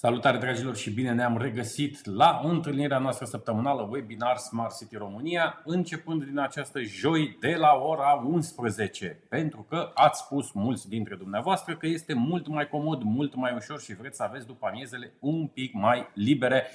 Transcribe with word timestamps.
Salutare 0.00 0.38
dragilor 0.38 0.76
și 0.76 0.90
bine 0.90 1.12
ne-am 1.12 1.38
regăsit 1.38 2.06
la 2.06 2.40
întâlnirea 2.44 2.98
noastră 2.98 3.26
săptămânală 3.26 3.88
webinar 3.90 4.36
Smart 4.36 4.76
City 4.76 4.96
România, 4.96 5.62
începând 5.64 6.24
din 6.24 6.38
această 6.38 6.80
joi 6.82 7.36
de 7.40 7.54
la 7.58 7.72
ora 7.74 8.22
11, 8.26 9.22
pentru 9.28 9.66
că 9.68 9.90
ați 9.94 10.20
spus 10.20 10.52
mulți 10.52 10.88
dintre 10.88 11.14
dumneavoastră 11.14 11.76
că 11.76 11.86
este 11.86 12.14
mult 12.14 12.46
mai 12.46 12.68
comod, 12.68 13.02
mult 13.02 13.34
mai 13.34 13.54
ușor 13.56 13.80
și 13.80 13.94
vreți 13.94 14.16
să 14.16 14.22
aveți 14.22 14.46
după 14.46 14.66
amiezele 14.66 15.12
un 15.18 15.46
pic 15.46 15.72
mai 15.74 16.10
libere 16.14 16.66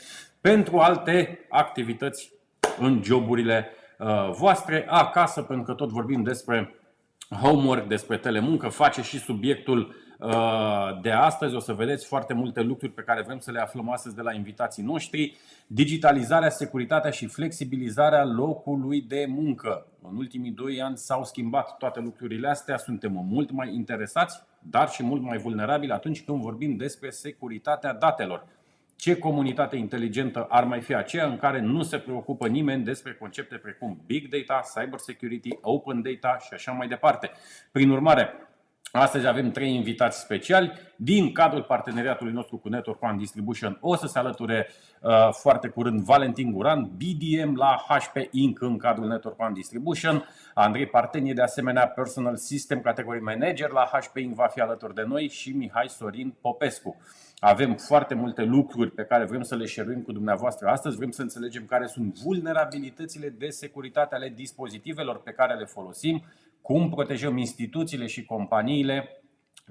pentru 0.42 0.78
alte 0.78 1.40
activități 1.50 2.32
în 2.80 3.02
joburile 3.04 3.70
uh, 4.00 4.32
voastre. 4.38 4.86
Acasă, 4.90 5.42
pentru 5.42 5.66
că 5.66 5.74
tot 5.74 5.90
vorbim 5.90 6.24
despre 6.24 6.76
homework, 7.42 7.88
despre 7.88 8.18
telemuncă, 8.18 8.68
face 8.68 9.02
și 9.02 9.20
subiectul 9.20 9.80
Uh, 9.80 10.03
de 11.02 11.12
astăzi. 11.12 11.56
O 11.56 11.60
să 11.60 11.74
vedeți 11.74 12.06
foarte 12.06 12.34
multe 12.34 12.62
lucruri 12.62 12.92
pe 12.92 13.02
care 13.02 13.22
vrem 13.22 13.40
să 13.40 13.52
le 13.52 13.60
aflăm 13.60 13.90
astăzi 13.90 14.16
de 14.16 14.22
la 14.22 14.34
invitații 14.34 14.84
noștri. 14.84 15.38
Digitalizarea, 15.68 16.50
securitatea 16.50 17.12
și 17.12 17.28
flexibilizarea 17.28 18.26
locului 18.26 19.02
de 19.02 19.26
muncă. 19.30 19.86
În 20.02 20.18
ultimii 20.18 20.52
doi 20.52 20.82
ani 20.82 20.98
s-au 20.98 21.24
schimbat 21.24 21.78
toate 21.78 22.00
lucrurile 22.00 22.50
astea, 22.50 22.78
suntem 22.78 23.12
mult 23.12 23.52
mai 23.52 23.74
interesați, 23.74 24.42
dar 24.60 24.90
și 24.90 25.04
mult 25.04 25.22
mai 25.22 25.38
vulnerabili 25.38 25.92
atunci 25.92 26.24
când 26.24 26.42
vorbim 26.42 26.76
despre 26.76 27.10
securitatea 27.10 27.94
datelor. 27.94 28.46
Ce 28.96 29.18
comunitate 29.18 29.76
inteligentă 29.76 30.46
ar 30.50 30.64
mai 30.64 30.82
fi 30.82 30.96
aceea 30.96 31.26
în 31.26 31.38
care 31.38 31.60
nu 31.62 31.84
se 31.84 31.98
preocupă 31.98 32.48
nimeni 32.48 32.84
despre 32.84 33.14
concepte 33.14 33.56
precum 33.56 34.02
big 34.06 34.28
data, 34.28 34.62
cyber 34.76 35.00
security, 35.00 35.50
open 35.62 36.02
data 36.02 36.38
și 36.38 36.54
așa 36.54 36.72
mai 36.72 36.88
departe. 36.88 37.32
Prin 37.72 37.90
urmare, 37.90 38.34
Astăzi 38.96 39.28
avem 39.28 39.52
trei 39.52 39.76
invitați 39.76 40.20
speciali 40.20 40.72
din 40.96 41.32
cadrul 41.32 41.64
parteneriatului 41.64 42.34
nostru 42.34 42.58
cu 42.58 42.70
Network 42.70 43.02
One 43.02 43.18
Distribution. 43.18 43.78
O 43.82 43.96
să 43.96 44.08
se 44.08 44.20
alăture 44.20 44.68
uh, 45.02 45.30
foarte 45.32 45.68
curând 45.68 46.02
Valentin 46.02 46.52
Guran, 46.52 46.92
BDM 46.98 47.56
la 47.56 47.86
HP 47.88 48.18
Inc. 48.32 48.62
în 48.62 48.78
cadrul 48.78 49.08
Network 49.08 49.42
One 49.42 49.54
Distribution. 49.54 50.26
Andrei 50.54 50.86
Partenie, 50.86 51.34
de 51.34 51.42
asemenea 51.42 51.88
Personal 51.88 52.36
System 52.36 52.82
Category 52.82 53.22
Manager 53.22 53.70
la 53.70 53.90
HP 53.92 54.18
Inc. 54.18 54.36
va 54.36 54.48
fi 54.48 54.60
alături 54.60 54.94
de 54.94 55.04
noi 55.08 55.28
și 55.28 55.52
Mihai 55.52 55.90
Sorin 55.90 56.36
Popescu. 56.42 57.02
Avem 57.40 57.76
foarte 57.76 58.14
multe 58.14 58.44
lucruri 58.44 58.92
pe 58.92 59.04
care 59.04 59.26
vrem 59.26 59.42
să 59.42 59.56
le 59.56 59.66
șeruim 59.66 60.02
cu 60.02 60.12
dumneavoastră 60.12 60.68
astăzi. 60.68 60.96
Vrem 60.96 61.12
să 61.12 61.22
înțelegem 61.22 61.66
care 61.66 61.86
sunt 61.86 62.20
vulnerabilitățile 62.20 63.30
de 63.30 63.50
securitate 63.50 64.16
ale 64.16 64.34
dispozitivelor 64.36 65.22
pe 65.22 65.32
care 65.32 65.54
le 65.54 65.66
folosim, 65.66 66.24
cum 66.64 66.90
protejăm 66.90 67.38
instituțiile 67.38 68.06
și 68.06 68.26
companiile 68.26 69.24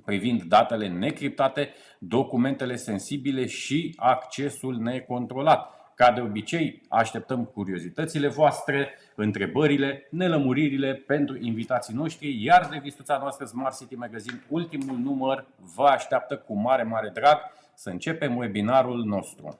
privind 0.04 0.42
datele 0.42 0.88
necriptate, 0.88 1.74
documentele 1.98 2.76
sensibile 2.76 3.46
și 3.46 3.94
accesul 3.96 4.76
necontrolat. 4.76 5.76
Ca 5.94 6.12
de 6.12 6.20
obicei, 6.20 6.82
așteptăm 6.88 7.44
curiozitățile 7.44 8.28
voastre, 8.28 8.98
întrebările, 9.16 10.08
nelămuririle 10.10 10.94
pentru 10.94 11.38
invitații 11.40 11.94
noștri, 11.94 12.44
iar 12.44 12.68
revistuța 12.70 13.18
noastră 13.18 13.44
Smart 13.44 13.78
City 13.78 13.94
Magazine, 13.94 14.42
ultimul 14.48 14.96
număr, 14.96 15.46
vă 15.74 15.84
așteaptă 15.84 16.36
cu 16.36 16.60
mare, 16.60 16.82
mare 16.82 17.10
drag 17.14 17.38
să 17.74 17.90
începem 17.90 18.36
webinarul 18.36 19.04
nostru. 19.04 19.58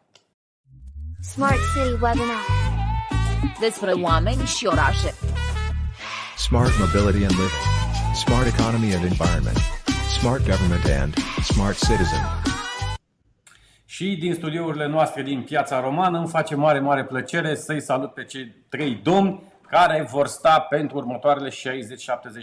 Smart 1.21 1.59
City 1.75 1.93
Webinar. 1.93 2.45
Despre 3.61 3.93
oameni 3.93 4.43
și 4.45 4.67
orașe. 4.67 5.15
Smart 6.37 6.73
mobility 6.79 7.25
and 7.25 7.33
living. 7.33 7.65
Smart 8.15 8.47
economy 8.47 8.95
and 8.95 9.05
environment. 9.05 9.59
Smart 10.21 10.43
government 10.47 10.85
and 11.01 11.15
smart 11.43 11.77
citizen. 11.79 12.21
Și 13.85 14.17
din 14.21 14.35
studiourile 14.35 14.87
noastre 14.87 15.23
din 15.23 15.43
Piața 15.43 15.81
Romană 15.81 16.19
îmi 16.19 16.29
face 16.29 16.55
mare, 16.55 16.81
mare 16.81 17.05
plăcere 17.05 17.55
să-i 17.55 17.81
salut 17.81 18.15
pe 18.15 18.25
cei 18.25 18.55
trei 18.69 18.95
domni 18.95 19.53
care 19.69 20.07
vor 20.11 20.27
sta 20.27 20.61
pentru 20.61 20.97
următoarele 20.97 21.49
60-70 21.49 21.53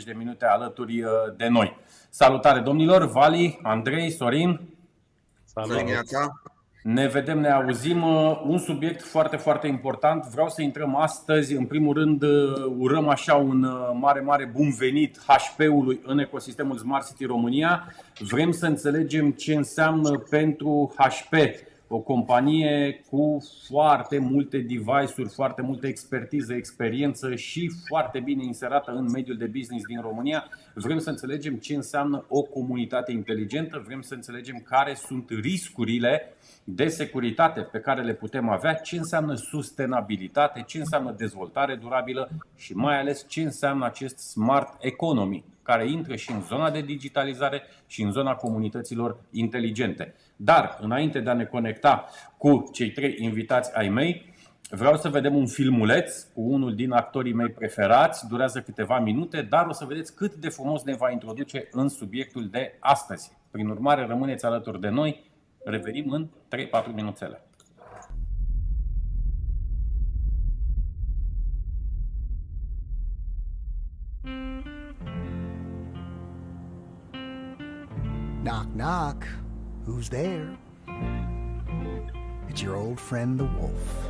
de 0.06 0.14
minute 0.14 0.46
alături 0.46 1.02
uh, 1.02 1.12
de 1.38 1.48
noi. 1.48 1.78
Salutare 2.10 2.60
domnilor, 2.60 3.06
Vali, 3.06 3.60
Andrei, 3.64 4.12
Sorin. 4.12 4.60
Salut! 5.46 5.78
Ne 6.82 7.08
vedem, 7.08 7.40
ne 7.40 7.50
auzim. 7.50 8.04
Uh, 8.04 8.42
un 8.46 8.58
subiect 8.58 9.02
foarte, 9.02 9.36
foarte 9.38 9.68
important. 9.68 10.26
Vreau 10.26 10.50
să 10.50 10.62
intrăm 10.62 10.96
astăzi. 10.96 11.56
În 11.56 11.66
primul 11.66 11.94
rând, 11.94 12.22
uh, 12.22 12.74
urăm 12.78 13.08
așa 13.08 13.36
un 13.36 13.64
uh, 13.64 13.90
mare, 14.00 14.20
mare 14.20 14.52
bun 14.56 14.74
venit 14.78 15.18
HP-ului 15.28 16.00
în 16.06 16.20
ecosistemul 16.20 16.78
Smart 16.78 17.08
City 17.08 17.26
România. 17.26 17.94
Vrem 18.20 18.52
să 18.52 18.66
înțelegem 18.66 19.32
ce 19.32 19.56
înseamnă 19.56 20.18
pentru 20.30 20.94
HP 20.98 21.34
o 21.92 22.00
companie 22.00 23.02
cu 23.10 23.44
foarte 23.68 24.18
multe 24.18 24.58
device-uri, 24.58 25.30
foarte 25.34 25.62
multă 25.62 25.88
expertiză, 25.88 26.54
experiență 26.54 27.36
și 27.36 27.72
foarte 27.88 28.20
bine 28.20 28.44
inserată 28.44 28.92
în 28.92 29.12
mediul 29.12 29.38
de 29.38 29.46
business 29.46 29.86
din 29.86 30.02
România. 30.02 30.50
Vrem 30.74 31.00
să 31.00 31.10
înțelegem 31.10 31.56
ce 31.56 31.76
înseamnă 31.76 32.26
o 32.28 32.42
comunitate 32.42 33.12
inteligentă, 33.12 33.84
vrem 33.86 34.02
să 34.02 34.14
înțelegem 34.14 34.64
care 34.66 34.94
sunt 34.94 35.30
riscurile 35.30 36.34
de 36.64 36.88
securitate 36.88 37.62
pe 37.62 37.80
care 37.80 38.04
le 38.04 38.14
putem 38.14 38.50
avea, 38.50 38.74
ce 38.74 38.98
înseamnă 38.98 39.36
sustenabilitate, 39.36 40.64
ce 40.68 40.78
înseamnă 40.78 41.16
dezvoltare 41.18 41.76
durabilă 41.76 42.30
și 42.56 42.74
mai 42.76 43.00
ales 43.00 43.26
ce 43.28 43.42
înseamnă 43.42 43.86
acest 43.86 44.18
smart 44.18 44.78
economy, 44.80 45.44
care 45.70 45.90
intră 45.90 46.16
și 46.16 46.32
în 46.32 46.42
zona 46.42 46.70
de 46.72 46.82
digitalizare 46.82 47.62
și 47.88 48.02
în 48.02 48.12
zona 48.12 48.36
comunităților 48.36 49.20
inteligente. 49.32 50.16
Dar, 50.36 50.78
înainte 50.82 51.20
de 51.20 51.30
a 51.30 51.34
ne 51.34 51.46
conecta 51.46 52.06
cu 52.38 52.70
cei 52.74 52.92
trei 52.92 53.16
invitați 53.20 53.78
ai 53.78 53.90
mei, 53.90 54.34
vreau 54.70 54.98
să 54.98 55.10
vedem 55.10 55.36
un 55.36 55.48
filmuleț 55.48 56.22
cu 56.22 56.42
unul 56.42 56.76
din 56.76 56.92
actorii 56.92 57.34
mei 57.34 57.50
preferați. 57.50 58.28
Durează 58.28 58.62
câteva 58.62 59.00
minute, 59.00 59.42
dar 59.42 59.66
o 59.66 59.72
să 59.72 59.86
vedeți 59.86 60.16
cât 60.16 60.34
de 60.34 60.50
frumos 60.50 60.84
ne 60.84 60.96
va 60.96 61.12
introduce 61.12 61.68
în 61.72 61.90
subiectul 61.90 62.50
de 62.50 62.78
astăzi. 62.80 63.32
Prin 63.52 63.68
urmare, 63.70 64.06
rămâneți 64.06 64.46
alături 64.46 64.80
de 64.82 64.90
noi. 64.90 65.32
Revenim 65.66 66.12
în 66.12 66.28
3-4 66.28 66.94
minuțele. 66.94 67.49
Knock, 78.90 79.20
knock. 79.20 79.28
Who's 79.86 80.10
there? 80.10 80.58
It's 82.50 82.60
your 82.60 82.76
old 82.76 83.00
friend 83.00 83.40
the 83.40 83.46
wolf. 83.46 84.10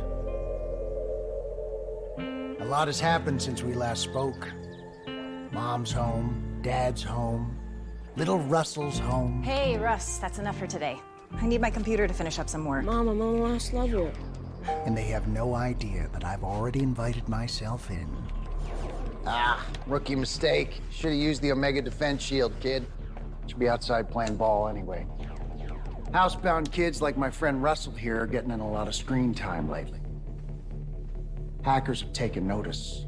A 2.60 2.64
lot 2.64 2.88
has 2.88 2.98
happened 2.98 3.42
since 3.42 3.62
we 3.62 3.74
last 3.74 4.00
spoke. 4.00 4.48
Mom's 5.52 5.92
home, 5.92 6.60
Dad's 6.62 7.02
home, 7.02 7.58
little 8.16 8.38
Russell's 8.38 8.98
home. 8.98 9.42
Hey, 9.42 9.76
Russ, 9.76 10.16
that's 10.16 10.38
enough 10.38 10.56
for 10.56 10.66
today. 10.66 10.98
I 11.36 11.46
need 11.46 11.60
my 11.60 11.68
computer 11.68 12.08
to 12.08 12.14
finish 12.14 12.38
up 12.38 12.48
some 12.48 12.64
work. 12.64 12.86
Mom, 12.86 13.06
I'm 13.06 13.20
on 13.20 13.36
the 13.36 13.42
last 13.42 13.74
level. 13.74 14.10
And 14.86 14.96
they 14.96 15.08
have 15.08 15.28
no 15.28 15.56
idea 15.56 16.08
that 16.14 16.24
I've 16.24 16.42
already 16.42 16.80
invited 16.80 17.28
myself 17.28 17.90
in. 17.90 18.08
Ah, 19.26 19.62
rookie 19.86 20.16
mistake. 20.16 20.80
Should 20.90 21.10
have 21.10 21.20
used 21.20 21.42
the 21.42 21.52
Omega 21.52 21.82
Defense 21.82 22.22
Shield, 22.22 22.58
kid. 22.60 22.86
Should 23.50 23.58
be 23.58 23.68
outside 23.68 24.08
playing 24.08 24.36
ball 24.36 24.68
anyway. 24.68 25.04
Housebound 26.12 26.70
kids 26.70 27.02
like 27.02 27.16
my 27.16 27.30
friend 27.30 27.60
Russell 27.60 27.92
here 27.92 28.20
are 28.20 28.26
getting 28.28 28.52
in 28.52 28.60
a 28.60 28.70
lot 28.70 28.86
of 28.86 28.94
screen 28.94 29.34
time 29.34 29.68
lately. 29.68 29.98
Hackers 31.64 32.02
have 32.02 32.12
taken 32.12 32.46
notice. 32.46 33.06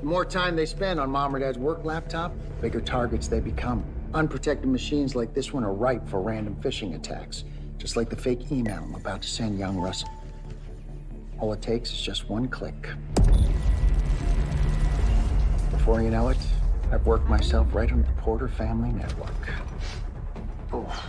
The 0.00 0.04
more 0.04 0.26
time 0.26 0.56
they 0.56 0.66
spend 0.66 1.00
on 1.00 1.08
mom 1.08 1.34
or 1.34 1.38
dad's 1.38 1.56
work 1.56 1.86
laptop, 1.86 2.34
bigger 2.60 2.82
targets 2.82 3.28
they 3.28 3.40
become. 3.40 3.82
Unprotected 4.12 4.68
machines 4.68 5.16
like 5.16 5.32
this 5.32 5.54
one 5.54 5.64
are 5.64 5.72
ripe 5.72 6.06
for 6.06 6.20
random 6.20 6.56
phishing 6.56 6.94
attacks, 6.94 7.44
just 7.78 7.96
like 7.96 8.10
the 8.10 8.16
fake 8.16 8.52
email 8.52 8.82
I'm 8.82 8.94
about 8.94 9.22
to 9.22 9.28
send 9.28 9.58
young 9.58 9.78
Russell. 9.78 10.10
All 11.38 11.50
it 11.54 11.62
takes 11.62 11.90
is 11.90 12.02
just 12.02 12.28
one 12.28 12.46
click. 12.48 12.90
Before 15.70 16.02
you 16.02 16.10
know 16.10 16.28
it, 16.28 16.36
I've 16.90 17.04
worked 17.06 17.28
myself 17.28 17.74
right 17.74 17.90
into 17.90 18.08
the 18.08 18.20
Porter 18.20 18.48
family 18.48 18.92
network. 18.92 19.34
Oof. 20.72 21.06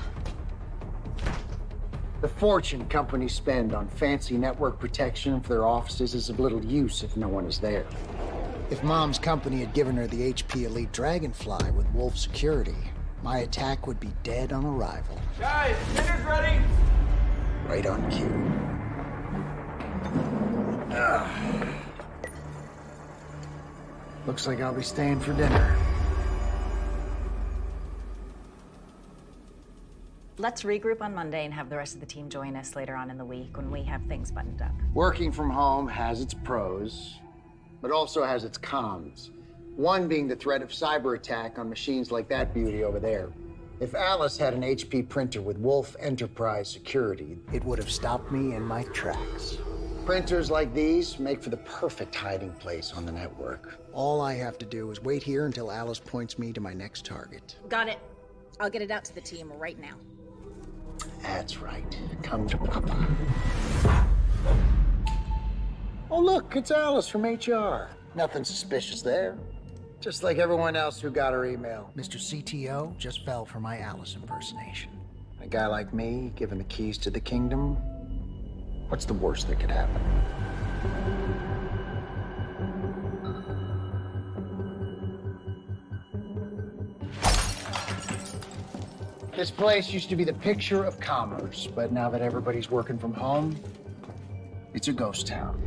The 2.22 2.28
fortune 2.28 2.88
companies 2.88 3.34
spend 3.34 3.76
on 3.76 3.88
fancy 3.88 4.38
network 4.38 4.80
protection 4.80 5.40
for 5.40 5.50
their 5.50 5.68
offices 5.68 6.16
is 6.16 6.30
of 6.30 6.40
little 6.40 6.66
use 6.66 7.04
if 7.04 7.16
no 7.16 7.28
one 7.28 7.46
is 7.46 7.60
there. 7.60 7.86
If 8.72 8.84
Mom's 8.84 9.20
company 9.20 9.60
had 9.60 9.74
given 9.74 9.96
her 9.98 10.08
the 10.08 10.34
HP 10.34 10.64
Elite 10.64 10.92
Dragonfly 10.92 11.72
with 11.72 11.88
Wolf 11.92 12.18
security, 12.18 12.76
my 13.22 13.40
attack 13.40 13.86
would 13.86 14.00
be 14.00 14.12
dead 14.24 14.52
on 14.52 14.66
arrival. 14.66 15.20
Guys, 15.40 15.76
dinner's 15.96 16.26
ready! 16.26 16.60
Right 17.68 17.86
on 17.86 18.10
cue. 18.10 18.52
Ugh. 20.98 21.67
Looks 24.28 24.46
like 24.46 24.60
I'll 24.60 24.74
be 24.74 24.84
staying 24.84 25.22
for 25.22 25.32
dinner. 25.32 25.76
Let's 30.38 30.64
regroup 30.64 31.02
on 31.02 31.16
Monday 31.16 31.46
and 31.46 31.54
have 31.54 31.70
the 31.70 31.78
rest 31.78 31.96
of 31.96 32.02
the 32.02 32.06
team 32.06 32.30
join 32.30 32.58
us 32.58 32.76
later 32.76 32.94
on 32.94 33.10
in 33.10 33.18
the 33.18 33.24
week 33.24 33.56
when 33.56 33.72
we 33.72 33.84
have 33.84 34.04
things 34.04 34.30
buttoned 34.30 34.62
up. 34.62 34.74
Working 34.94 35.32
from 35.32 35.50
home 35.50 35.88
has 35.88 36.20
its 36.20 36.34
pros, 36.34 37.20
but 37.82 37.90
also 37.90 38.24
has 38.26 38.44
its 38.44 38.58
cons. 38.58 39.32
One 39.78 40.10
being 40.10 40.28
the 40.28 40.36
threat 40.36 40.62
of 40.62 40.70
cyber 40.70 41.16
attack 41.16 41.58
on 41.58 41.70
machines 41.70 42.12
like 42.12 42.28
that 42.28 42.54
beauty 42.54 42.84
over 42.84 43.00
there. 43.00 43.32
If 43.80 43.96
Alice 43.96 44.38
had 44.38 44.54
an 44.54 44.62
HP 44.62 45.08
printer 45.08 45.42
with 45.42 45.58
Wolf 45.58 45.96
Enterprise 46.00 46.70
security, 46.70 47.40
it 47.54 47.64
would 47.64 47.80
have 47.80 47.90
stopped 47.90 48.30
me 48.32 48.56
in 48.56 48.62
my 48.62 48.84
tracks. 48.86 49.58
Printers 50.08 50.50
like 50.50 50.74
these 50.74 51.20
make 51.20 51.44
for 51.44 51.50
the 51.50 51.58
perfect 51.58 52.16
hiding 52.16 52.54
place 52.54 52.94
on 52.94 53.06
the 53.06 53.12
network. 53.12 53.78
All 53.92 54.22
I 54.22 54.36
have 54.36 54.58
to 54.60 54.66
do 54.66 54.90
is 54.90 55.04
wait 55.04 55.22
here 55.22 55.46
until 55.46 55.70
Alice 55.70 56.00
points 56.00 56.40
me 56.40 56.54
to 56.54 56.62
my 56.62 56.74
next 56.74 57.04
target. 57.04 57.58
Got 57.68 57.90
it. 57.90 58.00
I'll 58.62 58.70
get 58.70 58.82
it 58.82 58.90
out 58.90 59.04
to 59.04 59.14
the 59.14 59.20
team 59.20 59.52
right 59.58 59.78
now. 59.78 59.96
That's 61.22 61.58
right. 61.58 62.00
Come 62.24 62.48
to 62.48 62.58
Papa. 62.58 63.18
Oh, 66.10 66.22
look, 66.22 66.56
it's 66.56 66.72
Alice 66.72 67.10
from 67.10 67.26
HR. 67.26 67.90
Nothing 68.16 68.46
suspicious 68.46 69.02
there. 69.02 69.38
Just 70.00 70.24
like 70.24 70.38
everyone 70.38 70.78
else 70.78 71.02
who 71.02 71.12
got 71.12 71.34
her 71.34 71.46
email. 71.46 71.92
Mr. 71.98 72.16
CTO 72.16 72.98
just 72.98 73.26
fell 73.26 73.44
for 73.46 73.60
my 73.60 73.80
Alice 73.80 74.16
impersonation. 74.16 74.92
A 75.42 75.48
guy 75.48 75.68
like 75.68 75.94
me, 75.94 76.32
given 76.38 76.60
the 76.60 76.64
keys 76.64 76.98
to 77.00 77.10
the 77.10 77.20
kingdom, 77.20 77.78
what's 78.90 79.06
the 79.06 79.14
worst 79.14 79.48
that 79.48 79.60
could 79.60 79.72
happen? 79.72 80.02
This 89.36 89.52
place 89.52 89.92
used 89.92 90.10
to 90.10 90.16
be 90.16 90.24
the 90.24 90.34
picture 90.34 90.84
of 90.84 91.00
commerce, 91.00 91.68
but 91.76 91.92
now 91.92 92.10
that 92.10 92.22
everybody's 92.22 92.72
working 92.72 92.98
from 92.98 93.14
home, 93.14 93.56
it's 94.74 94.88
a 94.88 94.94
ghost 94.94 95.28
town. 95.28 95.62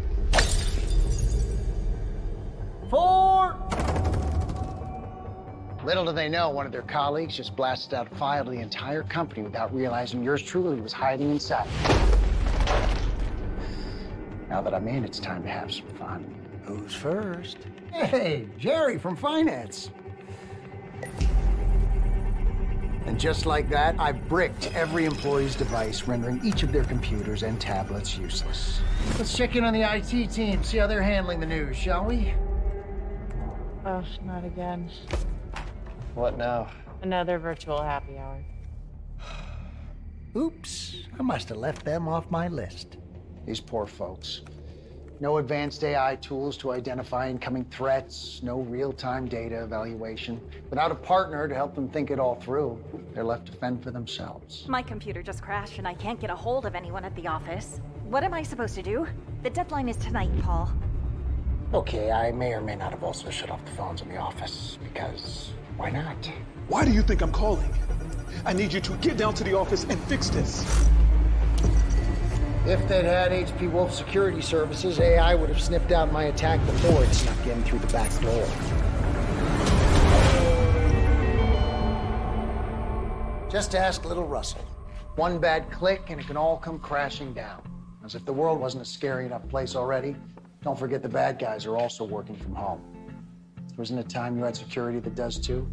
Four! 2.91 3.57
Little 5.85 6.05
do 6.05 6.12
they 6.12 6.29
know, 6.29 6.50
one 6.50 6.67
of 6.67 6.73
their 6.73 6.83
colleagues 6.83 7.37
just 7.37 7.55
blasted 7.55 7.95
out 7.95 8.11
a 8.11 8.15
file 8.17 8.45
to 8.45 8.50
the 8.50 8.59
entire 8.59 9.05
company 9.05 9.43
without 9.43 9.73
realizing 9.73 10.23
yours 10.23 10.43
truly 10.43 10.81
was 10.81 10.93
hiding 10.93 11.31
inside. 11.31 11.69
Now 14.50 14.61
that 14.62 14.75
I'm 14.75 14.88
in, 14.88 15.04
it's 15.04 15.21
time 15.21 15.45
to 15.45 15.49
have 15.49 15.73
some 15.73 15.87
fun. 15.87 16.35
Who's 16.64 16.92
first? 16.92 17.59
Hey, 17.92 18.49
Jerry 18.59 18.99
from 18.99 19.14
finance. 19.14 19.92
And 23.07 23.19
just 23.19 23.47
like 23.47 23.71
that, 23.71 23.95
I've 24.00 24.28
bricked 24.28 24.75
every 24.75 25.04
employee's 25.04 25.54
device, 25.54 26.02
rendering 26.09 26.45
each 26.45 26.64
of 26.64 26.73
their 26.73 26.83
computers 26.83 27.45
and 27.45 27.61
tablets 27.61 28.19
useless. 28.19 28.80
Let's 29.19 29.37
check 29.37 29.54
in 29.54 29.62
on 29.62 29.73
the 29.73 29.83
IT 29.83 30.33
team, 30.33 30.64
see 30.64 30.78
how 30.78 30.88
they're 30.88 31.00
handling 31.00 31.38
the 31.38 31.47
news, 31.47 31.76
shall 31.76 32.04
we? 32.04 32.35
Oh, 33.87 34.04
not 34.25 34.45
again. 34.45 34.90
What 36.16 36.37
now? 36.37 36.69
Another 37.02 37.38
virtual 37.38 37.80
happy 37.80 38.19
hour. 38.19 38.42
Oops, 40.37 40.97
I 41.19 41.23
must 41.23 41.49
have 41.50 41.59
left 41.59 41.85
them 41.85 42.09
off 42.09 42.28
my 42.33 42.49
list. 42.49 42.97
These 43.50 43.59
poor 43.59 43.85
folks. 43.85 44.42
No 45.19 45.38
advanced 45.38 45.83
AI 45.83 46.14
tools 46.21 46.57
to 46.59 46.71
identify 46.71 47.28
incoming 47.28 47.64
threats, 47.64 48.38
no 48.45 48.61
real 48.61 48.92
time 48.92 49.26
data 49.26 49.64
evaluation. 49.64 50.40
Without 50.71 50.92
a 50.92 50.95
partner 50.95 51.49
to 51.49 51.54
help 51.57 51.75
them 51.75 51.88
think 51.88 52.12
it 52.12 52.21
all 52.21 52.37
through, 52.37 52.78
they're 53.12 53.25
left 53.25 53.47
to 53.47 53.52
fend 53.52 53.83
for 53.83 53.90
themselves. 53.90 54.69
My 54.69 54.83
computer 54.83 55.21
just 55.21 55.42
crashed 55.42 55.78
and 55.78 55.88
I 55.88 55.95
can't 55.95 56.21
get 56.21 56.30
a 56.30 56.37
hold 56.37 56.64
of 56.64 56.76
anyone 56.76 57.04
at 57.04 57.12
the 57.16 57.26
office. 57.26 57.80
What 58.04 58.23
am 58.23 58.35
I 58.35 58.45
supposed 58.45 58.76
to 58.76 58.83
do? 58.83 59.04
The 59.42 59.50
deadline 59.50 59.88
is 59.88 59.97
tonight, 59.97 60.30
Paul. 60.42 60.73
Okay, 61.75 62.12
I 62.12 62.30
may 62.30 62.52
or 62.52 62.61
may 62.61 62.76
not 62.76 62.92
have 62.92 63.02
also 63.02 63.30
shut 63.30 63.50
off 63.50 63.64
the 63.64 63.73
phones 63.73 64.00
in 64.00 64.11
the 64.11 64.16
office, 64.16 64.78
because 64.80 65.50
why 65.76 65.90
not? 65.90 66.30
Why 66.69 66.85
do 66.85 66.92
you 66.92 67.02
think 67.02 67.21
I'm 67.21 67.33
calling? 67.33 67.75
I 68.47 68.52
need 68.52 68.73
you 68.73 68.80
to 68.80 68.92
get 68.99 69.16
down 69.16 69.35
to 69.35 69.42
the 69.42 69.54
office 69.54 69.83
and 69.90 70.00
fix 70.04 70.30
this. 70.30 70.64
If 72.67 72.87
they'd 72.88 73.07
had 73.07 73.33
HP 73.33 73.73
Wolf 73.73 73.95
Security 73.95 74.43
Services, 74.43 75.00
AI 75.00 75.35
would 75.35 75.49
have 75.49 75.62
sniffed 75.62 75.93
out 75.93 76.12
my 76.12 76.25
attack 76.25 76.61
before 76.67 77.02
it 77.02 77.12
snuck 77.14 77.47
in 77.47 77.62
through 77.64 77.79
the 77.79 77.87
back 77.87 78.11
door. 78.21 78.47
Just 83.50 83.75
ask 83.75 84.05
little 84.05 84.26
Russell. 84.26 84.61
One 85.17 85.38
bad 85.38 85.71
click 85.73 86.11
and 86.11 86.21
it 86.21 86.26
can 86.26 86.37
all 86.37 86.59
come 86.59 86.79
crashing 86.79 87.33
down. 87.33 87.62
As 88.05 88.14
if 88.14 88.26
the 88.26 88.33
world 88.33 88.61
wasn't 88.61 88.83
a 88.83 88.87
scary 88.87 89.25
enough 89.25 89.49
place 89.49 89.75
already. 89.75 90.14
Don't 90.62 90.79
forget 90.79 91.02
the 91.02 91.09
bad 91.09 91.38
guys 91.38 91.64
are 91.64 91.79
also 91.79 92.05
working 92.05 92.37
from 92.37 92.55
home. 92.55 92.83
Wasn't 93.79 93.99
it 93.99 94.11
time 94.11 94.37
you 94.37 94.45
had 94.45 94.55
security 94.55 95.00
that 95.00 95.14
does 95.14 95.38
too? 95.38 95.67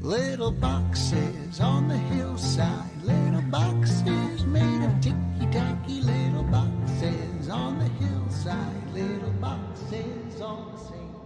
Little 0.00 0.52
boxes 0.52 1.60
on 1.60 1.88
the 1.88 1.96
hillside, 1.96 3.02
little 3.02 3.42
boxes 3.50 4.44
made 4.44 4.84
of 4.84 5.00
ticky 5.00 5.50
tacky, 5.50 6.00
little 6.02 6.44
boxes 6.44 7.48
on 7.48 7.78
the 7.78 7.88
hillside, 8.04 8.92
little 8.92 9.30
boxes 9.40 10.40
on 10.40 10.72
the 10.72 10.78
sea. 10.78 11.25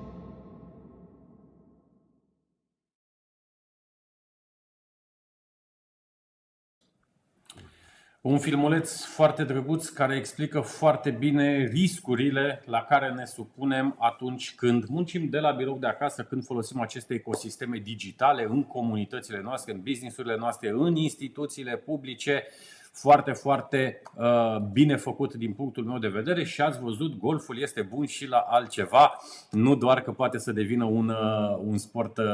Un 8.21 8.39
filmuleț 8.39 9.05
foarte 9.05 9.45
drăguț 9.45 9.89
care 9.89 10.17
explică 10.17 10.61
foarte 10.61 11.11
bine 11.11 11.65
riscurile 11.65 12.63
la 12.65 12.83
care 12.83 13.13
ne 13.13 13.25
supunem 13.25 13.97
atunci 13.99 14.55
când 14.55 14.85
muncim 14.89 15.29
de 15.29 15.39
la 15.39 15.51
birou 15.51 15.79
de 15.79 15.87
acasă, 15.87 16.23
când 16.23 16.45
folosim 16.45 16.81
aceste 16.81 17.15
ecosisteme 17.15 17.79
digitale 17.79 18.47
în 18.49 18.65
comunitățile 18.65 19.41
noastre, 19.43 19.73
în 19.73 19.81
businessurile 19.83 20.37
noastre, 20.37 20.69
în 20.69 20.97
instituțiile 20.97 21.77
publice. 21.77 22.47
Foarte, 22.93 23.33
foarte 23.33 24.03
uh, 24.17 24.57
bine 24.73 24.97
făcut 24.97 25.35
din 25.35 25.53
punctul 25.53 25.85
meu 25.85 25.99
de 25.99 26.09
vedere 26.09 26.45
și 26.45 26.61
ați 26.61 26.81
văzut, 26.81 27.19
golful 27.19 27.59
este 27.59 27.83
bun 27.83 28.07
și 28.07 28.27
la 28.27 28.39
altceva, 28.39 29.17
nu 29.51 29.77
doar 29.77 30.03
că 30.03 30.13
poate 30.13 30.39
să 30.39 30.53
devină 30.53 30.85
un, 30.85 31.09
uh, 31.09 31.59
un 31.65 31.79
sport 31.79 32.19
uh, 32.19 32.25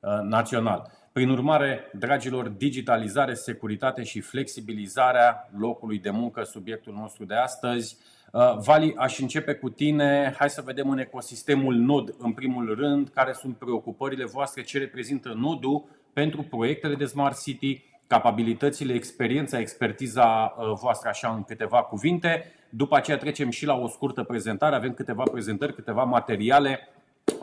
uh 0.00 0.20
național. 0.22 1.03
Prin 1.14 1.28
urmare, 1.28 1.90
dragilor, 1.98 2.48
digitalizare, 2.48 3.34
securitate 3.34 4.02
și 4.02 4.20
flexibilizarea 4.20 5.50
locului 5.58 5.98
de 5.98 6.10
muncă, 6.10 6.42
subiectul 6.42 6.92
nostru 6.92 7.24
de 7.24 7.34
astăzi. 7.34 7.96
Uh, 8.32 8.56
Vali, 8.58 8.94
aș 8.96 9.18
începe 9.18 9.54
cu 9.54 9.70
tine. 9.70 10.34
Hai 10.38 10.50
să 10.50 10.62
vedem 10.64 10.90
în 10.90 10.98
ecosistemul 10.98 11.74
Nod, 11.74 12.14
în 12.18 12.32
primul 12.32 12.74
rând, 12.74 13.08
care 13.08 13.32
sunt 13.32 13.56
preocupările 13.56 14.24
voastre, 14.24 14.62
ce 14.62 14.78
reprezintă 14.78 15.34
Nodul 15.36 15.84
pentru 16.12 16.42
proiectele 16.42 16.94
de 16.94 17.04
Smart 17.04 17.42
City, 17.42 17.82
capabilitățile, 18.06 18.92
experiența, 18.92 19.58
expertiza 19.58 20.54
uh, 20.58 20.72
voastră 20.80 21.08
așa 21.08 21.32
în 21.36 21.42
câteva 21.42 21.82
cuvinte. 21.82 22.52
După 22.68 22.96
aceea 22.96 23.16
trecem 23.16 23.50
și 23.50 23.66
la 23.66 23.74
o 23.74 23.88
scurtă 23.88 24.22
prezentare. 24.22 24.74
Avem 24.74 24.92
câteva 24.94 25.22
prezentări, 25.22 25.74
câteva 25.74 26.02
materiale 26.02 26.88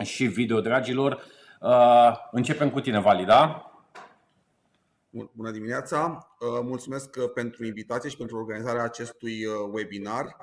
și 0.02 0.24
video, 0.24 0.60
dragilor. 0.60 1.22
Uh, 1.62 2.12
începem 2.30 2.70
cu 2.70 2.80
tine, 2.80 3.00
Vali, 3.00 3.24
da? 3.24 3.72
Bună 5.32 5.50
dimineața! 5.50 6.28
Uh, 6.40 6.60
mulțumesc 6.62 7.16
uh, 7.16 7.30
pentru 7.34 7.64
invitație 7.64 8.10
și 8.10 8.16
pentru 8.16 8.36
organizarea 8.36 8.82
acestui 8.82 9.46
webinar. 9.46 10.36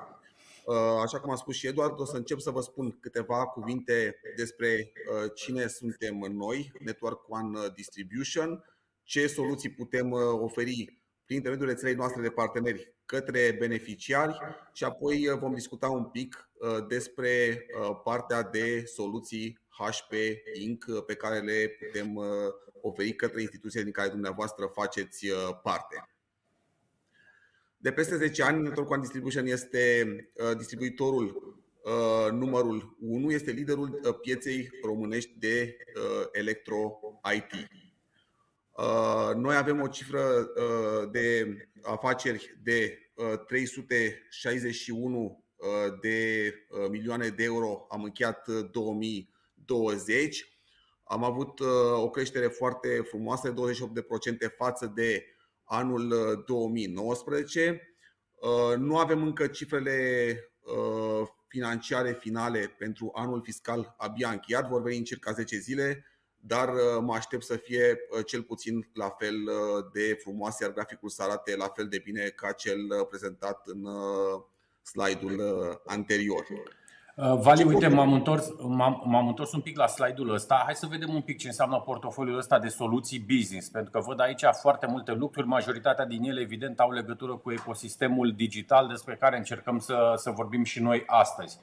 Așa 1.02 1.20
cum 1.20 1.30
a 1.30 1.34
spus 1.34 1.56
și 1.56 1.66
Eduard, 1.66 2.00
o 2.00 2.04
să 2.04 2.16
încep 2.16 2.38
să 2.38 2.50
vă 2.50 2.60
spun 2.60 2.98
câteva 3.00 3.46
cuvinte 3.46 4.20
despre 4.36 4.92
cine 5.34 5.66
suntem 5.66 6.14
noi, 6.30 6.72
Network 6.78 7.24
One 7.28 7.58
Distribution, 7.74 8.64
ce 9.02 9.26
soluții 9.26 9.70
putem 9.70 10.12
oferi 10.40 11.00
prin 11.24 11.36
intermediul 11.36 11.68
rețelei 11.68 11.94
noastre 11.94 12.22
de 12.22 12.30
parteneri 12.30 12.94
către 13.04 13.56
beneficiari 13.58 14.38
și 14.72 14.84
apoi 14.84 15.36
vom 15.40 15.54
discuta 15.54 15.88
un 15.88 16.04
pic 16.04 16.50
despre 16.88 17.66
partea 18.04 18.42
de 18.42 18.84
soluții 18.84 19.58
HP 19.80 20.12
Inc. 20.60 20.84
pe 21.06 21.14
care 21.14 21.38
le 21.38 21.68
putem 21.68 22.18
oferi 22.80 23.12
către 23.12 23.40
instituțiile 23.40 23.84
din 23.84 23.92
care 23.92 24.08
dumneavoastră 24.08 24.70
faceți 24.74 25.26
parte. 25.62 26.08
De 27.76 27.92
peste 27.92 28.16
10 28.16 28.42
ani, 28.42 28.62
Network 28.62 28.90
One 28.90 29.00
Distribution 29.00 29.46
este 29.46 30.06
distribuitorul 30.56 31.58
numărul 32.32 32.96
1, 33.00 33.30
este 33.30 33.50
liderul 33.50 34.18
pieței 34.20 34.70
românești 34.82 35.38
de 35.38 35.76
electro 36.32 37.00
IT. 37.34 37.68
Noi 39.36 39.56
avem 39.56 39.80
o 39.80 39.88
cifră 39.88 40.50
de 41.10 41.56
afaceri 41.82 42.58
de 42.62 42.98
361 43.46 45.44
de 46.00 46.54
milioane 46.90 47.28
de 47.28 47.44
euro. 47.44 47.86
Am 47.90 48.04
încheiat 48.04 48.48
2020. 49.70 50.44
Am 51.04 51.24
avut 51.24 51.60
o 51.94 52.10
creștere 52.10 52.46
foarte 52.46 52.88
frumoasă, 53.08 53.54
28% 53.54 53.54
față 54.56 54.92
de 54.94 55.24
anul 55.64 56.14
2019. 56.46 57.94
Nu 58.76 58.98
avem 58.98 59.22
încă 59.22 59.46
cifrele 59.46 60.34
financiare 61.48 62.12
finale 62.12 62.74
pentru 62.78 63.10
anul 63.14 63.42
fiscal 63.42 63.94
abia 63.98 64.30
încheiat, 64.30 64.68
vor 64.68 64.82
veni 64.82 64.96
în 64.96 65.04
circa 65.04 65.32
10 65.32 65.56
zile, 65.56 66.04
dar 66.36 66.70
mă 67.00 67.14
aștept 67.14 67.44
să 67.44 67.56
fie 67.56 67.98
cel 68.26 68.42
puțin 68.42 68.90
la 68.94 69.08
fel 69.08 69.36
de 69.92 70.18
frumoase, 70.20 70.64
iar 70.64 70.72
graficul 70.72 71.08
să 71.08 71.22
arate 71.22 71.56
la 71.56 71.68
fel 71.68 71.88
de 71.88 71.98
bine 72.04 72.28
ca 72.28 72.52
cel 72.52 73.04
prezentat 73.08 73.66
în 73.66 73.88
slide-ul 74.82 75.42
anterior. 75.86 76.46
Uh, 77.16 77.38
Vali, 77.40 77.64
uite, 77.64 77.88
m-am 77.88 78.12
întors, 78.12 78.48
m-am, 78.58 79.02
m-am 79.04 79.28
întors 79.28 79.52
un 79.52 79.60
pic 79.60 79.76
la 79.76 79.86
slide-ul 79.86 80.34
ăsta. 80.34 80.62
Hai 80.64 80.74
să 80.74 80.86
vedem 80.86 81.14
un 81.14 81.20
pic 81.20 81.38
ce 81.38 81.46
înseamnă 81.46 81.80
portofoliul 81.80 82.38
ăsta 82.38 82.58
de 82.58 82.68
soluții 82.68 83.26
business, 83.34 83.68
pentru 83.68 83.90
că 83.90 84.00
văd 84.00 84.20
aici 84.20 84.44
foarte 84.60 84.86
multe 84.86 85.12
lucruri. 85.12 85.46
Majoritatea 85.46 86.04
din 86.04 86.22
ele, 86.22 86.40
evident, 86.40 86.80
au 86.80 86.90
legătură 86.90 87.36
cu 87.36 87.52
ecosistemul 87.52 88.32
digital 88.32 88.88
despre 88.88 89.16
care 89.16 89.36
încercăm 89.36 89.78
să, 89.78 90.12
să 90.16 90.30
vorbim 90.30 90.64
și 90.64 90.82
noi 90.82 91.02
astăzi. 91.06 91.58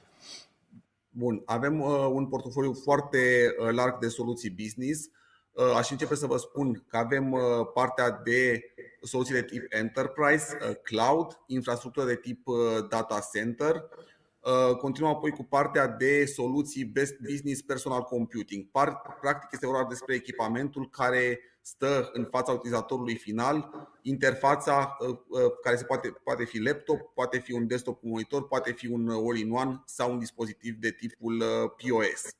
Bun, 1.10 1.42
avem 1.46 1.80
uh, 1.80 2.08
un 2.12 2.26
portofoliu 2.26 2.72
foarte 2.72 3.18
uh, 3.58 3.68
larg 3.70 3.98
de 3.98 4.08
soluții 4.08 4.50
business. 4.50 5.10
Uh, 5.52 5.74
aș 5.76 5.90
începe 5.90 6.14
să 6.14 6.26
vă 6.26 6.36
spun 6.36 6.84
că 6.88 6.96
avem 6.96 7.32
uh, 7.32 7.40
partea 7.74 8.10
de 8.10 8.60
soluții 9.02 9.34
de 9.34 9.42
tip 9.42 9.62
enterprise, 9.68 10.58
uh, 10.68 10.76
cloud, 10.82 11.40
infrastructură 11.46 12.06
de 12.06 12.16
tip 12.16 12.46
uh, 12.46 12.56
data 12.88 13.28
center, 13.34 13.74
Uh, 13.74 14.07
continuăm 14.78 15.14
apoi 15.14 15.30
cu 15.30 15.44
partea 15.44 15.88
de 15.88 16.24
soluții 16.24 16.84
Best 16.84 17.14
Business 17.30 17.62
Personal 17.62 18.02
Computing. 18.02 18.66
Practic 19.20 19.48
este 19.52 19.66
vorba 19.66 19.88
despre 19.88 20.14
echipamentul 20.14 20.88
care 20.90 21.40
stă 21.60 22.10
în 22.12 22.24
fața 22.30 22.52
utilizatorului 22.52 23.16
final, 23.16 23.70
interfața 24.02 24.96
uh, 25.00 25.08
uh, 25.08 25.40
care 25.62 25.76
se 25.76 25.84
poate, 25.84 26.08
poate 26.08 26.44
fi 26.44 26.58
laptop, 26.58 27.14
poate 27.14 27.38
fi 27.38 27.52
un 27.52 27.66
desktop 27.66 28.00
cu 28.00 28.08
monitor, 28.08 28.46
poate 28.46 28.72
fi 28.72 28.86
un 28.86 29.08
all-in-one 29.08 29.82
sau 29.84 30.12
un 30.12 30.18
dispozitiv 30.18 30.74
de 30.74 30.90
tipul 30.90 31.42
POS. 31.76 32.34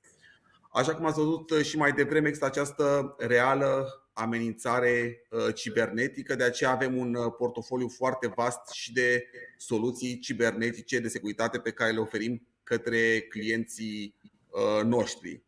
Așa 0.73 0.95
cum 0.95 1.07
ați 1.07 1.19
văzut 1.19 1.53
și 1.63 1.77
mai 1.77 1.93
devreme, 1.93 2.27
există 2.27 2.47
această 2.47 3.15
reală 3.19 3.87
amenințare 4.19 5.27
uh, 5.31 5.55
cibernetică, 5.55 6.35
de 6.35 6.45
aceea 6.45 6.71
avem 6.71 6.97
un 6.97 7.15
uh, 7.15 7.33
portofoliu 7.39 7.89
foarte 7.89 8.27
vast 8.27 8.71
și 8.73 8.93
de 8.93 9.27
soluții 9.57 10.19
cibernetice 10.19 10.99
de 10.99 11.09
securitate 11.09 11.59
pe 11.59 11.71
care 11.71 11.93
le 11.93 11.99
oferim 11.99 12.47
către 12.63 13.21
clienții 13.21 14.15
uh, 14.49 14.85
noștri. 14.85 15.47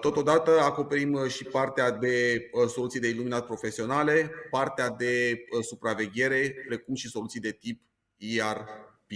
Totodată 0.00 0.60
acoperim 0.60 1.28
și 1.28 1.44
partea 1.44 1.90
de 1.90 2.50
soluții 2.68 3.00
de 3.00 3.08
iluminat 3.08 3.46
profesionale, 3.46 4.30
partea 4.50 4.90
de 4.90 5.44
supraveghere, 5.60 6.54
precum 6.66 6.94
și 6.94 7.08
soluții 7.08 7.40
de 7.40 7.52
tip 7.52 7.82
ERP. 8.16 9.10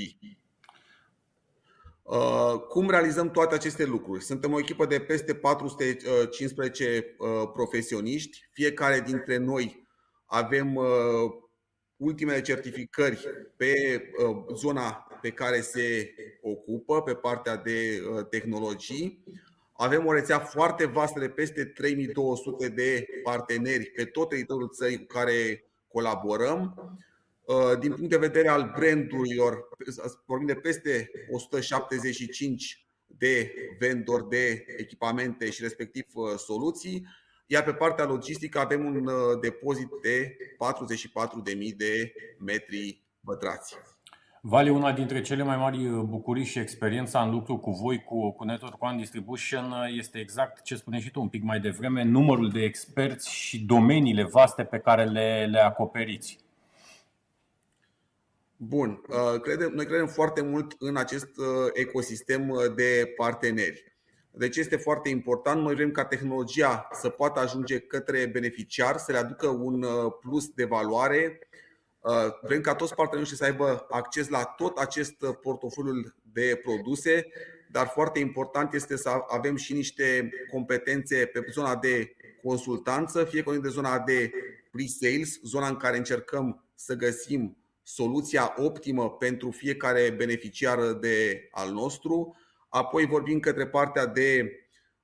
Uh, 2.04 2.60
cum 2.68 2.90
realizăm 2.90 3.30
toate 3.30 3.54
aceste 3.54 3.84
lucruri? 3.84 4.24
Suntem 4.24 4.52
o 4.52 4.58
echipă 4.58 4.86
de 4.86 4.98
peste 4.98 5.34
415 5.34 7.14
uh, 7.18 7.50
profesioniști. 7.52 8.48
Fiecare 8.52 9.00
dintre 9.00 9.36
noi 9.36 9.86
avem 10.26 10.74
uh, 10.74 10.86
ultimele 11.96 12.40
certificări 12.40 13.28
pe 13.56 14.02
zona 14.54 15.06
pe 15.20 15.30
care 15.30 15.60
se 15.60 16.14
ocupă, 16.40 17.02
pe 17.02 17.14
partea 17.14 17.56
de 17.56 18.02
tehnologii. 18.30 19.24
Avem 19.72 20.06
o 20.06 20.12
rețea 20.12 20.38
foarte 20.38 20.86
vastă 20.86 21.20
de 21.20 21.28
peste 21.28 21.64
3200 21.64 22.68
de 22.68 23.06
parteneri 23.22 23.84
pe 23.84 24.04
tot 24.04 24.28
teritoriul 24.28 24.70
țării 24.70 24.98
cu 24.98 25.06
care 25.06 25.64
colaborăm. 25.88 26.74
Uh, 27.46 27.78
din 27.78 27.92
punct 27.92 28.10
de 28.10 28.16
vedere 28.16 28.48
al 28.48 28.72
brandurilor, 28.76 29.68
vorbim 30.26 30.46
de 30.46 30.54
peste 30.54 31.10
175 31.30 32.86
de 33.06 33.54
vendori 33.78 34.28
de 34.28 34.64
echipamente 34.76 35.50
și 35.50 35.62
respectiv 35.62 36.04
uh, 36.12 36.34
soluții, 36.36 37.06
iar 37.46 37.62
pe 37.62 37.72
partea 37.72 38.04
logistică 38.04 38.58
avem 38.58 38.84
un 38.84 39.06
uh, 39.06 39.40
depozit 39.40 39.88
de 40.02 40.36
44.000 41.70 41.76
de 41.76 42.12
metri 42.38 43.04
pătrați. 43.24 43.74
Vali, 44.40 44.70
una 44.70 44.92
dintre 44.92 45.20
cele 45.20 45.42
mai 45.42 45.56
mari 45.56 45.78
bucurii 45.88 46.44
și 46.44 46.58
experiența 46.58 47.22
în 47.22 47.30
lucru 47.30 47.56
cu 47.56 47.70
voi, 47.70 48.02
cu, 48.02 48.32
cu 48.32 48.44
Network 48.44 48.82
One 48.82 48.96
Distribution, 48.96 49.74
este 49.96 50.18
exact 50.18 50.62
ce 50.62 50.76
spuneai 50.76 51.02
și 51.02 51.10
tu 51.10 51.20
un 51.20 51.28
pic 51.28 51.42
mai 51.42 51.60
devreme, 51.60 52.02
numărul 52.02 52.50
de 52.50 52.62
experți 52.62 53.32
și 53.32 53.64
domeniile 53.64 54.24
vaste 54.24 54.64
pe 54.64 54.78
care 54.78 55.04
le, 55.04 55.46
le 55.50 55.58
acoperiți. 55.58 56.43
Bun. 58.56 59.02
Uh, 59.08 59.40
credem, 59.40 59.72
noi 59.72 59.86
credem 59.86 60.06
foarte 60.06 60.42
mult 60.42 60.74
în 60.78 60.96
acest 60.96 61.36
uh, 61.36 61.46
ecosistem 61.72 62.48
uh, 62.48 62.74
de 62.74 63.12
parteneri. 63.16 63.92
Deci 64.30 64.56
este 64.56 64.76
foarte 64.76 65.08
important. 65.08 65.62
Noi 65.62 65.74
vrem 65.74 65.90
ca 65.90 66.04
tehnologia 66.04 66.88
să 66.92 67.08
poată 67.08 67.40
ajunge 67.40 67.78
către 67.78 68.26
beneficiar, 68.26 68.96
să 68.96 69.12
le 69.12 69.18
aducă 69.18 69.46
un 69.46 69.86
plus 70.20 70.48
de 70.48 70.64
valoare. 70.64 71.38
Vrem 72.42 72.60
ca 72.60 72.74
toți 72.74 72.94
partenerii 72.94 73.36
să 73.36 73.44
aibă 73.44 73.86
acces 73.90 74.28
la 74.28 74.44
tot 74.44 74.78
acest 74.78 75.14
portofoliu 75.40 75.92
de 76.32 76.60
produse, 76.62 77.26
dar 77.70 77.86
foarte 77.86 78.18
important 78.18 78.72
este 78.72 78.96
să 78.96 79.10
avem 79.28 79.56
și 79.56 79.72
niște 79.72 80.30
competențe 80.50 81.26
pe 81.32 81.46
zona 81.50 81.76
de 81.76 82.16
consultanță, 82.42 83.24
fie 83.24 83.42
că 83.42 83.52
de 83.56 83.68
zona 83.68 83.98
de 83.98 84.30
pre-sales, 84.70 85.40
zona 85.42 85.68
în 85.68 85.76
care 85.76 85.96
încercăm 85.96 86.64
să 86.74 86.94
găsim 86.94 87.56
soluția 87.84 88.54
optimă 88.56 89.10
pentru 89.10 89.50
fiecare 89.50 90.10
beneficiar 90.10 90.92
de 90.92 91.48
al 91.50 91.72
nostru. 91.72 92.36
Apoi 92.68 93.06
vorbim 93.06 93.40
către 93.40 93.66
partea 93.66 94.06
de 94.06 94.52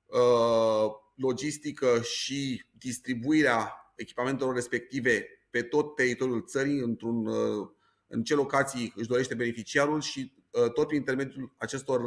uh, 0.05 0.91
logistică 1.15 2.01
și 2.01 2.65
distribuirea 2.71 3.93
echipamentelor 3.95 4.53
respective 4.53 5.25
pe 5.49 5.61
tot 5.61 5.95
teritoriul 5.95 6.45
țării, 6.45 6.79
într-un, 6.79 7.25
uh, 7.25 7.67
în 8.07 8.23
ce 8.23 8.35
locații 8.35 8.93
își 8.95 9.07
dorește 9.07 9.35
beneficiarul 9.35 10.01
și 10.01 10.33
uh, 10.49 10.71
tot 10.71 10.87
prin 10.87 10.99
intermediul 10.99 11.53
acestor 11.57 12.01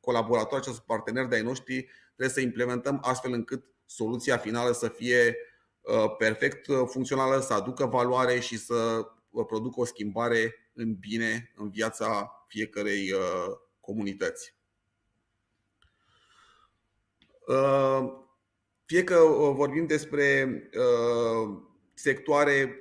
colaboratori, 0.00 0.60
acestor 0.60 0.84
parteneri 0.86 1.28
de 1.28 1.34
ai 1.34 1.42
noștri, 1.42 1.88
trebuie 2.06 2.34
să 2.34 2.40
implementăm 2.40 2.98
astfel 3.02 3.32
încât 3.32 3.64
soluția 3.86 4.36
finală 4.36 4.72
să 4.72 4.88
fie 4.88 5.36
perfect 6.18 6.66
funcțională, 6.86 7.40
să 7.40 7.52
aducă 7.52 7.86
valoare 7.86 8.40
și 8.40 8.58
să 8.58 9.06
producă 9.30 9.80
o 9.80 9.84
schimbare 9.84 10.54
în 10.74 10.94
bine 10.94 11.52
în 11.56 11.70
viața 11.70 12.30
fiecărei 12.48 13.12
uh, 13.12 13.56
comunități. 13.80 14.54
Uh, 17.46 18.12
fie 18.84 19.04
că 19.04 19.18
uh, 19.18 19.54
vorbim 19.54 19.86
despre 19.86 20.62
sectoare 21.94 22.78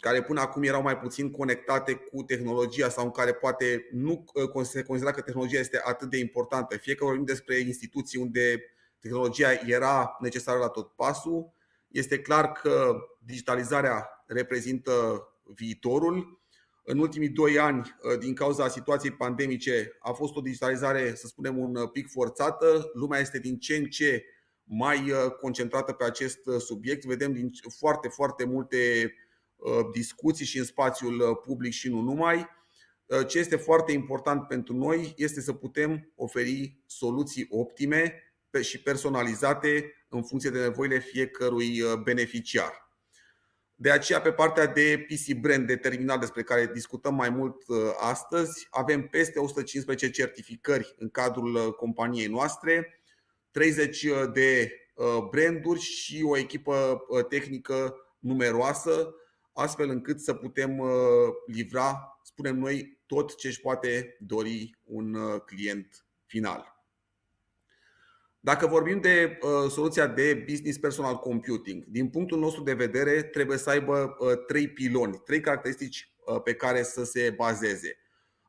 care 0.00 0.22
până 0.22 0.40
acum 0.40 0.62
erau 0.62 0.82
mai 0.82 0.98
puțin 0.98 1.30
conectate 1.30 1.94
cu 1.94 2.22
tehnologia 2.22 2.88
sau 2.88 3.04
în 3.04 3.10
care 3.10 3.32
poate 3.32 3.88
nu 3.92 4.24
se 4.62 4.82
considera 4.82 5.14
că 5.14 5.20
tehnologia 5.20 5.58
este 5.58 5.80
atât 5.84 6.10
de 6.10 6.18
importantă, 6.18 6.76
fie 6.76 6.94
că 6.94 7.04
vorbim 7.04 7.24
despre 7.24 7.58
instituții 7.58 8.20
unde 8.20 8.62
tehnologia 9.00 9.52
era 9.66 10.16
necesară 10.20 10.58
la 10.58 10.68
tot 10.68 10.88
pasul, 10.88 11.52
este 11.88 12.20
clar 12.20 12.52
că 12.52 12.96
digitalizarea 13.18 14.24
reprezintă 14.26 14.92
viitorul. 15.54 16.40
În 16.88 16.98
ultimii 16.98 17.28
doi 17.28 17.58
ani, 17.58 17.78
uh, 17.78 18.18
din 18.18 18.34
cauza 18.34 18.68
situației 18.68 19.12
pandemice, 19.12 19.96
a 19.98 20.12
fost 20.12 20.36
o 20.36 20.40
digitalizare, 20.40 21.14
să 21.14 21.26
spunem, 21.26 21.58
un 21.58 21.76
uh, 21.76 21.90
pic 21.92 22.08
forțată. 22.08 22.90
Lumea 22.92 23.20
este 23.20 23.38
din 23.38 23.58
ce 23.58 23.76
în 23.76 23.84
ce 23.84 24.24
mai 24.64 25.10
uh, 25.10 25.30
concentrată 25.40 25.92
pe 25.92 26.04
acest 26.04 26.38
subiect. 26.58 27.04
Vedem 27.04 27.32
din 27.32 27.50
foarte, 27.78 28.08
foarte 28.08 28.44
multe 28.44 29.12
discuții 29.92 30.46
și 30.46 30.58
în 30.58 30.64
spațiul 30.64 31.36
public 31.36 31.72
și 31.72 31.88
nu 31.88 32.00
numai. 32.00 32.46
Ce 33.26 33.38
este 33.38 33.56
foarte 33.56 33.92
important 33.92 34.46
pentru 34.46 34.74
noi 34.74 35.14
este 35.16 35.40
să 35.40 35.52
putem 35.52 36.12
oferi 36.14 36.82
soluții 36.86 37.46
optime 37.50 38.22
și 38.60 38.82
personalizate 38.82 39.92
în 40.08 40.22
funcție 40.22 40.50
de 40.50 40.60
nevoile 40.60 40.98
fiecărui 40.98 41.82
beneficiar. 42.02 42.85
De 43.78 43.90
aceea, 43.90 44.20
pe 44.20 44.32
partea 44.32 44.66
de 44.66 45.06
PC 45.08 45.34
brand 45.40 45.66
de 45.66 45.76
terminal 45.76 46.18
despre 46.18 46.42
care 46.42 46.66
discutăm 46.66 47.14
mai 47.14 47.30
mult 47.30 47.62
astăzi, 47.98 48.66
avem 48.70 49.08
peste 49.08 49.38
115 49.38 50.10
certificări 50.10 50.94
în 50.98 51.08
cadrul 51.08 51.74
companiei 51.74 52.26
noastre, 52.26 53.00
30 53.50 54.06
de 54.32 54.72
branduri 55.30 55.80
și 55.80 56.22
o 56.22 56.36
echipă 56.36 57.00
tehnică 57.28 57.94
numeroasă, 58.18 59.14
astfel 59.52 59.88
încât 59.88 60.20
să 60.20 60.34
putem 60.34 60.82
livra, 61.46 62.18
spunem 62.22 62.58
noi, 62.58 63.00
tot 63.06 63.36
ce 63.36 63.46
își 63.46 63.60
poate 63.60 64.16
dori 64.20 64.78
un 64.84 65.38
client 65.38 66.06
final. 66.26 66.75
Dacă 68.46 68.66
vorbim 68.66 69.00
de 69.00 69.38
uh, 69.42 69.70
soluția 69.70 70.06
de 70.06 70.44
business 70.48 70.78
personal 70.78 71.16
computing, 71.16 71.84
din 71.84 72.08
punctul 72.08 72.38
nostru 72.38 72.62
de 72.62 72.74
vedere, 72.74 73.22
trebuie 73.22 73.58
să 73.58 73.70
aibă 73.70 74.16
uh, 74.18 74.44
trei 74.46 74.68
piloni, 74.68 75.20
trei 75.24 75.40
caracteristici 75.40 76.12
uh, 76.26 76.42
pe 76.42 76.54
care 76.54 76.82
să 76.82 77.04
se 77.04 77.34
bazeze. 77.36 77.98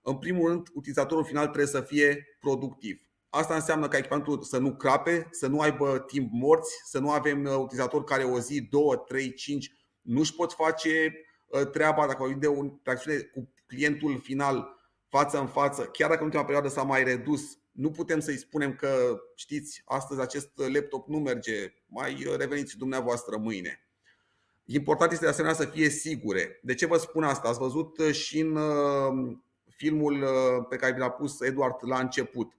În 0.02 0.18
primul 0.18 0.50
rând, 0.50 0.68
utilizatorul 0.74 1.24
final 1.24 1.44
trebuie 1.44 1.66
să 1.66 1.82
fie 1.82 2.38
productiv. 2.40 3.02
Asta 3.30 3.56
înseamnă 3.56 3.88
ca 3.88 3.98
echipamentul 3.98 4.42
să 4.42 4.58
nu 4.58 4.76
crape, 4.76 5.28
să 5.32 5.48
nu 5.48 5.60
aibă 5.60 6.00
timp 6.00 6.30
morți, 6.32 6.82
să 6.84 7.00
nu 7.00 7.12
avem 7.12 7.44
uh, 7.44 7.56
utilizatori 7.56 8.06
care 8.06 8.24
o 8.24 8.40
zi, 8.40 8.62
două, 8.62 8.96
trei, 8.96 9.34
cinci 9.34 9.72
nu 10.02 10.20
își 10.20 10.36
pot 10.36 10.54
face 10.54 11.14
uh, 11.48 11.70
treaba 11.70 12.08
dacă 12.08 12.18
vorbim 12.20 12.40
de 12.40 12.48
o 12.48 12.64
interacțiune 12.64 13.18
cu 13.18 13.54
clientul 13.68 14.20
final 14.24 14.76
față 15.10 15.40
în 15.40 15.48
față, 15.48 15.84
chiar 15.84 16.10
dacă 16.10 16.20
în 16.20 16.26
ultima 16.26 16.44
perioadă 16.44 16.68
s-a 16.68 16.84
mai 16.84 17.04
redus 17.04 17.58
nu 17.78 17.92
putem 17.92 18.20
să-i 18.20 18.38
spunem 18.38 18.76
că, 18.76 19.22
știți, 19.36 19.82
astăzi 19.86 20.22
acest 20.22 20.50
laptop 20.74 21.08
nu 21.08 21.18
merge, 21.20 21.74
mai 21.86 22.28
reveniți 22.38 22.78
dumneavoastră 22.78 23.38
mâine. 23.38 23.88
Important 24.66 25.12
este 25.12 25.24
de 25.24 25.30
asemenea 25.30 25.56
să 25.56 25.66
fie 25.66 25.90
sigure. 25.90 26.60
De 26.64 26.74
ce 26.74 26.86
vă 26.86 26.98
spun 26.98 27.24
asta? 27.24 27.48
Ați 27.48 27.60
văzut 27.60 28.00
și 28.12 28.40
în 28.40 28.56
uh, 28.56 29.38
filmul 29.70 30.22
uh, 30.22 30.66
pe 30.70 30.76
care 30.76 30.94
vi 30.94 31.00
l-a 31.00 31.10
pus 31.10 31.42
Eduard 31.42 31.76
la 31.82 32.00
început. 32.00 32.52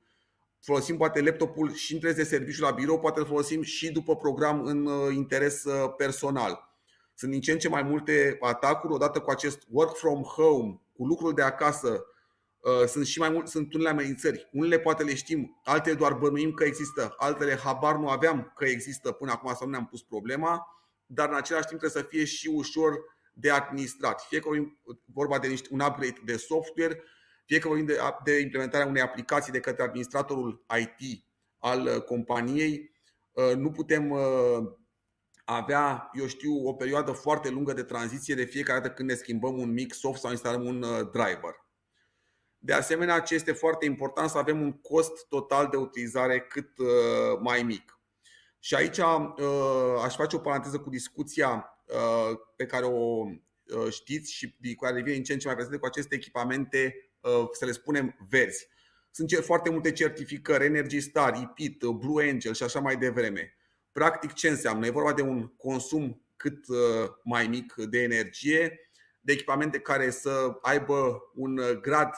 Folosim 0.61 0.97
poate 0.97 1.23
laptopul 1.23 1.75
și 1.75 1.95
între 1.95 2.13
de 2.13 2.25
serviciu 2.25 2.63
la 2.63 2.71
birou, 2.71 2.99
poate 2.99 3.21
îl 3.21 3.27
folosim 3.27 3.63
și 3.63 3.93
după 3.93 4.17
program 4.17 4.65
în 4.65 4.87
uh, 4.87 5.15
interes 5.15 5.65
personal. 5.97 6.77
Sunt 7.15 7.31
din 7.31 7.41
ce 7.41 7.53
în 7.53 7.59
ce 7.59 7.69
mai 7.69 7.83
multe 7.83 8.37
atacuri, 8.41 8.93
odată 8.93 9.21
cu 9.21 9.31
acest 9.31 9.63
work 9.71 9.97
from 9.97 10.23
home, 10.23 10.81
cu 10.97 11.05
lucrul 11.07 11.35
de 11.35 11.43
acasă, 11.43 11.89
Uh, 11.89 12.17
sunt 12.87 13.07
și 13.07 13.19
mai 13.19 13.31
mult, 13.31 13.49
sunt 13.49 13.75
unele 13.75 13.89
amenințări. 13.89 14.49
Unele 14.53 14.79
poate 14.79 15.03
le 15.03 15.15
știm, 15.15 15.61
altele 15.65 15.95
doar 15.95 16.13
bănuim 16.13 16.53
că 16.53 16.65
există, 16.65 17.15
altele 17.19 17.57
habar 17.57 17.97
nu 17.97 18.09
aveam 18.09 18.53
că 18.57 18.65
există 18.65 19.13
până 19.13 19.31
acum 19.31 19.55
sau 19.55 19.67
nu 19.67 19.73
ne-am 19.73 19.87
pus 19.87 20.03
problema, 20.03 20.67
dar 21.07 21.29
în 21.29 21.35
același 21.35 21.67
timp 21.67 21.81
trebuie 21.81 22.03
să 22.03 22.09
fie 22.09 22.25
și 22.25 22.49
ușor 22.49 22.95
de 23.33 23.51
administrat. 23.51 24.21
Fie 24.21 24.41
că 24.41 24.49
vorba 25.05 25.39
de 25.39 25.49
niște, 25.49 25.69
un 25.71 25.81
upgrade 25.81 26.21
de 26.25 26.37
software, 26.37 27.03
fie 27.45 27.59
că 27.59 27.69
vorbim 27.69 27.87
de, 27.87 27.99
de 28.25 28.41
implementarea 28.41 28.87
unei 28.87 29.03
aplicații 29.03 29.53
de 29.53 29.61
către 29.61 29.83
administratorul 29.83 30.65
IT 30.79 31.25
al 31.59 31.87
uh, 31.87 32.03
companiei, 32.03 32.93
uh, 33.33 33.55
nu 33.57 33.71
putem 33.71 34.13
avea, 35.45 36.11
eu 36.13 36.27
știu, 36.27 36.67
o 36.67 36.73
perioadă 36.73 37.13
foarte 37.13 37.51
lungă 37.51 37.73
de 37.73 37.83
tranziție 37.83 38.35
de 38.35 38.45
fiecare 38.45 38.81
dată 38.81 38.95
când 38.95 39.09
ne 39.09 39.15
schimbăm 39.15 39.59
un 39.59 39.73
mic 39.73 39.93
soft 39.93 40.21
sau 40.21 40.31
instalăm 40.31 40.65
un 40.65 40.81
driver. 41.13 41.68
De 42.61 42.73
asemenea, 42.73 43.21
ce 43.21 43.35
este 43.35 43.53
foarte 43.53 43.85
important 43.85 44.31
să 44.31 44.39
avem 44.39 44.61
un 44.61 44.73
cost 44.73 45.27
total 45.29 45.69
de 45.71 45.77
utilizare 45.77 46.41
cât 46.41 46.79
uh, 46.79 46.87
mai 47.41 47.63
mic. 47.63 48.01
Și 48.59 48.75
aici 48.75 48.99
uh, 48.99 50.03
aș 50.05 50.15
face 50.15 50.37
o 50.37 50.39
paranteză 50.39 50.79
cu 50.79 50.91
discuția 50.91 51.65
uh, 51.87 52.39
pe 52.57 52.67
care 52.67 52.85
o 52.85 53.25
știți 53.91 54.33
și 54.33 54.57
cu 54.75 54.85
care 54.85 54.95
devine 54.95 55.17
în 55.17 55.23
ce 55.23 55.33
în 55.33 55.39
ce 55.39 55.47
mai 55.47 55.55
prezente 55.55 55.81
cu 55.81 55.87
aceste 55.87 56.15
echipamente, 56.15 56.95
să 57.53 57.65
le 57.65 57.73
spunem, 57.73 58.27
verzi. 58.29 58.69
Sunt 59.11 59.31
foarte 59.45 59.71
multe 59.71 59.93
certificări, 59.93 60.65
Energy 60.65 61.01
Star, 61.01 61.37
IPIT, 61.41 61.85
Blue 61.85 62.29
Angel 62.29 62.55
și 62.55 62.63
așa 62.63 62.81
mai 62.81 62.97
devreme. 62.97 63.57
Practic 63.93 64.33
ce 64.33 64.49
înseamnă? 64.49 64.87
E 64.87 64.91
vorba 64.91 65.13
de 65.13 65.23
un 65.23 65.47
consum 65.47 66.23
cât 66.37 66.67
mai 67.25 67.47
mic 67.47 67.75
de 67.75 68.03
energie, 68.03 68.91
de 69.21 69.33
echipamente 69.33 69.79
care 69.79 70.11
să 70.11 70.59
aibă 70.63 71.23
un 71.35 71.61
grad 71.81 72.15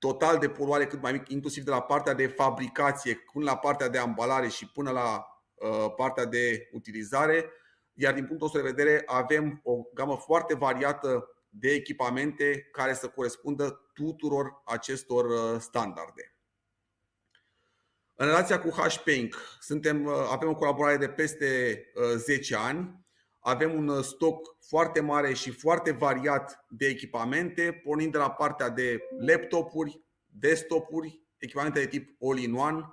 total 0.00 0.38
de 0.38 0.48
poluare 0.48 0.86
cât 0.86 1.02
mai 1.02 1.12
mic, 1.12 1.28
inclusiv 1.28 1.64
de 1.64 1.70
la 1.70 1.82
partea 1.82 2.14
de 2.14 2.26
fabricație 2.26 3.14
până 3.32 3.44
la 3.44 3.56
partea 3.56 3.88
de 3.88 3.98
ambalare 3.98 4.48
și 4.48 4.68
până 4.68 4.90
la 4.90 5.26
uh, 5.54 5.94
partea 5.96 6.24
de 6.24 6.68
utilizare. 6.72 7.50
Iar 7.92 8.14
din 8.14 8.26
punctul 8.26 8.48
nostru 8.52 8.62
de 8.62 8.74
vedere 8.74 9.02
avem 9.06 9.60
o 9.62 9.82
gamă 9.94 10.16
foarte 10.16 10.54
variată 10.54 11.28
de 11.48 11.70
echipamente 11.70 12.68
care 12.72 12.94
să 12.94 13.08
corespundă 13.08 13.90
tuturor 13.94 14.62
acestor 14.64 15.24
uh, 15.24 15.60
standarde. 15.60 16.34
În 18.14 18.26
relația 18.26 18.60
cu 18.60 18.68
HPINC, 18.68 19.36
suntem, 19.60 20.04
uh, 20.04 20.12
avem 20.30 20.48
o 20.48 20.54
colaborare 20.54 20.96
de 20.96 21.08
peste 21.08 21.82
10 22.16 22.56
ani 22.56 22.99
avem 23.40 23.74
un 23.74 23.88
uh, 23.88 24.04
stoc 24.04 24.56
foarte 24.60 25.00
mare 25.00 25.32
și 25.32 25.50
foarte 25.50 25.90
variat 25.90 26.64
de 26.68 26.86
echipamente, 26.86 27.80
pornind 27.84 28.12
de 28.12 28.18
la 28.18 28.30
partea 28.30 28.68
de 28.68 28.98
laptopuri, 29.26 30.00
desktopuri, 30.26 31.22
echipamente 31.38 31.80
de 31.80 31.86
tip 31.86 32.16
all-in-one, 32.22 32.84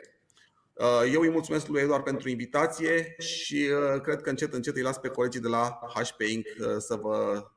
Uh, 0.73 1.12
eu 1.13 1.21
îi 1.21 1.30
mulțumesc 1.30 1.67
lui 1.67 1.82
Eduard 1.82 2.03
pentru 2.03 2.30
invitație 2.30 3.15
și 3.17 3.69
cred 4.01 4.21
că 4.21 4.30
încet 4.30 4.53
încet 4.53 4.75
îi 4.75 4.82
las 4.82 4.97
pe 4.97 5.08
colegii 5.08 5.41
de 5.41 5.47
la 5.47 5.80
HP 5.93 6.21
Inc. 6.21 6.45
să 6.77 6.95
vă 6.95 7.47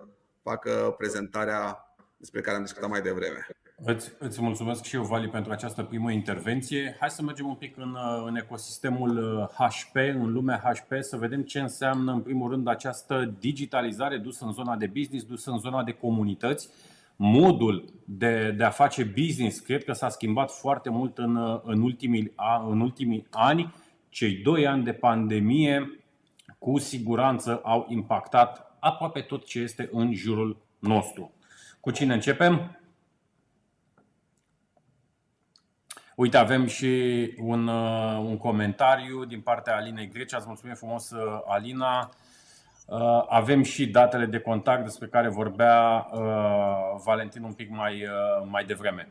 facă 0.42 0.94
prezentarea 0.98 1.94
despre 2.16 2.40
care 2.40 2.56
am 2.56 2.62
discutat 2.62 2.88
mai 2.88 3.02
devreme. 3.02 3.46
Îți, 3.84 4.12
îți 4.18 4.42
mulțumesc 4.42 4.84
și 4.84 4.96
eu, 4.96 5.02
Vali, 5.02 5.28
pentru 5.28 5.52
această 5.52 5.82
primă 5.82 6.10
intervenție. 6.12 6.96
Hai 7.00 7.10
să 7.10 7.22
mergem 7.22 7.46
un 7.46 7.54
pic 7.54 7.76
în, 7.76 7.96
în 8.26 8.36
ecosistemul 8.36 9.44
HP, 9.54 9.94
în 9.94 10.32
lumea 10.32 10.62
HP, 10.64 10.92
să 11.00 11.16
vedem 11.16 11.42
ce 11.42 11.60
înseamnă, 11.60 12.12
în 12.12 12.20
primul 12.20 12.50
rând, 12.50 12.68
această 12.68 13.34
digitalizare 13.38 14.16
dusă 14.16 14.44
în 14.44 14.52
zona 14.52 14.76
de 14.76 14.86
business, 14.86 15.24
dusă 15.24 15.50
în 15.50 15.58
zona 15.58 15.84
de 15.84 15.92
comunități. 15.92 16.68
Modul 17.16 17.84
de, 18.04 18.54
de 18.56 18.64
a 18.64 18.70
face 18.70 19.04
business 19.04 19.58
cred 19.58 19.84
că 19.84 19.92
s-a 19.92 20.08
schimbat 20.08 20.50
foarte 20.50 20.90
mult 20.90 21.18
în, 21.18 21.60
în, 21.64 21.82
ultimii, 21.82 22.32
în 22.68 22.80
ultimii 22.80 23.26
ani. 23.30 23.74
Cei 24.08 24.32
doi 24.32 24.66
ani 24.66 24.84
de 24.84 24.92
pandemie, 24.92 26.00
cu 26.58 26.78
siguranță, 26.78 27.60
au 27.62 27.86
impactat 27.88 28.76
aproape 28.78 29.20
tot 29.20 29.44
ce 29.44 29.58
este 29.58 29.88
în 29.92 30.14
jurul 30.14 30.56
nostru. 30.78 31.32
Cu 31.80 31.90
cine 31.90 32.14
începem? 32.14 32.79
Uite, 36.20 36.36
avem 36.36 36.66
și 36.66 37.32
un, 37.38 37.66
uh, 37.66 38.18
un 38.18 38.36
comentariu 38.36 39.24
din 39.24 39.40
partea 39.40 39.76
Alinei 39.76 40.08
Grecia. 40.08 40.36
Îți 40.36 40.46
mulțumim 40.46 40.74
frumos, 40.74 41.10
uh, 41.10 41.40
Alina. 41.46 42.10
Uh, 42.86 43.24
avem 43.28 43.62
și 43.62 43.86
datele 43.86 44.26
de 44.26 44.38
contact 44.38 44.84
despre 44.84 45.06
care 45.06 45.28
vorbea 45.28 46.06
uh, 46.12 46.20
Valentin 47.04 47.42
un 47.42 47.52
pic 47.52 47.70
mai, 47.70 48.02
uh, 48.02 48.48
mai 48.50 48.64
devreme. 48.64 49.08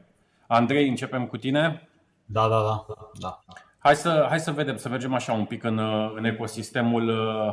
Andrei, 0.47 0.87
începem 0.87 1.25
cu 1.25 1.37
tine? 1.37 1.89
Da, 2.25 2.47
da, 2.47 2.61
da. 2.61 2.85
da. 3.19 3.39
Hai, 3.79 3.95
să, 3.95 4.25
hai 4.29 4.39
să 4.39 4.51
vedem, 4.51 4.77
să 4.77 4.89
mergem 4.89 5.13
așa 5.13 5.33
un 5.33 5.45
pic 5.45 5.63
în, 5.63 5.79
în 6.15 6.25
ecosistemul 6.25 7.11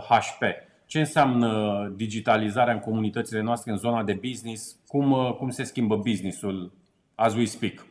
HP. 0.08 0.42
Ce 0.86 0.98
înseamnă 0.98 1.92
digitalizarea 1.94 2.74
în 2.74 2.80
comunitățile 2.80 3.40
noastre 3.40 3.70
în 3.70 3.78
zona 3.78 4.02
de 4.02 4.18
business? 4.28 4.76
Cum, 4.86 5.34
cum 5.38 5.50
se 5.50 5.62
schimbă 5.62 5.96
businessul 5.96 6.72
as 7.14 7.34
we 7.34 7.44
speak? 7.44 7.86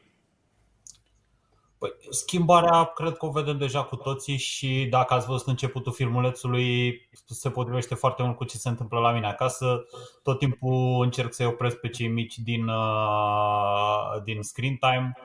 Păi, 1.85 1.93
schimbarea 2.09 2.83
cred 2.83 3.17
că 3.17 3.25
o 3.25 3.29
vedem 3.29 3.57
deja 3.57 3.83
cu 3.83 3.95
toții 3.95 4.37
și 4.37 4.87
dacă 4.89 5.13
ați 5.13 5.27
văzut 5.27 5.47
începutul 5.47 5.91
filmulețului, 5.91 7.01
se 7.25 7.49
potrivește 7.49 7.95
foarte 7.95 8.23
mult 8.23 8.35
cu 8.35 8.43
ce 8.43 8.57
se 8.57 8.69
întâmplă 8.69 8.99
la 8.99 9.11
mine 9.11 9.27
acasă. 9.27 9.85
Tot 10.23 10.39
timpul 10.39 11.03
încerc 11.03 11.33
să-i 11.33 11.45
opresc 11.45 11.79
pe 11.79 11.89
cei 11.89 12.07
mici 12.07 12.37
din, 12.37 12.67
uh, 12.67 14.21
din 14.23 14.41
screen 14.41 14.75
time. 14.75 15.17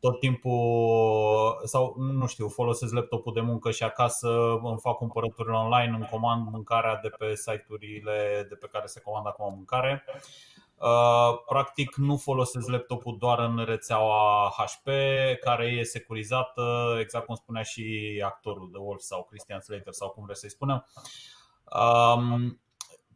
Tot 0.00 0.20
timpul, 0.20 1.60
sau 1.64 1.94
nu 1.98 2.26
știu, 2.26 2.48
folosesc 2.48 2.92
laptopul 2.94 3.32
de 3.32 3.40
muncă 3.40 3.70
și 3.70 3.82
acasă 3.82 4.28
îmi 4.62 4.78
fac 4.80 4.96
cumpărăturile 4.96 5.56
online, 5.56 5.94
îmi 5.94 6.08
comand 6.10 6.48
mâncarea 6.50 6.98
de 7.02 7.08
pe 7.08 7.34
site-urile 7.34 8.46
de 8.48 8.54
pe 8.54 8.68
care 8.72 8.86
se 8.86 9.00
comandă 9.00 9.28
acum 9.28 9.54
mâncare. 9.54 10.04
Uh, 10.06 10.14
practic 11.46 11.94
nu 11.94 12.16
folosesc 12.16 12.68
laptopul 12.68 13.16
doar 13.18 13.38
în 13.38 13.64
rețeaua 13.64 14.52
HP, 14.56 14.88
care 15.40 15.66
e 15.66 15.82
securizată, 15.82 16.96
exact 17.00 17.26
cum 17.26 17.34
spunea 17.34 17.62
și 17.62 18.22
actorul 18.24 18.68
de 18.72 18.78
Wolf 18.78 19.00
sau 19.00 19.26
Christian 19.30 19.60
Slater 19.60 19.92
sau 19.92 20.08
cum 20.08 20.24
vreți 20.24 20.40
să-i 20.40 20.50
spunem. 20.50 20.86
Um, 21.64 22.60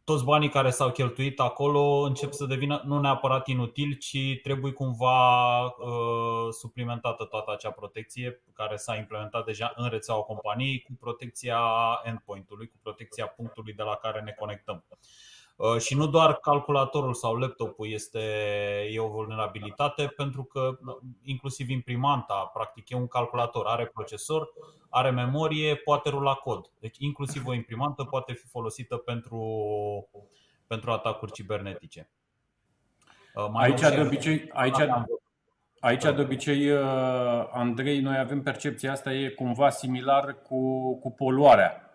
toți 0.03 0.23
banii 0.23 0.49
care 0.49 0.69
s-au 0.69 0.91
cheltuit 0.91 1.39
acolo 1.39 1.81
încep 1.81 2.31
să 2.31 2.45
devină 2.45 2.81
nu 2.85 2.99
neapărat 2.99 3.47
inutili, 3.47 3.97
ci 3.97 4.41
trebuie 4.43 4.71
cumva 4.71 5.61
uh, 5.65 6.53
suplimentată 6.59 7.23
toată 7.23 7.51
acea 7.51 7.71
protecție 7.71 8.43
care 8.53 8.75
s-a 8.75 8.95
implementat 8.95 9.45
deja 9.45 9.73
în 9.75 9.89
rețeaua 9.89 10.21
companiei 10.21 10.81
cu 10.81 10.91
protecția 10.99 11.59
endpoint-ului, 12.03 12.67
cu 12.67 12.75
protecția 12.81 13.27
punctului 13.27 13.73
de 13.73 13.83
la 13.83 13.95
care 13.95 14.21
ne 14.21 14.31
conectăm. 14.31 14.83
Uh, 14.89 14.97
Uh, 14.97 15.32
și 15.79 15.95
nu 15.95 16.07
doar 16.07 16.33
calculatorul 16.33 17.13
sau 17.13 17.35
laptopul 17.35 17.91
este 17.91 18.19
e 18.91 18.99
o 18.99 19.07
vulnerabilitate, 19.07 20.07
pentru 20.07 20.43
că 20.43 20.77
inclusiv 21.23 21.69
imprimanta, 21.69 22.51
practic, 22.53 22.89
e 22.89 22.95
un 22.95 23.07
calculator, 23.07 23.65
are 23.65 23.85
procesor, 23.85 24.53
are 24.89 25.09
memorie, 25.09 25.75
poate 25.75 26.09
rula 26.09 26.33
cod. 26.33 26.71
Deci, 26.79 26.97
inclusiv 26.99 27.47
o 27.47 27.53
imprimantă 27.53 28.03
poate 28.03 28.33
fi 28.33 28.47
folosită 28.47 28.97
pentru, 28.97 29.39
pentru 30.67 30.91
atacuri 30.91 31.31
cibernetice. 31.31 32.09
Uh, 33.35 33.47
mai 33.51 33.65
aici, 33.65 33.79
de 33.79 34.01
obicei, 34.01 34.49
aici, 34.53 34.77
aici, 35.79 36.01
de 36.01 36.21
obicei, 36.21 36.69
uh, 36.71 37.49
Andrei, 37.51 37.99
noi 37.99 38.17
avem 38.17 38.41
percepția 38.41 38.91
asta, 38.91 39.13
e 39.13 39.29
cumva 39.29 39.69
similar 39.69 40.41
cu, 40.41 40.93
cu 40.99 41.11
poluarea 41.11 41.92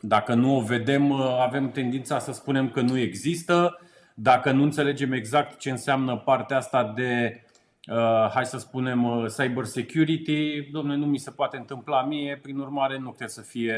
dacă 0.00 0.34
nu 0.34 0.56
o 0.56 0.60
vedem, 0.60 1.10
uh, 1.10 1.36
avem 1.40 1.70
tendința 1.70 2.18
să 2.18 2.32
spunem 2.32 2.70
că 2.70 2.80
nu 2.80 2.98
există. 2.98 3.80
Dacă 4.14 4.52
nu 4.52 4.62
înțelegem 4.62 5.12
exact 5.12 5.58
ce 5.58 5.70
înseamnă 5.70 6.16
partea 6.16 6.56
asta 6.56 6.92
de, 6.96 7.42
uh, 7.90 8.30
hai 8.34 8.46
să 8.46 8.58
spunem, 8.58 9.04
uh, 9.04 9.26
cyber 9.36 9.64
security, 9.64 10.68
domnule, 10.72 10.96
nu 10.96 11.06
mi 11.06 11.18
se 11.18 11.30
poate 11.30 11.56
întâmpla 11.56 12.02
mie, 12.02 12.38
prin 12.42 12.58
urmare 12.58 12.98
nu 12.98 13.06
trebuie 13.08 13.28
să 13.28 13.40
fie, 13.40 13.76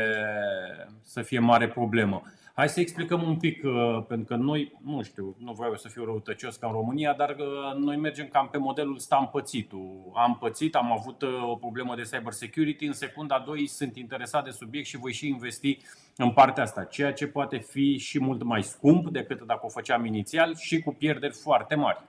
să 1.03 1.23
fie 1.23 1.39
mare 1.39 1.69
problemă. 1.69 2.23
Hai 2.61 2.69
să 2.69 2.81
explicăm 2.81 3.23
un 3.23 3.37
pic, 3.37 3.65
uh, 3.65 4.05
pentru 4.09 4.27
că 4.27 4.43
noi, 4.43 4.73
nu 4.85 5.03
știu, 5.03 5.37
nu 5.39 5.53
vreau 5.53 5.77
să 5.77 5.89
fiu 5.89 6.05
răutăcios 6.05 6.57
ca 6.57 6.67
în 6.67 6.73
România, 6.73 7.15
dar 7.15 7.37
uh, 7.39 7.75
noi 7.77 7.97
mergem 7.97 8.29
cam 8.29 8.49
pe 8.49 8.59
modelul 8.59 8.95
ăsta 8.95 9.17
am 9.17 9.29
pățit 9.29 9.73
Am 10.15 10.37
pățit, 10.41 10.75
am 10.75 10.93
avut 10.93 11.23
uh, 11.23 11.49
o 11.51 11.55
problemă 11.55 11.95
de 11.95 12.03
cyber 12.03 12.33
security, 12.33 12.85
în 12.85 12.93
secunda 12.93 13.43
2 13.47 13.67
sunt 13.67 13.97
interesat 13.97 14.45
de 14.45 14.51
subiect 14.51 14.87
și 14.87 14.97
voi 14.97 15.13
și 15.13 15.29
investi 15.29 15.79
în 16.17 16.31
partea 16.31 16.63
asta, 16.63 16.85
ceea 16.85 17.13
ce 17.13 17.27
poate 17.27 17.59
fi 17.59 17.99
și 17.99 18.21
mult 18.21 18.43
mai 18.43 18.63
scump 18.63 19.09
decât 19.09 19.43
dacă 19.43 19.61
o 19.63 19.69
făceam 19.69 20.05
inițial 20.05 20.57
și 20.57 20.81
cu 20.81 20.95
pierderi 20.95 21.35
foarte 21.35 21.75
mari. 21.75 22.03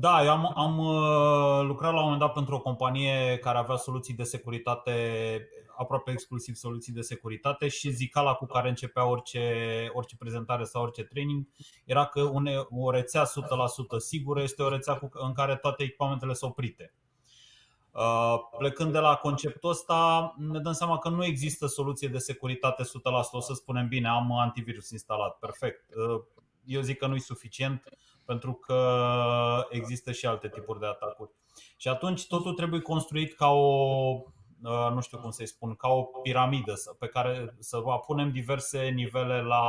Da, 0.00 0.24
eu 0.24 0.30
am, 0.30 0.52
am 0.56 0.76
lucrat 1.66 1.92
la 1.92 1.98
un 1.98 2.02
moment 2.02 2.20
dat 2.20 2.32
pentru 2.32 2.54
o 2.54 2.60
companie 2.60 3.38
care 3.38 3.58
avea 3.58 3.76
soluții 3.76 4.14
de 4.14 4.22
securitate 4.22 4.92
aproape 5.76 6.10
exclusiv 6.10 6.54
soluții 6.54 6.92
de 6.92 7.00
securitate 7.00 7.68
și 7.68 7.90
zicala 7.90 8.34
cu 8.34 8.46
care 8.46 8.68
începea 8.68 9.06
orice, 9.06 9.40
orice 9.92 10.16
prezentare 10.16 10.64
sau 10.64 10.82
orice 10.82 11.02
training 11.02 11.48
era 11.84 12.06
că 12.06 12.20
une, 12.20 12.66
o 12.70 12.90
rețea 12.90 13.24
100% 13.24 13.26
sigură 13.98 14.42
este 14.42 14.62
o 14.62 14.68
rețea 14.68 14.94
cu, 14.94 15.08
în 15.12 15.32
care 15.32 15.56
toate 15.56 15.82
echipamentele 15.82 16.32
sunt 16.32 16.50
oprite. 16.50 16.94
Uh, 17.90 18.34
plecând 18.58 18.92
de 18.92 18.98
la 18.98 19.14
conceptul 19.14 19.70
ăsta, 19.70 20.34
ne 20.38 20.58
dăm 20.58 20.72
seama 20.72 20.98
că 20.98 21.08
nu 21.08 21.24
există 21.24 21.66
soluție 21.66 22.08
de 22.08 22.18
securitate 22.18 22.82
100%. 22.82 22.86
O 23.30 23.40
să 23.40 23.54
spunem 23.54 23.88
bine, 23.88 24.08
am 24.08 24.32
antivirus 24.32 24.90
instalat, 24.90 25.38
perfect. 25.38 25.94
Uh, 25.94 26.22
eu 26.64 26.80
zic 26.80 26.98
că 26.98 27.06
nu 27.06 27.14
e 27.14 27.18
suficient 27.18 27.82
pentru 28.24 28.52
că 28.52 29.66
există 29.70 30.12
și 30.12 30.26
alte 30.26 30.48
tipuri 30.48 30.80
de 30.80 30.86
atacuri. 30.86 31.30
Și 31.76 31.88
atunci 31.88 32.26
totul 32.26 32.54
trebuie 32.54 32.80
construit 32.80 33.34
ca 33.34 33.48
o 33.50 34.22
Uh, 34.22 34.35
nu 34.60 35.00
știu 35.00 35.18
cum 35.18 35.30
să-i 35.30 35.46
spun, 35.46 35.74
ca 35.74 35.88
o 35.88 36.02
piramidă 36.02 36.74
pe 36.98 37.06
care 37.06 37.56
să 37.58 37.80
punem 38.06 38.30
diverse 38.30 38.88
nivele 38.88 39.42
la, 39.42 39.64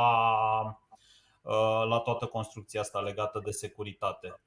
uh, 1.42 1.84
la 1.88 1.98
toată 1.98 2.26
construcția 2.26 2.80
asta 2.80 3.00
legată 3.00 3.40
de 3.44 3.50
securitate. 3.50 4.40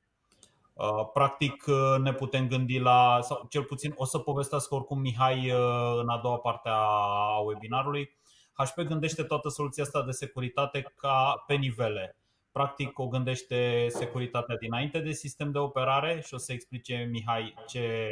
Uh, 0.73 1.09
practic 1.13 1.65
ne 2.01 2.13
putem 2.13 2.47
gândi 2.47 2.79
la, 2.79 3.19
sau 3.21 3.45
cel 3.49 3.63
puțin 3.63 3.93
o 3.95 4.05
să 4.05 4.17
povestească 4.17 4.75
oricum 4.75 4.99
Mihai 4.99 5.49
în 5.95 6.09
a 6.09 6.17
doua 6.17 6.37
parte 6.37 6.69
a 6.69 7.37
webinarului. 7.45 8.15
HP 8.53 8.81
gândește 8.81 9.23
toată 9.23 9.49
soluția 9.49 9.83
asta 9.83 10.03
de 10.03 10.11
securitate 10.11 10.93
ca 10.95 11.43
pe 11.47 11.53
nivele 11.53 12.20
practic 12.51 12.99
o 12.99 13.07
gândește 13.07 13.85
securitatea 13.89 14.57
dinainte 14.57 14.99
de 14.99 15.11
sistem 15.11 15.51
de 15.51 15.57
operare 15.57 16.21
și 16.25 16.33
o 16.33 16.37
să 16.37 16.51
explice 16.51 17.07
Mihai 17.11 17.53
ce, 17.67 18.09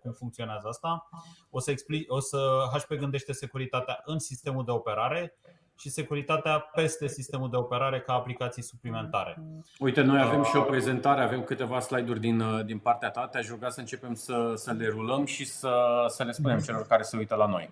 cum 0.00 0.12
funcționează 0.12 0.68
asta. 0.68 1.08
O 1.50 1.60
să, 1.60 1.70
explic, 1.70 2.12
o 2.12 2.20
să 2.20 2.38
HP 2.72 2.94
gândește 2.94 3.32
securitatea 3.32 4.00
în 4.04 4.18
sistemul 4.18 4.64
de 4.64 4.70
operare 4.70 5.34
și 5.78 5.88
securitatea 5.90 6.58
peste 6.58 7.08
sistemul 7.08 7.50
de 7.50 7.56
operare 7.56 8.00
ca 8.00 8.12
aplicații 8.12 8.62
suplimentare. 8.62 9.42
Uite, 9.78 10.00
noi 10.00 10.20
avem 10.20 10.44
și 10.44 10.56
o 10.56 10.62
prezentare, 10.62 11.22
avem 11.22 11.42
câteva 11.42 11.80
slide-uri 11.80 12.20
din, 12.20 12.64
din 12.66 12.78
partea 12.78 13.10
ta. 13.10 13.26
Te-aș 13.26 13.48
ruga 13.48 13.68
să 13.68 13.80
începem 13.80 14.14
să, 14.14 14.52
să 14.56 14.72
le 14.72 14.88
rulăm 14.88 15.24
și 15.24 15.44
să, 15.44 16.04
să 16.08 16.24
le 16.24 16.32
spunem 16.32 16.58
celor 16.58 16.86
care 16.86 17.02
se 17.02 17.16
uită 17.16 17.34
la 17.34 17.46
noi. 17.46 17.70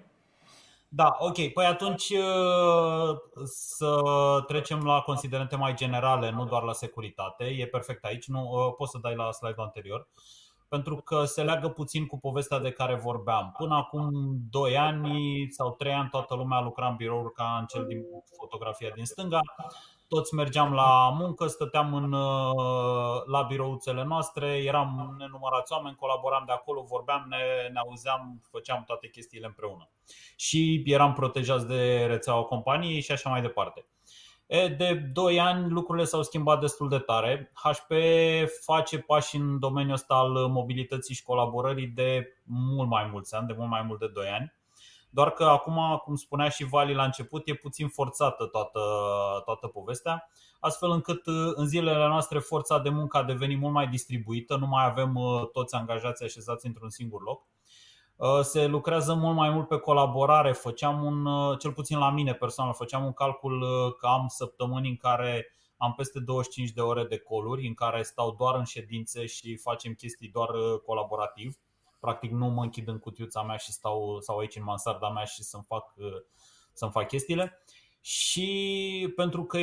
Da, 0.92 1.16
ok. 1.18 1.52
Păi 1.52 1.64
atunci 1.64 2.08
uh, 2.08 3.16
să 3.44 4.02
trecem 4.46 4.84
la 4.84 5.00
considerente 5.00 5.56
mai 5.56 5.74
generale, 5.74 6.30
nu 6.30 6.44
doar 6.44 6.62
la 6.62 6.72
securitate. 6.72 7.44
E 7.44 7.66
perfect 7.66 8.04
aici, 8.04 8.26
nu 8.26 8.40
uh, 8.40 8.74
poți 8.76 8.90
să 8.90 8.98
dai 8.98 9.14
la 9.14 9.32
slide-ul 9.32 9.64
anterior. 9.64 10.08
Pentru 10.68 10.96
că 10.96 11.24
se 11.24 11.42
leagă 11.42 11.68
puțin 11.68 12.06
cu 12.06 12.18
povestea 12.18 12.58
de 12.58 12.70
care 12.70 12.94
vorbeam. 12.94 13.54
Până 13.58 13.74
acum 13.74 14.10
2 14.50 14.76
ani 14.78 15.46
sau 15.50 15.70
3 15.70 15.92
ani 15.92 16.08
toată 16.08 16.34
lumea 16.34 16.60
lucra 16.60 16.88
în 16.88 16.96
birouri 16.96 17.32
ca 17.32 17.56
în 17.60 17.66
cel 17.66 17.86
din 17.86 18.02
fotografia 18.36 18.90
din 18.94 19.04
stânga 19.04 19.40
toți 20.14 20.34
mergeam 20.34 20.72
la 20.72 21.10
muncă, 21.18 21.46
stăteam 21.46 21.94
în, 21.94 22.12
uh, 22.12 23.22
la 23.26 23.42
birouțele 23.42 24.04
noastre, 24.04 24.46
eram 24.46 25.14
nenumărați 25.18 25.72
oameni, 25.72 25.96
colaboram 25.96 26.42
de 26.46 26.52
acolo, 26.52 26.82
vorbeam, 26.82 27.24
ne, 27.28 27.36
ne 27.72 27.78
auzeam, 27.78 28.40
făceam 28.50 28.84
toate 28.86 29.08
chestiile 29.08 29.46
împreună. 29.46 29.88
Și 30.36 30.82
eram 30.86 31.12
protejați 31.12 31.66
de 31.66 32.04
rețeaua 32.08 32.42
companiei 32.42 33.00
și 33.00 33.12
așa 33.12 33.30
mai 33.30 33.40
departe. 33.40 33.84
E, 34.46 34.68
de 34.68 34.94
2 34.94 35.40
ani 35.40 35.70
lucrurile 35.70 36.04
s-au 36.04 36.22
schimbat 36.22 36.60
destul 36.60 36.88
de 36.88 36.98
tare. 36.98 37.52
HP 37.54 37.92
face 38.64 38.98
pași 38.98 39.36
în 39.36 39.58
domeniul 39.58 39.94
ăsta 39.94 40.14
al 40.14 40.30
mobilității 40.30 41.14
și 41.14 41.22
colaborării 41.22 41.86
de 41.86 42.26
mult 42.44 42.88
mai 42.88 43.08
mulți 43.12 43.34
ani, 43.34 43.46
de 43.46 43.54
mult 43.56 43.70
mai 43.70 43.82
mult 43.82 44.00
de 44.00 44.08
2 44.08 44.28
ani. 44.28 44.52
Doar 45.10 45.30
că 45.30 45.44
acum, 45.44 46.00
cum 46.04 46.14
spunea 46.14 46.48
și 46.48 46.64
Vali 46.64 46.94
la 46.94 47.04
început, 47.04 47.48
e 47.48 47.54
puțin 47.54 47.88
forțată 47.88 48.44
toată, 48.44 48.80
toată 49.44 49.66
povestea, 49.66 50.30
astfel 50.60 50.90
încât 50.90 51.26
uh, 51.26 51.52
în 51.54 51.66
zilele 51.66 52.06
noastre 52.06 52.38
forța 52.38 52.78
de 52.78 52.88
muncă 52.88 53.16
a 53.16 53.22
devenit 53.22 53.58
mult 53.58 53.72
mai 53.72 53.86
distribuită, 53.88 54.56
nu 54.56 54.66
mai 54.66 54.84
avem 54.84 55.14
uh, 55.14 55.48
toți 55.52 55.74
angajații 55.74 56.24
așezați 56.24 56.66
într-un 56.66 56.90
singur 56.90 57.22
loc. 57.22 57.46
Uh, 58.20 58.40
se 58.42 58.66
lucrează 58.66 59.14
mult 59.14 59.36
mai 59.36 59.50
mult 59.50 59.68
pe 59.68 59.78
colaborare. 59.78 60.52
Făceam 60.52 61.04
un, 61.04 61.26
cel 61.58 61.72
puțin 61.72 61.98
la 61.98 62.10
mine 62.10 62.34
personal, 62.34 62.74
făceam 62.74 63.04
un 63.04 63.12
calcul 63.12 63.64
că 63.98 64.06
am 64.06 64.26
săptămâni 64.28 64.88
în 64.88 64.96
care 64.96 65.54
am 65.76 65.94
peste 65.94 66.20
25 66.20 66.70
de 66.70 66.80
ore 66.80 67.04
de 67.04 67.18
coluri 67.18 67.66
în 67.66 67.74
care 67.74 68.02
stau 68.02 68.34
doar 68.38 68.54
în 68.54 68.64
ședințe 68.64 69.26
și 69.26 69.56
facem 69.56 69.92
chestii 69.92 70.28
doar 70.28 70.48
colaborativ 70.86 71.58
Practic 72.00 72.30
nu 72.30 72.46
mă 72.46 72.62
închid 72.62 72.88
în 72.88 72.98
cutiuța 72.98 73.42
mea 73.42 73.56
și 73.56 73.72
stau 73.72 74.20
sau 74.20 74.38
aici 74.38 74.56
în 74.56 74.64
mansarda 74.64 75.10
mea 75.10 75.24
și 75.24 75.42
să-mi 75.42 75.64
fac, 75.66 75.94
să-mi 76.72 76.90
fac 76.90 77.08
chestiile. 77.08 77.62
Și 78.00 79.12
pentru 79.16 79.44
că 79.44 79.58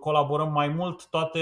colaborăm 0.00 0.52
mai 0.52 0.68
mult, 0.68 1.08
toate, 1.08 1.40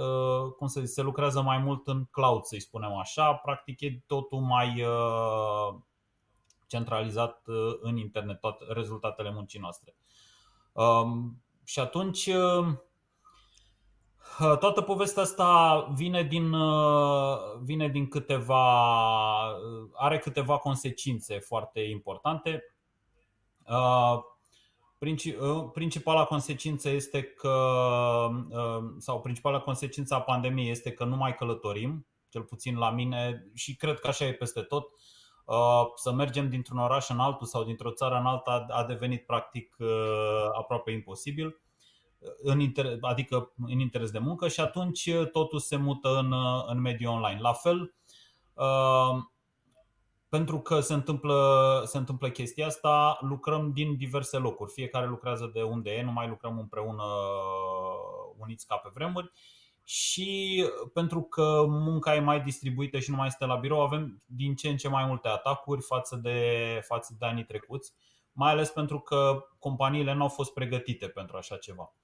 uh, 0.00 0.52
cum 0.52 0.66
să 0.66 0.80
zic, 0.80 0.88
se 0.88 1.02
lucrează 1.02 1.42
mai 1.42 1.58
mult 1.58 1.86
în 1.86 2.04
cloud, 2.10 2.44
să-i 2.44 2.60
spunem 2.60 2.96
așa, 2.96 3.34
practic 3.34 3.80
e 3.80 4.02
totul 4.06 4.38
mai 4.38 4.82
uh, 4.82 5.80
centralizat 6.66 7.42
uh, 7.46 7.56
în 7.80 7.96
internet, 7.96 8.40
toate 8.40 8.64
rezultatele 8.68 9.32
muncii 9.32 9.60
noastre. 9.60 9.94
Um, 10.72 11.42
și 11.64 11.80
atunci, 11.80 12.30
toată 14.38 14.80
povestea 14.80 15.22
asta 15.22 15.80
vine 15.94 16.22
din, 16.22 16.54
vine 17.62 17.88
din 17.88 18.08
câteva, 18.08 18.62
are 19.92 20.18
câteva 20.18 20.58
consecințe 20.58 21.38
foarte 21.38 21.80
importante. 21.80 22.74
Uh, 25.00 25.70
principala 25.72 26.24
consecință 26.24 26.88
este 26.88 27.22
că, 27.22 27.56
uh, 28.48 28.94
sau 28.98 29.20
principala 29.20 29.60
consecință 29.60 30.14
a 30.14 30.20
pandemiei 30.20 30.70
este 30.70 30.92
că 30.92 31.04
nu 31.04 31.16
mai 31.16 31.34
călătorim, 31.34 32.06
cel 32.28 32.42
puțin 32.42 32.76
la 32.76 32.90
mine 32.90 33.50
și 33.54 33.76
cred 33.76 33.98
că 33.98 34.08
așa 34.08 34.24
e 34.24 34.32
peste 34.32 34.60
tot. 34.60 34.90
Uh, 35.44 35.82
să 35.94 36.12
mergem 36.12 36.48
dintr-un 36.48 36.78
oraș 36.78 37.08
în 37.08 37.18
altul 37.18 37.46
sau 37.46 37.64
dintr-o 37.64 37.90
țară 37.90 38.14
în 38.14 38.26
alta 38.26 38.66
a 38.68 38.84
devenit 38.84 39.26
practic 39.26 39.76
aproape 40.58 40.90
imposibil, 40.90 41.60
în 42.42 42.60
inter- 42.60 42.98
adică 43.00 43.52
în 43.66 43.78
interes 43.78 44.10
de 44.10 44.18
muncă 44.18 44.48
și 44.48 44.60
atunci 44.60 45.10
totul 45.32 45.58
se 45.58 45.76
mută 45.76 46.18
în, 46.18 46.34
în 46.66 46.80
mediul 46.80 47.12
online. 47.12 47.40
La 47.40 47.52
fel, 47.52 47.94
pentru 50.30 50.60
că 50.60 50.80
se 50.80 50.94
întâmplă, 50.94 51.82
se 51.86 51.98
întâmplă 51.98 52.30
chestia 52.30 52.66
asta, 52.66 53.18
lucrăm 53.20 53.72
din 53.72 53.96
diverse 53.96 54.38
locuri. 54.38 54.72
Fiecare 54.72 55.06
lucrează 55.06 55.50
de 55.52 55.62
unde 55.62 55.90
e, 55.90 56.02
nu 56.02 56.12
mai 56.12 56.28
lucrăm 56.28 56.58
împreună 56.58 57.04
uniți 58.36 58.66
ca 58.66 58.76
pe 58.76 58.90
vremuri. 58.94 59.32
Și 59.84 60.64
pentru 60.92 61.22
că 61.22 61.64
munca 61.68 62.14
e 62.14 62.20
mai 62.20 62.40
distribuită 62.40 62.98
și 62.98 63.10
nu 63.10 63.16
mai 63.16 63.26
este 63.26 63.44
la 63.44 63.56
birou, 63.56 63.80
avem 63.80 64.22
din 64.26 64.54
ce 64.54 64.68
în 64.68 64.76
ce 64.76 64.88
mai 64.88 65.06
multe 65.06 65.28
atacuri 65.28 65.82
față 65.82 66.16
de, 66.16 66.80
față 66.86 67.16
de 67.18 67.26
anii 67.26 67.44
trecuți, 67.44 67.92
mai 68.32 68.50
ales 68.50 68.70
pentru 68.70 69.00
că 69.00 69.44
companiile 69.58 70.14
nu 70.14 70.22
au 70.22 70.28
fost 70.28 70.52
pregătite 70.52 71.08
pentru 71.08 71.36
așa 71.36 71.56
ceva. 71.56 71.94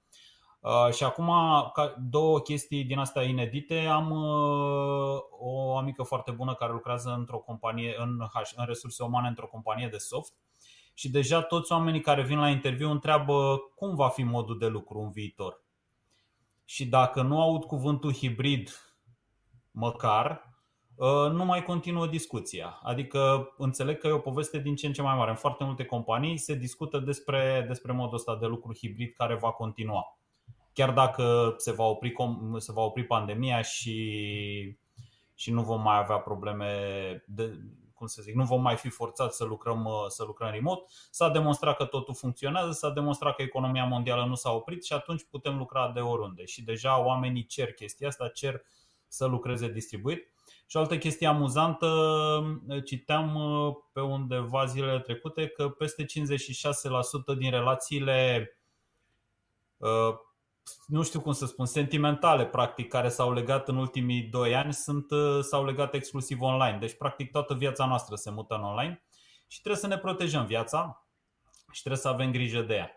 Uh, 0.59 0.93
și 0.93 1.03
acum, 1.03 1.31
două 2.09 2.39
chestii 2.39 2.83
din 2.83 2.99
astea 2.99 3.23
inedite. 3.23 3.79
Am 3.79 4.11
uh, 4.11 5.19
o 5.39 5.77
amică 5.77 6.03
foarte 6.03 6.31
bună 6.31 6.53
care 6.53 6.71
lucrează 6.71 7.15
într-o 7.17 7.37
companie, 7.37 7.95
în, 7.97 8.19
în 8.55 8.65
resurse 8.65 9.03
umane, 9.03 9.27
într-o 9.27 9.47
companie 9.47 9.87
de 9.87 9.97
soft. 9.97 10.33
Și 10.93 11.09
deja 11.09 11.41
toți 11.41 11.71
oamenii 11.71 12.01
care 12.01 12.23
vin 12.23 12.39
la 12.39 12.49
interviu 12.49 12.89
întreabă 12.89 13.57
cum 13.75 13.95
va 13.95 14.09
fi 14.09 14.23
modul 14.23 14.57
de 14.57 14.67
lucru 14.67 14.99
în 14.99 15.11
viitor. 15.11 15.63
Și 16.65 16.85
dacă 16.85 17.21
nu 17.21 17.41
aud 17.41 17.63
cuvântul 17.63 18.13
hibrid, 18.13 18.69
măcar, 19.71 20.53
uh, 20.95 21.31
nu 21.31 21.45
mai 21.45 21.63
continuă 21.63 22.07
discuția. 22.07 22.79
Adică 22.83 23.53
înțeleg 23.57 23.97
că 23.97 24.07
e 24.07 24.11
o 24.11 24.19
poveste 24.19 24.59
din 24.59 24.75
ce 24.75 24.87
în 24.87 24.93
ce 24.93 25.01
mai 25.01 25.15
mare. 25.15 25.29
În 25.29 25.35
foarte 25.35 25.63
multe 25.63 25.85
companii 25.85 26.37
se 26.37 26.55
discută 26.55 26.99
despre, 26.99 27.65
despre 27.67 27.91
modul 27.91 28.15
ăsta 28.15 28.35
de 28.35 28.45
lucru 28.45 28.75
hibrid 28.75 29.13
care 29.13 29.35
va 29.35 29.51
continua 29.51 30.16
chiar 30.77 30.91
dacă 30.91 31.53
se 31.57 31.71
va 31.71 31.83
opri, 31.83 32.13
se 32.57 32.71
va 32.71 32.81
opri 32.81 33.03
pandemia 33.03 33.61
și, 33.61 34.77
și 35.35 35.51
nu 35.51 35.63
vom 35.63 35.81
mai 35.81 35.97
avea 35.97 36.17
probleme 36.17 36.71
de, 37.27 37.59
cum 37.93 38.07
să 38.07 38.21
zic, 38.21 38.35
nu 38.35 38.43
vom 38.43 38.61
mai 38.61 38.75
fi 38.75 38.89
forțați 38.89 39.37
să 39.37 39.43
lucrăm, 39.43 39.89
să 40.07 40.23
lucrăm 40.23 40.49
remote. 40.51 40.91
S-a 41.09 41.29
demonstrat 41.29 41.77
că 41.77 41.85
totul 41.85 42.13
funcționează, 42.13 42.71
s-a 42.71 42.89
demonstrat 42.89 43.35
că 43.35 43.41
economia 43.41 43.85
mondială 43.85 44.25
nu 44.25 44.35
s-a 44.35 44.51
oprit 44.51 44.85
și 44.85 44.93
atunci 44.93 45.25
putem 45.29 45.57
lucra 45.57 45.91
de 45.91 45.99
oriunde. 45.99 46.45
Și 46.45 46.63
deja 46.63 47.05
oamenii 47.05 47.45
cer 47.45 47.73
chestia 47.73 48.07
asta, 48.07 48.27
cer 48.27 48.61
să 49.07 49.25
lucreze 49.25 49.71
distribuit. 49.71 50.31
Și 50.67 50.77
o 50.77 50.79
altă 50.79 50.97
chestie 50.97 51.27
amuzantă, 51.27 51.89
citeam 52.85 53.37
pe 53.93 54.01
undeva 54.01 54.65
zilele 54.65 54.99
trecute 54.99 55.47
că 55.47 55.69
peste 55.69 56.05
56% 56.05 57.37
din 57.37 57.51
relațiile 57.51 58.49
nu 60.87 61.03
știu 61.03 61.21
cum 61.21 61.31
să 61.31 61.45
spun, 61.45 61.65
sentimentale, 61.65 62.45
practic, 62.45 62.87
care 62.87 63.09
s-au 63.09 63.33
legat 63.33 63.67
în 63.67 63.75
ultimii 63.77 64.21
doi 64.21 64.55
ani, 64.55 64.73
sunt, 64.73 65.11
uh, 65.11 65.39
s-au 65.41 65.65
legat 65.65 65.93
exclusiv 65.93 66.41
online. 66.41 66.77
Deci, 66.77 66.97
practic, 66.97 67.31
toată 67.31 67.53
viața 67.53 67.85
noastră 67.85 68.15
se 68.15 68.31
mută 68.31 68.55
în 68.55 68.63
online 68.63 69.03
și 69.47 69.61
trebuie 69.61 69.81
să 69.81 69.87
ne 69.87 69.97
protejăm 69.97 70.45
viața 70.45 71.07
și 71.71 71.79
trebuie 71.79 72.01
să 72.01 72.07
avem 72.07 72.31
grijă 72.31 72.61
de 72.61 72.73
ea. 72.73 72.91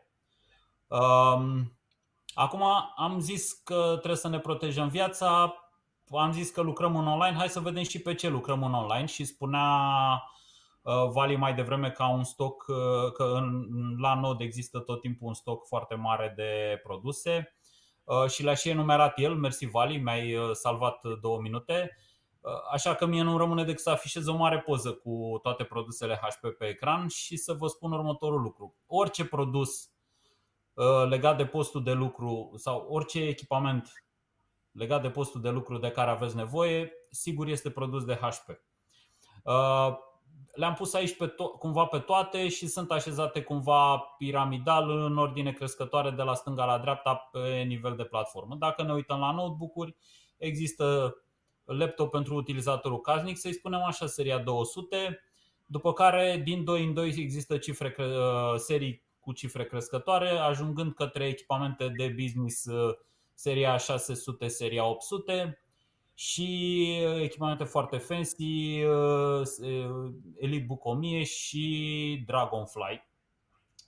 Um, 0.98 1.78
acum 2.34 2.62
am 2.96 3.20
zis 3.20 3.52
că 3.52 3.90
trebuie 3.96 4.16
să 4.16 4.28
ne 4.28 4.38
protejăm 4.38 4.88
viața, 4.88 5.54
am 6.10 6.32
zis 6.32 6.50
că 6.50 6.60
lucrăm 6.60 6.96
în 6.96 7.06
online, 7.06 7.36
hai 7.36 7.48
să 7.48 7.60
vedem 7.60 7.82
și 7.82 8.02
pe 8.02 8.14
ce 8.14 8.28
lucrăm 8.28 8.62
în 8.62 8.74
online 8.74 9.06
și 9.06 9.24
spunea 9.24 9.68
uh, 10.82 11.08
Vali 11.12 11.36
mai 11.36 11.54
devreme 11.54 11.90
ca 11.90 12.08
un 12.08 12.24
stoc, 12.24 12.64
uh, 12.68 13.12
că 13.12 13.24
în, 13.24 13.66
la 13.98 14.14
Node 14.14 14.44
există 14.44 14.78
tot 14.78 15.00
timpul 15.00 15.28
un 15.28 15.34
stoc 15.34 15.66
foarte 15.66 15.94
mare 15.94 16.32
de 16.36 16.80
produse 16.82 17.54
Uh, 17.54 17.59
și 18.28 18.42
le-a 18.42 18.54
și 18.54 18.68
enumerat 18.68 19.18
el, 19.18 19.34
mersi 19.34 19.66
Vali, 19.66 19.98
mi-ai 19.98 20.36
uh, 20.36 20.50
salvat 20.52 21.04
uh, 21.04 21.18
două 21.20 21.40
minute. 21.40 21.96
Așa 22.72 22.94
că 22.94 23.06
mie 23.06 23.22
nu 23.22 23.38
rămâne 23.38 23.64
decât 23.64 23.80
să 23.80 23.90
afișez 23.90 24.26
o 24.26 24.36
mare 24.36 24.60
poză 24.60 24.92
cu 24.92 25.38
toate 25.42 25.64
produsele 25.64 26.20
HP 26.22 26.56
pe 26.58 26.66
ecran 26.66 27.08
și 27.08 27.36
să 27.36 27.52
vă 27.52 27.66
spun 27.66 27.92
următorul 27.92 28.40
lucru. 28.40 28.74
Orice 28.86 29.24
produs 29.24 29.90
legat 31.08 31.36
de 31.36 31.46
postul 31.46 31.82
de 31.82 31.92
lucru 31.92 32.52
sau 32.56 32.86
orice 32.88 33.22
echipament 33.22 33.92
legat 34.72 35.02
de 35.02 35.10
postul 35.10 35.40
de 35.40 35.48
lucru 35.48 35.78
de 35.78 35.90
care 35.90 36.10
aveți 36.10 36.36
nevoie, 36.36 36.92
sigur 37.10 37.48
este 37.48 37.70
produs 37.70 38.04
de 38.04 38.14
HP 38.14 38.60
le-am 40.60 40.74
pus 40.74 40.94
aici 40.94 41.16
pe 41.16 41.26
to- 41.26 41.58
cumva 41.58 41.84
pe 41.84 41.98
toate 41.98 42.48
și 42.48 42.66
sunt 42.66 42.90
așezate 42.90 43.42
cumva 43.42 43.98
piramidal 43.98 44.90
în 44.90 45.18
ordine 45.18 45.52
crescătoare 45.52 46.10
de 46.10 46.22
la 46.22 46.34
stânga 46.34 46.64
la 46.64 46.78
dreapta 46.78 47.14
pe 47.14 47.62
nivel 47.66 47.96
de 47.96 48.04
platformă. 48.04 48.56
Dacă 48.58 48.82
ne 48.82 48.92
uităm 48.92 49.18
la 49.18 49.32
notebook-uri, 49.32 49.96
există 50.36 51.16
laptop 51.64 52.10
pentru 52.10 52.34
utilizatorul 52.34 53.00
casnic, 53.00 53.36
să-i 53.36 53.52
spunem 53.52 53.82
așa, 53.82 54.06
seria 54.06 54.38
200, 54.38 55.20
după 55.66 55.92
care 55.92 56.40
din 56.44 56.64
2 56.64 56.84
în 56.84 56.94
2 56.94 57.14
există 57.16 57.56
cifre, 57.58 57.94
uh, 57.98 58.56
serii 58.56 59.02
cu 59.20 59.32
cifre 59.32 59.64
crescătoare, 59.64 60.28
ajungând 60.28 60.94
către 60.94 61.26
echipamente 61.26 61.88
de 61.96 62.14
business 62.20 62.64
uh, 62.64 62.94
seria 63.34 63.76
600, 63.76 64.48
seria 64.48 64.84
800, 64.84 65.64
și 66.20 67.00
uh, 67.06 67.22
echipamente 67.22 67.64
foarte 67.64 67.96
fancy, 67.96 68.82
uh, 68.82 69.42
uh, 69.60 70.12
Elite 70.38 70.64
Book 70.66 70.84
1000 70.84 71.24
și 71.24 72.24
Dragonfly. 72.26 73.08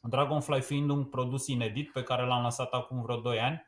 Dragonfly 0.03 0.61
fiind 0.61 0.91
un 0.91 1.05
produs 1.05 1.47
inedit 1.47 1.93
pe 1.93 2.03
care 2.03 2.27
l-am 2.27 2.43
lansat 2.43 2.73
acum 2.73 3.03
vreo 3.03 3.17
2 3.17 3.41
ani 3.41 3.67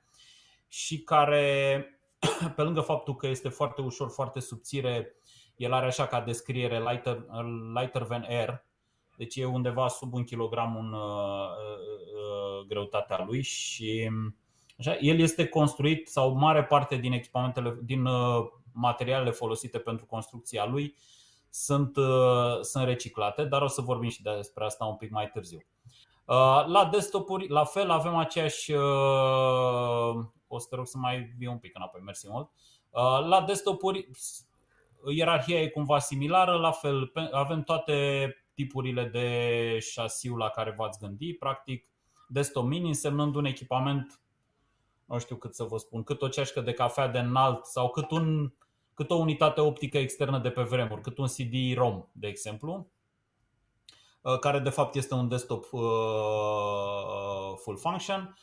și 0.68 1.02
care, 1.02 1.86
pe 2.56 2.62
lângă 2.62 2.80
faptul 2.80 3.14
că 3.14 3.26
este 3.26 3.48
foarte 3.48 3.80
ușor, 3.80 4.10
foarte 4.10 4.40
subțire, 4.40 5.14
el 5.56 5.72
are 5.72 5.86
așa 5.86 6.06
ca 6.06 6.20
descriere 6.20 6.80
lighter, 6.80 7.24
lighter 7.74 8.02
than 8.02 8.24
air, 8.28 8.64
deci 9.16 9.36
e 9.36 9.44
undeva 9.44 9.88
sub 9.88 10.14
un 10.14 10.24
kilogram 10.24 10.76
în 10.76 10.92
uh, 10.92 11.48
uh, 12.14 12.66
greutatea 12.66 13.24
lui 13.24 13.42
și 13.42 14.10
Așa, 14.78 14.96
el 15.00 15.18
este 15.18 15.48
construit 15.48 16.08
sau 16.08 16.34
mare 16.34 16.64
parte 16.64 16.96
din 16.96 17.12
echipamentele, 17.12 17.78
din 17.82 18.04
uh, 18.04 18.46
materialele 18.72 19.30
folosite 19.30 19.78
pentru 19.78 20.06
construcția 20.06 20.64
lui 20.66 20.96
sunt, 21.50 21.96
uh, 21.96 22.60
sunt 22.60 22.84
reciclate, 22.84 23.44
dar 23.44 23.62
o 23.62 23.66
să 23.66 23.80
vorbim 23.80 24.08
și 24.08 24.22
despre 24.22 24.64
asta 24.64 24.84
un 24.84 24.96
pic 24.96 25.10
mai 25.10 25.30
târziu. 25.30 25.58
Uh, 26.24 26.64
la 26.66 26.88
desktop-uri, 26.92 27.48
la 27.48 27.64
fel, 27.64 27.90
avem 27.90 28.16
aceeași. 28.16 28.72
O 30.46 30.58
să 30.58 30.66
te 30.70 30.76
rog 30.76 30.86
să 30.86 30.98
mai 30.98 31.34
vii 31.38 31.46
un 31.46 31.58
pic 31.58 31.76
înapoi, 31.76 32.00
mersi 32.04 32.26
mult. 32.30 32.50
La 33.28 33.44
desktop-uri, 33.46 34.08
ierarhia 35.14 35.60
e 35.60 35.68
cumva 35.68 35.98
similară, 35.98 36.56
la 36.56 36.70
fel, 36.70 37.12
avem 37.32 37.62
toate 37.62 38.28
tipurile 38.54 39.04
de 39.04 39.78
șasiu 39.80 40.36
la 40.36 40.48
care 40.48 40.74
v-ați 40.76 40.98
gândi, 40.98 41.32
practic 41.32 41.88
desktop 42.28 42.64
mini 42.64 42.88
însemnând 42.88 43.34
un 43.34 43.44
echipament 43.44 44.23
nu 45.04 45.18
știu 45.18 45.36
cât 45.36 45.54
să 45.54 45.64
vă 45.64 45.76
spun, 45.76 46.02
cât 46.02 46.22
o 46.22 46.28
ceașcă 46.28 46.60
de 46.60 46.72
cafea 46.72 47.08
de 47.08 47.18
înalt 47.18 47.64
sau 47.64 47.90
cât, 47.90 48.10
un, 48.10 48.52
cât 48.94 49.10
o 49.10 49.14
unitate 49.14 49.60
optică 49.60 49.98
externă 49.98 50.38
de 50.38 50.50
pe 50.50 50.62
vremuri, 50.62 51.00
cât 51.00 51.18
un 51.18 51.26
CD-ROM, 51.26 52.08
de 52.12 52.26
exemplu, 52.26 52.90
uh, 54.20 54.38
care 54.38 54.58
de 54.58 54.70
fapt 54.70 54.94
este 54.94 55.14
un 55.14 55.28
desktop 55.28 55.72
uh, 55.72 55.80
uh, 55.80 57.54
full 57.62 57.76
function. 57.76 58.36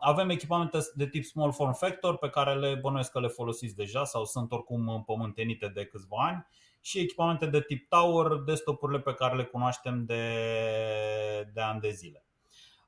Avem 0.00 0.28
echipamente 0.28 0.78
de 0.94 1.08
tip 1.08 1.24
small 1.24 1.52
form 1.52 1.72
factor 1.72 2.16
pe 2.16 2.28
care 2.28 2.54
le 2.54 2.74
bănuiesc 2.74 3.10
că 3.10 3.20
le 3.20 3.28
folosiți 3.28 3.76
deja 3.76 4.04
sau 4.04 4.24
sunt 4.24 4.52
oricum 4.52 4.88
împământenite 4.88 5.68
de 5.68 5.84
câțiva 5.84 6.16
ani 6.16 6.46
și 6.80 6.98
echipamente 6.98 7.46
de 7.46 7.60
tip 7.60 7.88
tower, 7.88 8.32
desktopurile 8.32 9.00
pe 9.00 9.14
care 9.14 9.36
le 9.36 9.44
cunoaștem 9.44 10.04
de, 10.04 10.22
de 11.54 11.60
ani 11.60 11.80
de 11.80 11.90
zile. 11.90 12.24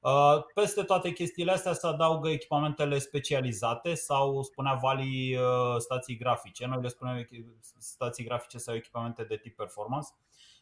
Uh, 0.03 0.45
Peste 0.55 0.83
toate 0.83 1.13
chestiile 1.13 1.53
astea 1.53 1.73
se 1.73 1.87
adaugă 1.87 2.29
echipamentele 2.29 2.99
specializate 2.99 3.95
sau 3.95 4.43
spunea 4.43 4.75
Vali 4.75 5.37
uh, 5.37 5.77
stații 5.79 6.17
grafice. 6.17 6.67
Noi 6.67 6.83
le 6.83 6.89
spunem 6.89 7.25
echi- 7.25 7.45
stații 7.79 8.25
grafice 8.25 8.59
sau 8.59 8.75
echipamente 8.75 9.25
de 9.25 9.37
tip 9.37 9.57
performance. 9.57 10.09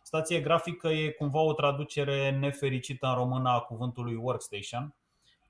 Stație 0.03 0.41
grafică 0.41 0.89
e 0.89 1.11
cumva 1.11 1.41
o 1.41 1.53
traducere 1.53 2.31
nefericită 2.31 3.07
în 3.07 3.15
română 3.15 3.49
a 3.49 3.61
cuvântului 3.61 4.15
workstation, 4.15 4.95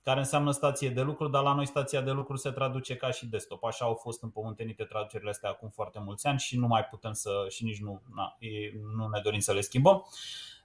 care 0.02 0.18
înseamnă 0.18 0.50
stație 0.50 0.88
de 0.88 1.00
lucru, 1.00 1.28
dar 1.28 1.42
la 1.42 1.54
noi 1.54 1.66
stația 1.66 2.00
de 2.00 2.10
lucru 2.10 2.36
se 2.36 2.50
traduce 2.50 2.96
ca 2.96 3.10
și 3.10 3.26
desktop. 3.26 3.64
Așa 3.64 3.84
au 3.84 3.94
fost 3.94 4.22
împământenite 4.22 4.84
traducerile 4.84 5.30
astea 5.30 5.50
acum 5.50 5.68
foarte 5.68 6.00
mulți 6.04 6.26
ani 6.26 6.38
și 6.38 6.58
nu 6.58 6.66
mai 6.66 6.84
putem 6.84 7.12
să 7.12 7.46
și 7.48 7.64
nici 7.64 7.80
nu, 7.80 8.02
na, 8.14 8.36
e- 8.38 8.72
nu 8.96 9.08
ne 9.08 9.20
dorim 9.22 9.40
să 9.40 9.52
le 9.52 9.60
schimbăm. 9.60 10.04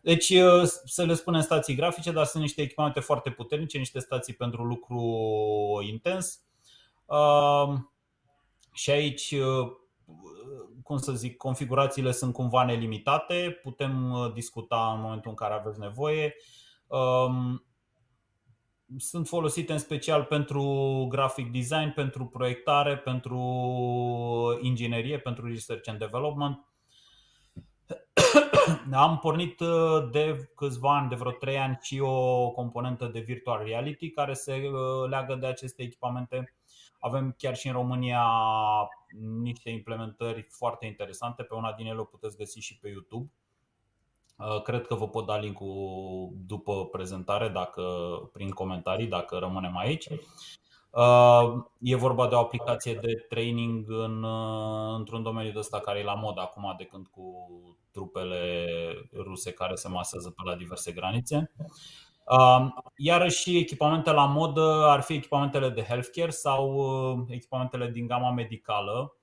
Deci 0.01 0.29
uh, 0.29 0.63
să 0.85 1.03
le 1.03 1.13
spunem 1.13 1.41
stații 1.41 1.75
grafice, 1.75 2.11
dar 2.11 2.25
sunt 2.25 2.43
niște 2.43 2.61
echipamente 2.61 2.99
foarte 2.99 3.29
puternice, 3.29 3.77
niște 3.77 3.99
stații 3.99 4.33
pentru 4.33 4.63
lucru 4.63 4.99
intens. 5.81 6.39
Uh, 7.05 7.73
Și 8.71 8.89
aici, 8.89 9.31
uh, 9.31 9.71
cum 10.83 10.97
să 10.97 11.11
zic, 11.11 11.37
configurațiile 11.37 12.11
sunt 12.11 12.33
cumva 12.33 12.65
nelimitate, 12.65 13.59
putem 13.63 14.11
uh, 14.11 14.33
discuta 14.33 14.91
în 14.95 15.01
momentul 15.01 15.29
în 15.29 15.35
care 15.35 15.53
aveți 15.53 15.79
nevoie. 15.79 16.35
Um, 18.91 18.97
Sunt 18.97 19.27
folosite 19.27 19.71
în 19.71 19.79
special 19.79 20.23
pentru 20.23 20.61
graphic 21.09 21.51
design, 21.51 21.93
pentru 21.93 22.25
proiectare, 22.25 22.97
pentru 22.97 23.39
inginerie, 24.61 25.19
pentru 25.19 25.47
research 25.47 25.89
and 25.89 25.99
development. 25.99 26.65
Am 28.91 29.17
pornit 29.17 29.59
uh, 29.59 30.09
de 30.11 30.51
câțiva 30.55 30.97
ani, 30.97 31.09
de 31.09 31.15
vreo 31.15 31.31
3 31.31 31.57
ani, 31.57 31.77
și 31.81 31.99
o 31.99 32.51
componentă 32.51 33.05
de 33.05 33.19
virtual 33.19 33.63
reality 33.65 34.09
care 34.09 34.33
se 34.33 34.53
uh, 34.53 35.09
leagă 35.09 35.35
de 35.35 35.45
aceste 35.45 35.83
echipamente. 35.83 36.55
Avem 36.99 37.35
chiar 37.37 37.55
și 37.55 37.67
în 37.67 37.73
România 37.73 38.23
niște 39.41 39.69
implementări 39.69 40.47
foarte 40.49 40.85
interesante. 40.85 41.43
Pe 41.43 41.53
una 41.53 41.73
din 41.73 41.85
ele 41.85 41.99
o 41.99 42.03
puteți 42.03 42.37
găsi 42.37 42.59
și 42.59 42.79
pe 42.79 42.89
YouTube. 42.89 43.31
Uh, 44.37 44.61
Cred 44.61 44.87
că 44.87 44.95
vă 44.95 45.07
pot 45.07 45.25
da 45.25 45.37
linkul 45.37 46.29
după 46.45 46.85
prezentare, 46.85 47.47
dacă, 47.47 47.81
prin 48.33 48.49
comentarii, 48.49 49.07
dacă 49.07 49.37
rămânem 49.37 49.77
aici. 49.77 50.07
Uh, 50.89 51.63
E 51.79 51.95
vorba 51.95 52.27
de 52.27 52.35
o 52.35 52.39
aplicație 52.39 52.93
de 52.93 53.25
training 53.29 53.85
în, 53.89 54.23
uh, 54.23 54.95
într-un 54.97 55.23
domeniu 55.23 55.51
de 55.51 55.59
ăsta 55.59 55.79
care 55.79 55.99
e 55.99 56.03
la 56.03 56.13
mod 56.13 56.39
acum 56.39 56.73
de 56.77 56.83
când 56.83 57.07
cu 57.07 57.49
trupele 57.91 58.65
ruse 59.13 59.51
care 59.51 59.75
se 59.75 59.87
masează 59.87 60.29
pe 60.29 60.41
la 60.45 60.55
diverse 60.55 60.91
granițe. 60.91 61.51
Uh, 62.25 62.67
Iarăși 62.97 63.57
echipamente 63.57 64.11
la 64.11 64.25
modă 64.25 64.85
ar 64.87 65.01
fi 65.01 65.13
echipamentele 65.13 65.69
de 65.69 65.81
healthcare 65.83 66.29
sau 66.29 66.73
uh, 66.73 67.25
echipamentele 67.27 67.89
din 67.89 68.07
gama 68.07 68.31
medicală. 68.31 69.15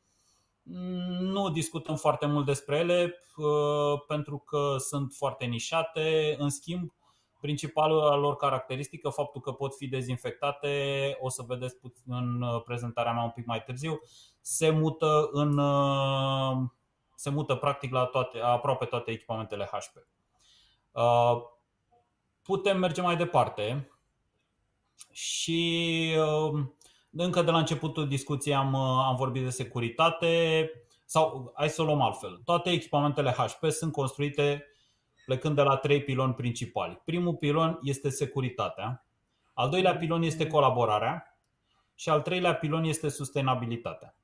Nu 1.20 1.50
discutăm 1.50 1.96
foarte 1.96 2.26
mult 2.26 2.46
despre 2.46 2.76
ele 2.76 3.14
uh, 3.36 4.00
pentru 4.06 4.38
că 4.38 4.76
sunt 4.78 5.12
foarte 5.12 5.44
nișate. 5.44 6.36
În 6.38 6.50
schimb, 6.50 6.92
principalul 7.40 8.20
lor 8.20 8.36
caracteristică, 8.36 9.08
faptul 9.08 9.40
că 9.40 9.52
pot 9.52 9.76
fi 9.76 9.88
dezinfectate, 9.88 11.16
o 11.20 11.28
să 11.28 11.44
vedeți 11.46 11.76
puțin 11.76 12.12
în 12.12 12.42
uh, 12.42 12.62
prezentarea 12.64 13.12
mea 13.12 13.22
un 13.22 13.30
pic 13.30 13.46
mai 13.46 13.62
târziu, 13.62 14.00
se 14.40 14.70
mută 14.70 15.28
în 15.32 15.58
uh, 15.58 16.68
se 17.14 17.30
mută 17.30 17.54
practic 17.54 17.92
la 17.92 18.04
toate, 18.04 18.38
aproape 18.38 18.84
toate 18.84 19.10
echipamentele 19.10 19.64
HP. 19.64 20.06
Uh, 20.92 21.50
Putem 22.42 22.78
merge 22.78 23.00
mai 23.00 23.16
departe 23.16 23.90
și 25.10 26.10
uh, 26.18 26.64
încă 27.12 27.42
de 27.42 27.50
la 27.50 27.58
începutul 27.58 28.08
discuției 28.08 28.54
am, 28.54 28.72
uh, 28.72 29.04
am 29.06 29.16
vorbit 29.16 29.42
de 29.42 29.50
securitate 29.50 30.70
sau 31.04 31.52
hai 31.56 31.68
să 31.68 31.82
o 31.82 31.84
luăm 31.84 32.00
altfel. 32.00 32.40
Toate 32.44 32.70
echipamentele 32.70 33.30
HP 33.30 33.70
sunt 33.70 33.92
construite 33.92 34.66
plecând 35.24 35.54
de 35.54 35.62
la 35.62 35.76
trei 35.76 36.02
piloni 36.02 36.34
principali. 36.34 37.00
Primul 37.04 37.34
pilon 37.34 37.78
este 37.82 38.08
securitatea, 38.10 39.06
al 39.54 39.68
doilea 39.68 39.96
pilon 39.96 40.22
este 40.22 40.46
colaborarea 40.46 41.38
și 41.94 42.08
al 42.08 42.20
treilea 42.20 42.54
pilon 42.54 42.84
este 42.84 43.08
sustenabilitatea. 43.08 44.16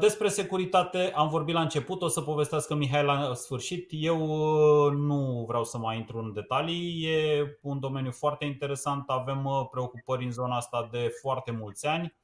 Despre 0.00 0.28
securitate 0.28 1.12
am 1.14 1.28
vorbit 1.28 1.54
la 1.54 1.60
început, 1.60 2.02
o 2.02 2.08
să 2.08 2.20
povestească 2.20 2.74
Mihai 2.74 3.04
la 3.04 3.34
sfârșit. 3.34 3.88
Eu 3.90 4.20
uh, 4.20 4.92
nu 4.92 5.44
vreau 5.48 5.64
să 5.64 5.78
mai 5.78 5.96
intru 5.96 6.18
în 6.18 6.32
detalii, 6.32 7.04
e 7.04 7.58
un 7.62 7.80
domeniu 7.80 8.10
foarte 8.10 8.44
interesant, 8.44 9.10
avem 9.10 9.44
uh, 9.44 9.66
preocupări 9.70 10.24
în 10.24 10.30
zona 10.30 10.56
asta 10.56 10.88
de 10.90 11.08
foarte 11.20 11.50
mulți 11.50 11.86
ani 11.86 12.14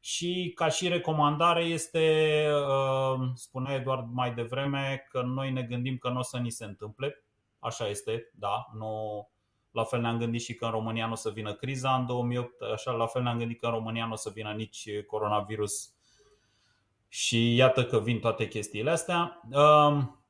și 0.00 0.52
ca 0.54 0.68
și 0.68 0.88
recomandare 0.88 1.64
este, 1.64 2.46
uh, 2.50 3.28
spunea 3.34 3.74
Eduard 3.74 4.06
mai 4.12 4.34
devreme, 4.34 5.06
că 5.08 5.22
noi 5.22 5.50
ne 5.50 5.62
gândim 5.62 5.96
că 5.96 6.08
nu 6.08 6.18
o 6.18 6.22
să 6.22 6.38
ni 6.38 6.50
se 6.50 6.64
întâmple. 6.64 7.24
Așa 7.58 7.88
este, 7.88 8.30
da, 8.34 8.66
nu, 8.74 9.28
la 9.70 9.84
fel 9.84 10.00
ne-am 10.00 10.18
gândit 10.18 10.40
și 10.40 10.54
că 10.54 10.64
în 10.64 10.70
România 10.70 11.06
nu 11.06 11.12
o 11.12 11.14
să 11.14 11.30
vină 11.30 11.54
criza 11.54 11.94
în 11.94 12.06
2008, 12.06 12.62
așa 12.62 12.90
la 12.92 13.06
fel 13.06 13.22
ne-am 13.22 13.38
gândit 13.38 13.60
că 13.60 13.66
în 13.66 13.72
România 13.72 14.06
nu 14.06 14.12
o 14.12 14.16
să 14.16 14.30
vină 14.34 14.52
nici 14.52 14.88
coronavirus 15.06 15.91
și 17.14 17.54
iată 17.54 17.84
că 17.84 18.00
vin 18.00 18.20
toate 18.20 18.48
chestiile 18.48 18.90
astea. 18.90 19.40
Um, 19.50 20.24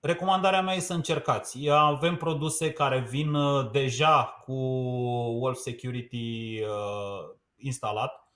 Recomandarea 0.00 0.62
mea 0.62 0.74
e 0.74 0.78
să 0.78 0.92
încercați. 0.92 1.68
Avem 1.68 2.16
produse 2.16 2.72
care 2.72 3.00
vin 3.00 3.34
uh, 3.34 3.70
deja 3.70 4.24
cu 4.24 4.52
Wolf 5.40 5.58
Security 5.58 6.60
uh, 6.62 7.34
instalat 7.56 8.32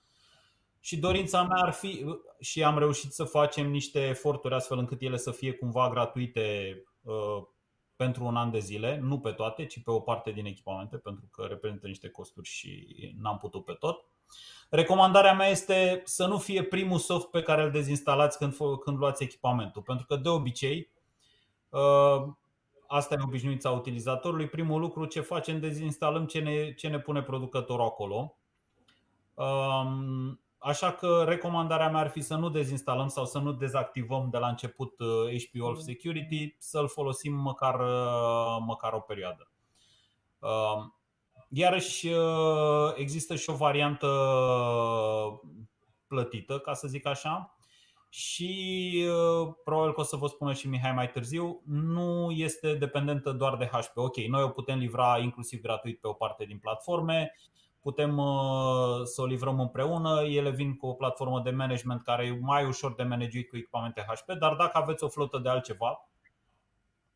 și 0.79 0.97
dorința 0.97 1.43
mea 1.43 1.63
ar 1.63 1.71
fi 1.71 2.05
și 2.39 2.63
am 2.63 2.77
reușit 2.77 3.11
să 3.11 3.23
facem 3.23 3.69
niște 3.69 4.07
eforturi 4.07 4.53
astfel 4.53 4.77
încât 4.77 5.01
ele 5.01 5.17
să 5.17 5.31
fie 5.31 5.53
cumva 5.53 5.89
gratuite 5.89 6.75
uh, 7.01 7.43
pentru 7.95 8.25
un 8.25 8.35
an 8.35 8.51
de 8.51 8.59
zile, 8.59 8.99
nu 9.01 9.19
pe 9.19 9.31
toate, 9.31 9.65
ci 9.65 9.83
pe 9.83 9.91
o 9.91 9.99
parte 9.99 10.31
din 10.31 10.45
echipamente, 10.45 10.97
pentru 10.97 11.27
că 11.31 11.43
reprezintă 11.43 11.87
niște 11.87 12.09
costuri 12.09 12.47
și 12.47 12.85
n-am 13.17 13.37
putut 13.37 13.65
pe 13.65 13.73
tot. 13.73 14.05
Recomandarea 14.69 15.33
mea 15.33 15.47
este 15.47 16.01
să 16.05 16.25
nu 16.25 16.37
fie 16.37 16.63
primul 16.63 16.97
soft 16.97 17.27
pe 17.27 17.41
care 17.41 17.63
îl 17.63 17.71
dezinstalați 17.71 18.37
când, 18.37 18.55
când 18.83 18.97
luați 18.97 19.23
echipamentul, 19.23 19.81
pentru 19.81 20.05
că 20.05 20.15
de 20.15 20.29
obicei 20.29 20.91
uh, 21.69 22.27
asta 22.87 23.15
e 23.15 23.23
obișnuința 23.23 23.69
utilizatorului. 23.69 24.47
Primul 24.47 24.79
lucru 24.79 25.05
ce 25.05 25.21
facem, 25.21 25.59
dezinstalăm 25.59 26.25
ce 26.25 26.39
ne, 26.39 26.73
ce 26.73 26.87
ne 26.87 26.99
pune 26.99 27.21
producătorul 27.21 27.85
acolo. 27.85 28.37
Um, 29.33 30.39
Așa 30.63 30.91
că 30.91 31.23
recomandarea 31.27 31.89
mea 31.89 32.01
ar 32.01 32.09
fi 32.09 32.21
să 32.21 32.35
nu 32.35 32.49
dezinstalăm 32.49 33.07
sau 33.07 33.25
să 33.25 33.39
nu 33.39 33.51
dezactivăm 33.51 34.29
de 34.29 34.37
la 34.37 34.47
început 34.47 34.95
HP 35.37 35.61
Wolf 35.61 35.79
Security, 35.79 36.55
să-l 36.59 36.87
folosim 36.87 37.33
măcar, 37.33 37.75
măcar 38.59 38.93
o 38.93 38.99
perioadă. 38.99 39.51
Um, 41.51 41.57
Iarăși 41.57 42.09
există 42.95 43.35
și 43.35 43.49
o 43.49 43.55
variantă 43.55 44.07
plătită, 46.07 46.59
ca 46.59 46.73
să 46.73 46.87
zic 46.87 47.05
așa, 47.05 47.55
și 48.09 49.05
probabil 49.63 49.93
că 49.93 49.99
o 49.99 50.03
să 50.03 50.15
vă 50.15 50.27
spună 50.27 50.53
și 50.53 50.67
Mihai 50.67 50.93
mai 50.93 51.11
târziu, 51.11 51.61
nu 51.65 52.31
este 52.31 52.75
dependentă 52.75 53.31
doar 53.31 53.57
de 53.57 53.65
HP. 53.65 53.97
Ok, 53.97 54.15
noi 54.15 54.43
o 54.43 54.49
putem 54.49 54.77
livra 54.77 55.17
inclusiv 55.17 55.61
gratuit 55.61 55.99
pe 55.99 56.07
o 56.07 56.13
parte 56.13 56.45
din 56.45 56.57
platforme, 56.57 57.35
putem 57.79 58.15
să 59.03 59.21
o 59.21 59.25
livrăm 59.25 59.59
împreună, 59.59 60.21
ele 60.21 60.49
vin 60.49 60.75
cu 60.75 60.87
o 60.87 60.93
platformă 60.93 61.41
de 61.41 61.51
management 61.51 62.03
care 62.03 62.25
e 62.25 62.37
mai 62.41 62.65
ușor 62.65 62.95
de 62.95 63.03
managuit 63.03 63.49
cu 63.49 63.57
echipamente 63.57 64.05
HP, 64.07 64.31
dar 64.39 64.55
dacă 64.55 64.77
aveți 64.77 65.03
o 65.03 65.09
flotă 65.09 65.37
de 65.37 65.49
altceva, 65.49 66.09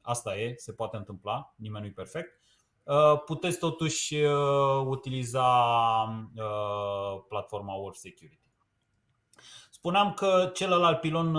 asta 0.01 0.38
e, 0.38 0.53
se 0.57 0.73
poate 0.73 0.97
întâmpla, 0.97 1.53
nimeni 1.55 1.83
nu 1.83 1.89
e 1.89 1.93
perfect, 1.93 2.39
puteți 3.25 3.59
totuși 3.59 4.15
utiliza 4.86 5.45
platforma 7.27 7.73
Wolf 7.73 7.95
Security. 7.95 8.43
Spuneam 9.71 10.13
că 10.13 10.51
celălalt 10.53 10.99
pilon 10.99 11.38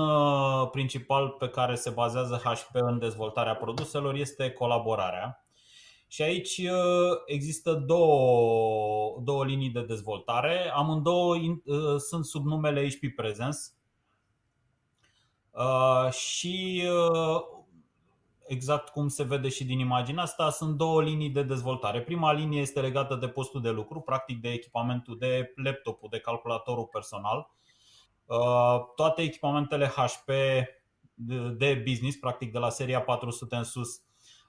principal 0.71 1.29
pe 1.29 1.49
care 1.49 1.75
se 1.75 1.91
bazează 1.91 2.41
HP 2.45 2.71
în 2.73 2.99
dezvoltarea 2.99 3.57
produselor 3.57 4.15
este 4.15 4.51
colaborarea. 4.51 5.41
Și 6.09 6.23
aici 6.23 6.61
există 7.27 7.73
două, 7.73 9.21
două 9.23 9.45
linii 9.45 9.71
de 9.71 9.83
dezvoltare. 9.83 10.73
Amândouă 10.75 11.37
sunt 11.99 12.25
sub 12.25 12.45
numele 12.45 12.89
HP 12.89 13.15
Presence. 13.17 13.59
Și 16.11 16.83
exact 18.47 18.89
cum 18.89 19.09
se 19.09 19.23
vede 19.23 19.49
și 19.49 19.65
din 19.65 19.79
imaginea 19.79 20.23
asta, 20.23 20.51
sunt 20.51 20.77
două 20.77 21.03
linii 21.03 21.31
de 21.31 21.43
dezvoltare. 21.43 22.03
Prima 22.03 22.33
linie 22.33 22.61
este 22.61 22.81
legată 22.81 23.15
de 23.15 23.29
postul 23.29 23.61
de 23.61 23.71
lucru, 23.71 24.01
practic 24.01 24.41
de 24.41 24.49
echipamentul, 24.49 25.19
de 25.19 25.53
laptopul, 25.65 26.09
de 26.11 26.19
calculatorul 26.19 26.85
personal. 26.87 27.51
Toate 28.95 29.23
echipamentele 29.23 29.87
HP 29.87 30.31
de 31.57 31.83
business, 31.89 32.17
practic 32.17 32.53
de 32.53 32.59
la 32.59 32.69
seria 32.69 33.01
400 33.01 33.57
în 33.57 33.65
sus, 33.65 34.01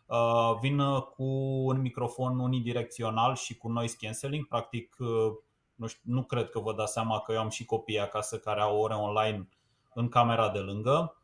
Uh, 0.08 0.58
Vin 0.60 1.00
cu 1.00 1.24
un 1.66 1.82
microfon 1.82 2.40
unidirecțional 2.40 3.36
și 3.36 3.58
cu 3.58 3.70
noise 3.70 3.96
cancelling. 4.00 4.48
Practic, 4.48 4.96
uh, 5.00 5.32
nu, 5.76 5.88
știu, 5.88 6.02
nu 6.14 6.24
cred 6.24 6.50
că 6.50 6.60
vă 6.60 6.74
dați 6.74 6.94
seama 6.94 7.20
că 7.20 7.32
eu 7.32 7.40
am 7.40 7.50
și 7.50 7.66
copii 7.66 8.00
acasă 8.00 8.38
care 8.38 8.62
au 8.62 8.80
ore 8.80 8.94
online 8.94 9.48
în 9.94 10.10
camera 10.10 10.50
de 10.50 10.60
lângă. 10.60 11.22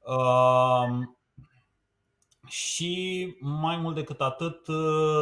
Uh, 0.00 0.88
și 2.46 3.34
mai 3.40 3.76
mult 3.76 3.94
decât 3.94 4.20
atât, 4.20 4.64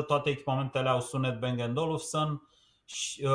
toate 0.07 0.31
echipamentele 0.31 0.89
au 0.89 1.01
sunet 1.01 1.41
Bang 1.41 1.79
Olufsen 1.79 2.43
și 2.85 3.27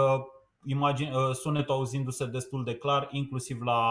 imagine, 0.66 1.12
sunetul 1.34 1.74
auzindu-se 1.74 2.26
destul 2.26 2.64
de 2.64 2.76
clar, 2.76 3.08
inclusiv 3.12 3.62
la, 3.62 3.82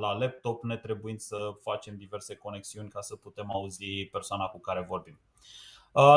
la 0.00 0.12
laptop, 0.12 0.64
ne 0.64 0.76
trebuind 0.76 1.18
să 1.18 1.36
facem 1.62 1.96
diverse 1.96 2.36
conexiuni 2.36 2.88
ca 2.88 3.00
să 3.00 3.16
putem 3.16 3.50
auzi 3.50 4.08
persoana 4.12 4.44
cu 4.46 4.60
care 4.60 4.86
vorbim. 4.88 5.20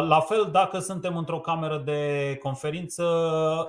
La 0.07 0.19
fel, 0.19 0.49
dacă 0.51 0.79
suntem 0.79 1.17
într-o 1.17 1.39
cameră 1.39 1.77
de 1.77 2.37
conferință, 2.41 3.05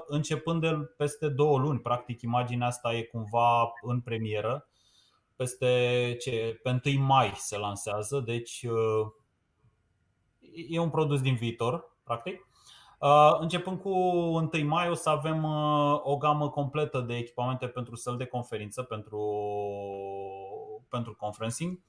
începând 0.06 0.60
de 0.60 0.70
peste 0.96 1.28
două 1.28 1.58
luni, 1.58 1.80
practic 1.80 2.22
imaginea 2.22 2.66
asta 2.66 2.94
e 2.94 3.02
cumva 3.02 3.72
în 3.80 4.00
premieră, 4.00 4.66
peste 5.42 6.16
ce, 6.20 6.60
pe 6.62 6.80
1 6.96 7.04
mai 7.04 7.32
se 7.36 7.58
lansează, 7.58 8.20
deci 8.20 8.66
e 10.68 10.78
un 10.78 10.90
produs 10.90 11.20
din 11.20 11.34
viitor, 11.34 11.96
practic. 12.04 12.46
Începând 13.40 13.80
cu 13.80 13.88
1 13.88 14.50
mai 14.64 14.88
o 14.88 14.94
să 14.94 15.10
avem 15.10 15.44
o 16.02 16.16
gamă 16.16 16.50
completă 16.50 17.00
de 17.00 17.16
echipamente 17.16 17.66
pentru 17.66 17.96
săl 17.96 18.16
de 18.16 18.24
conferință, 18.24 18.82
pentru, 18.82 19.20
pentru 20.88 21.14
conferencing, 21.14 21.80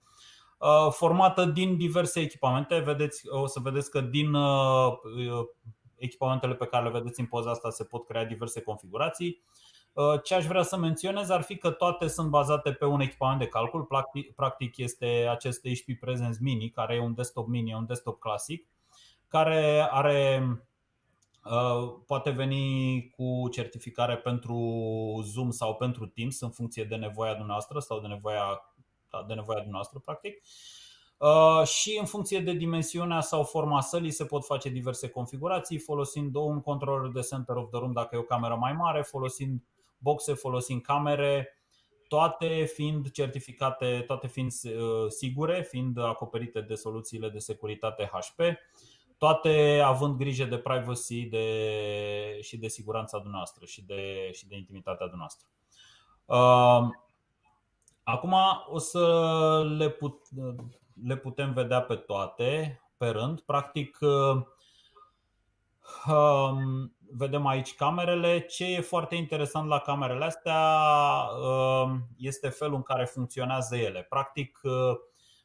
formată 0.90 1.46
din 1.46 1.78
diverse 1.78 2.20
echipamente. 2.20 2.80
Vedeți, 2.80 3.30
o 3.30 3.48
să 3.48 3.60
vedeți 3.60 3.90
că 3.92 4.02
din 4.02 4.36
echipamentele 5.96 6.56
pe 6.56 6.66
care 6.66 6.84
le 6.84 6.92
vedeți 6.92 7.20
în 7.20 7.26
poza 7.26 7.50
asta 7.50 7.70
se 7.70 7.84
pot 7.84 8.06
crea 8.06 8.26
diverse 8.26 8.62
configurații. 8.62 9.44
Ce 10.24 10.36
aș 10.36 10.46
vrea 10.46 10.64
să 10.64 10.78
menționez 10.78 11.30
ar 11.30 11.42
fi 11.42 11.58
că 11.58 11.70
toate 11.70 12.08
sunt 12.08 12.30
bazate 12.30 12.72
pe 12.72 12.86
un 12.86 13.00
echipament 13.00 13.40
de 13.40 13.48
calcul. 13.48 13.88
Practic 14.36 14.78
este 14.78 15.28
acest 15.30 15.62
HP 15.68 16.00
Presence 16.00 16.38
Mini, 16.42 16.70
care 16.70 16.96
e 16.96 17.00
un 17.00 17.14
desktop 17.14 17.48
mini, 17.48 17.74
un 17.74 17.86
desktop 17.86 18.20
clasic, 18.20 18.68
care 19.28 19.88
are 19.92 20.48
poate 22.06 22.30
veni 22.30 23.10
cu 23.10 23.50
certificare 23.52 24.18
pentru 24.18 24.56
Zoom 25.24 25.50
sau 25.52 25.76
pentru 25.76 26.06
Teams 26.06 26.42
în 26.42 26.50
funcție 26.50 26.84
de 26.84 26.96
nevoia 26.96 27.32
dumneavoastră 27.32 27.80
sau 27.80 28.00
de 28.00 28.08
nevoia, 28.08 28.74
da, 29.10 29.24
de 29.28 29.34
nevoia 29.34 29.58
dumneavoastră, 29.58 30.00
practic. 30.06 30.42
Și 31.64 31.98
în 32.00 32.06
funcție 32.06 32.40
de 32.40 32.54
dimensiunea 32.54 33.22
sau 33.22 33.44
forma 33.44 33.82
sălii 33.82 34.12
se 34.12 34.26
pot 34.26 34.46
face 34.46 34.70
diverse 34.70 35.10
configurații 35.10 35.78
folosind 35.78 36.36
un 36.36 36.62
controller 36.62 37.12
de 37.12 37.22
center 37.22 37.56
of 37.56 37.70
the 37.70 37.80
room 37.80 37.92
dacă 37.92 38.16
e 38.16 38.20
o 38.20 38.24
cameră 38.24 38.56
mai 38.56 38.74
mare, 38.74 39.02
folosind 39.02 39.62
boxe, 40.04 40.34
folosind 40.34 40.82
camere, 40.82 41.58
toate 42.08 42.66
fiind 42.66 43.12
certificate, 43.12 44.04
toate 44.08 44.28
fiind 44.28 44.52
sigure, 45.08 45.62
fiind 45.70 45.98
acoperite 45.98 46.62
de 46.62 46.76
soluțiile 46.76 47.30
de 47.30 47.40
securitate 47.40 48.10
HP 48.12 48.40
toate 49.24 49.82
având 49.86 50.18
grijă 50.18 50.46
de 50.46 50.58
privacy 50.58 51.26
de, 51.26 52.40
și 52.42 52.58
de 52.58 52.68
siguranța 52.68 53.18
dumneavoastră 53.18 53.66
și 53.66 53.82
de, 53.82 54.32
și 54.34 54.48
de 54.48 54.56
intimitatea 54.56 55.08
dumneavoastră. 55.08 55.48
Uh, 56.26 56.90
acum 58.04 58.36
o 58.70 58.78
să 58.78 59.64
le, 59.78 59.90
put, 59.90 60.22
le 61.04 61.18
putem 61.18 61.54
vedea 61.54 61.82
pe 61.82 61.96
toate 61.96 62.82
pe 62.98 63.08
rând. 63.08 63.40
Practic, 63.42 63.98
uh, 64.02 64.44
um, 66.14 66.96
vedem 67.18 67.46
aici 67.46 67.76
camerele. 67.76 68.40
Ce 68.40 68.66
e 68.66 68.82
foarte 68.82 69.16
interesant 69.16 69.68
la 69.68 69.80
camerele 69.80 70.26
astea 70.26 70.80
uh, 71.42 71.92
este 72.18 72.50
felul 72.50 72.76
în 72.76 72.82
care 72.82 73.06
funcționează 73.06 73.76
ele. 73.76 74.06
Practic, 74.10 74.60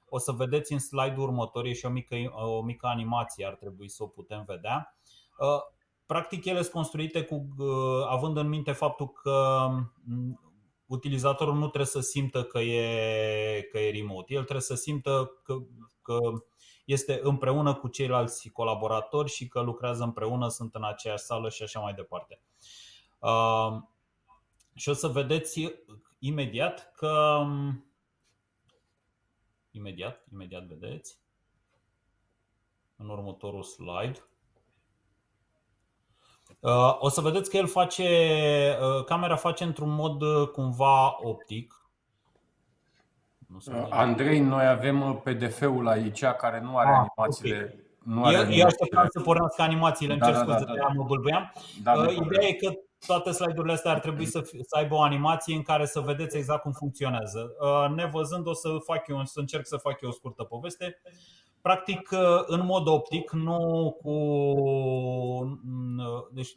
o 0.08 0.18
să 0.18 0.32
vedeți 0.32 0.72
în 0.72 0.78
slide-ul 0.78 1.22
următor, 1.22 1.64
e 1.64 1.72
și 1.72 1.86
o 1.86 1.88
mică, 1.88 2.16
o 2.32 2.62
mică 2.62 2.86
animație, 2.86 3.46
ar 3.46 3.54
trebui 3.54 3.88
să 3.88 4.02
o 4.02 4.06
putem 4.06 4.44
vedea. 4.46 4.96
Uh, 5.38 5.60
practic, 6.06 6.44
ele 6.44 6.60
sunt 6.60 6.72
construite 6.72 7.22
cu, 7.22 7.34
uh, 7.58 8.06
având 8.08 8.36
în 8.36 8.48
minte 8.48 8.72
faptul 8.72 9.08
că 9.08 9.66
mm, 10.04 10.40
utilizatorul 10.86 11.54
nu 11.54 11.66
trebuie 11.66 11.86
să 11.86 12.00
simtă 12.00 12.44
că 12.44 12.58
e, 12.58 13.68
că 13.70 13.78
e 13.78 13.90
remote. 13.90 14.34
El 14.34 14.40
trebuie 14.40 14.60
să 14.60 14.74
simtă 14.74 15.32
că, 15.42 15.54
că 16.02 16.18
este 16.88 17.20
împreună 17.22 17.74
cu 17.74 17.88
ceilalți 17.88 18.48
colaboratori 18.48 19.30
și 19.30 19.48
că 19.48 19.60
lucrează 19.60 20.02
împreună, 20.02 20.48
sunt 20.48 20.74
în 20.74 20.84
aceeași 20.84 21.24
sală 21.24 21.48
și 21.48 21.62
așa 21.62 21.80
mai 21.80 21.94
departe. 21.94 22.40
Uh, 23.18 23.76
și 24.74 24.88
o 24.88 24.92
să 24.92 25.08
vedeți 25.08 25.72
imediat 26.18 26.92
că 26.92 27.42
mm, 27.44 27.92
imediat, 29.70 30.24
imediat 30.32 30.62
vedeți 30.62 31.18
în 32.96 33.08
următorul 33.08 33.62
slide. 33.62 34.28
Uh, 36.60 36.96
o 36.98 37.08
să 37.08 37.20
vedeți 37.20 37.50
că 37.50 37.56
el 37.56 37.66
face, 37.66 38.08
uh, 38.80 39.04
camera 39.04 39.36
face 39.36 39.64
într-un 39.64 39.90
mod 39.90 40.22
uh, 40.22 40.48
cumva 40.48 41.18
optic. 41.20 41.77
Andrei, 43.90 44.40
noi 44.40 44.66
avem 44.66 45.20
PDF-ul 45.24 45.88
aici 45.88 46.24
care 46.24 46.60
nu 46.60 46.76
are 46.76 46.90
ah, 46.90 46.96
animațiile. 46.96 47.56
Okay. 47.56 47.86
Nu 48.04 48.24
are 48.24 48.34
eu, 48.34 48.40
animațiile. 48.40 48.60
eu 48.60 48.66
așteptam 48.66 49.06
să 49.08 49.20
pornească 49.20 49.62
animațiile, 49.62 50.12
îmi 50.12 50.20
da, 50.20 50.26
cer 50.26 50.34
da, 50.34 50.40
scuze, 50.40 50.64
da, 50.64 50.72
da, 50.72 50.78
da. 50.78 50.92
mă 50.94 51.04
bâlbâiam. 51.04 51.52
Da, 51.82 51.92
Ideea 52.10 52.48
e 52.48 52.52
că 52.52 52.72
toate 53.06 53.30
slide-urile 53.30 53.72
astea 53.72 53.90
ar 53.90 54.00
trebui 54.00 54.26
să, 54.26 54.40
să 54.42 54.76
aibă 54.76 54.94
o 54.94 55.02
animație 55.02 55.54
în 55.54 55.62
care 55.62 55.86
să 55.86 56.00
vedeți 56.00 56.36
exact 56.36 56.62
cum 56.62 56.72
funcționează. 56.72 57.56
Uh, 57.60 57.94
nevăzând, 57.94 58.46
o 58.46 58.54
să 58.54 58.68
fac 58.84 59.08
eu, 59.08 59.24
să 59.24 59.40
încerc 59.40 59.66
să 59.66 59.76
fac 59.76 60.00
eu 60.00 60.08
o 60.08 60.12
scurtă 60.12 60.42
poveste. 60.42 61.00
Practic, 61.60 62.10
uh, 62.12 62.42
în 62.46 62.64
mod 62.64 62.86
optic, 62.86 63.30
nu 63.30 63.96
cu. 64.02 64.10
Uh, 65.98 66.26
deci, 66.32 66.56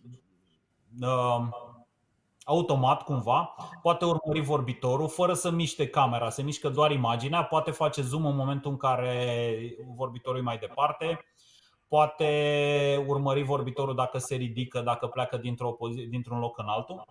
automat 2.43 3.03
cumva, 3.03 3.55
poate 3.81 4.05
urmări 4.05 4.41
vorbitorul 4.41 5.09
fără 5.09 5.33
să 5.33 5.51
miște 5.51 5.87
camera, 5.87 6.29
se 6.29 6.41
mișcă 6.41 6.69
doar 6.69 6.91
imaginea, 6.91 7.43
poate 7.43 7.71
face 7.71 8.01
zoom 8.01 8.25
în 8.25 8.35
momentul 8.35 8.71
în 8.71 8.77
care 8.77 9.45
vorbitorul 9.95 10.39
e 10.39 10.43
mai 10.43 10.57
departe, 10.57 11.19
poate 11.87 13.03
urmări 13.07 13.43
vorbitorul 13.43 13.95
dacă 13.95 14.17
se 14.17 14.35
ridică, 14.35 14.81
dacă 14.81 15.07
pleacă 15.07 15.37
dintr-o, 15.37 15.77
dintr-un 16.09 16.39
loc 16.39 16.57
în 16.57 16.65
altul. 16.67 17.03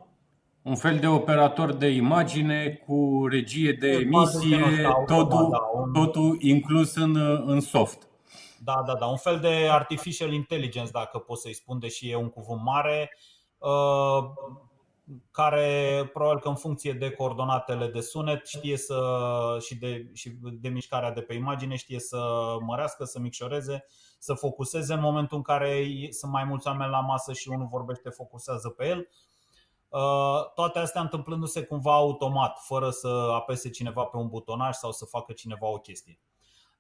Un 0.62 0.74
fel 0.76 0.99
de 0.99 1.07
operator 1.07 1.72
de 1.72 1.89
imagine 1.89 2.83
cu 2.87 3.26
regie 3.31 3.72
de 3.72 3.89
emisie, 3.89 4.89
totul, 5.07 5.49
da, 5.51 5.59
un... 5.74 5.93
totul 5.93 6.37
inclus 6.41 6.95
în, 6.95 7.16
în 7.47 7.61
soft. 7.61 8.09
Da, 8.64 8.83
da, 8.87 8.95
da. 8.95 9.07
Un 9.07 9.16
fel 9.16 9.39
de 9.39 9.68
artificial 9.70 10.33
intelligence, 10.33 10.91
dacă 10.91 11.18
pot 11.18 11.39
să-i 11.39 11.55
spun, 11.55 11.78
deși 11.78 12.11
e 12.11 12.16
un 12.16 12.28
cuvânt 12.28 12.61
mare, 12.62 13.11
uh, 13.59 14.31
care 15.30 16.11
probabil 16.12 16.40
că 16.40 16.48
în 16.48 16.54
funcție 16.54 16.92
de 16.92 17.11
coordonatele 17.11 17.86
de 17.86 18.00
sunet 18.00 18.46
știe 18.46 18.76
să, 18.76 18.98
și, 19.61 19.78
de, 19.78 20.11
și 20.14 20.36
de 20.61 20.68
mișcarea 20.68 21.12
de 21.12 21.20
pe 21.20 21.34
imagine 21.34 21.76
știe 21.76 21.98
să 21.98 22.18
mărească, 22.61 23.04
să 23.04 23.18
micșoreze 23.18 23.84
să 24.22 24.34
focuseze 24.34 24.92
în 24.92 25.00
momentul 25.00 25.36
în 25.36 25.42
care 25.42 25.86
sunt 26.11 26.32
mai 26.32 26.44
mulți 26.44 26.66
oameni 26.66 26.90
la 26.90 27.00
masă 27.00 27.32
și 27.32 27.48
unul 27.48 27.66
vorbește, 27.70 28.08
focusează 28.08 28.68
pe 28.68 28.86
el. 28.86 29.08
Uh, 29.88 30.52
toate 30.54 30.78
astea 30.78 31.00
întâmplându-se 31.00 31.62
cumva 31.62 31.94
automat, 31.94 32.58
fără 32.58 32.90
să 32.90 33.08
apese 33.34 33.70
cineva 33.70 34.04
pe 34.04 34.16
un 34.16 34.28
butonaj 34.28 34.74
sau 34.74 34.92
să 34.92 35.04
facă 35.04 35.32
cineva 35.32 35.68
o 35.68 35.78
chestie. 35.78 36.18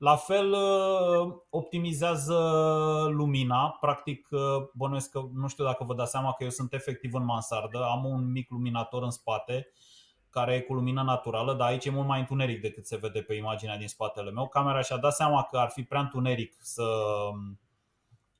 La 0.00 0.16
fel 0.16 0.52
uh, 0.52 1.34
optimizează 1.50 2.36
lumina, 3.10 3.76
practic 3.80 4.28
uh, 4.30 4.40
bănuiesc 4.74 5.10
că 5.10 5.22
nu 5.34 5.48
știu 5.48 5.64
dacă 5.64 5.84
vă 5.84 5.94
dați 5.94 6.10
seama 6.10 6.32
că 6.32 6.44
eu 6.44 6.50
sunt 6.50 6.72
efectiv 6.72 7.14
în 7.14 7.24
mansardă, 7.24 7.84
am 7.84 8.04
un 8.04 8.30
mic 8.30 8.50
luminator 8.50 9.02
în 9.02 9.10
spate 9.10 9.68
care 10.30 10.54
e 10.54 10.60
cu 10.60 10.74
lumină 10.74 11.02
naturală, 11.02 11.54
dar 11.54 11.68
aici 11.68 11.84
e 11.84 11.90
mult 11.90 12.06
mai 12.06 12.20
întuneric 12.20 12.60
decât 12.60 12.86
se 12.86 12.96
vede 12.96 13.22
pe 13.22 13.34
imaginea 13.34 13.76
din 13.76 13.88
spatele 13.88 14.30
meu. 14.30 14.48
Camera 14.48 14.80
și-a 14.80 14.96
dat 14.96 15.14
seama 15.14 15.42
că 15.50 15.58
ar 15.58 15.70
fi 15.70 15.82
prea 15.82 16.00
întuneric 16.00 16.54
să, 16.58 16.88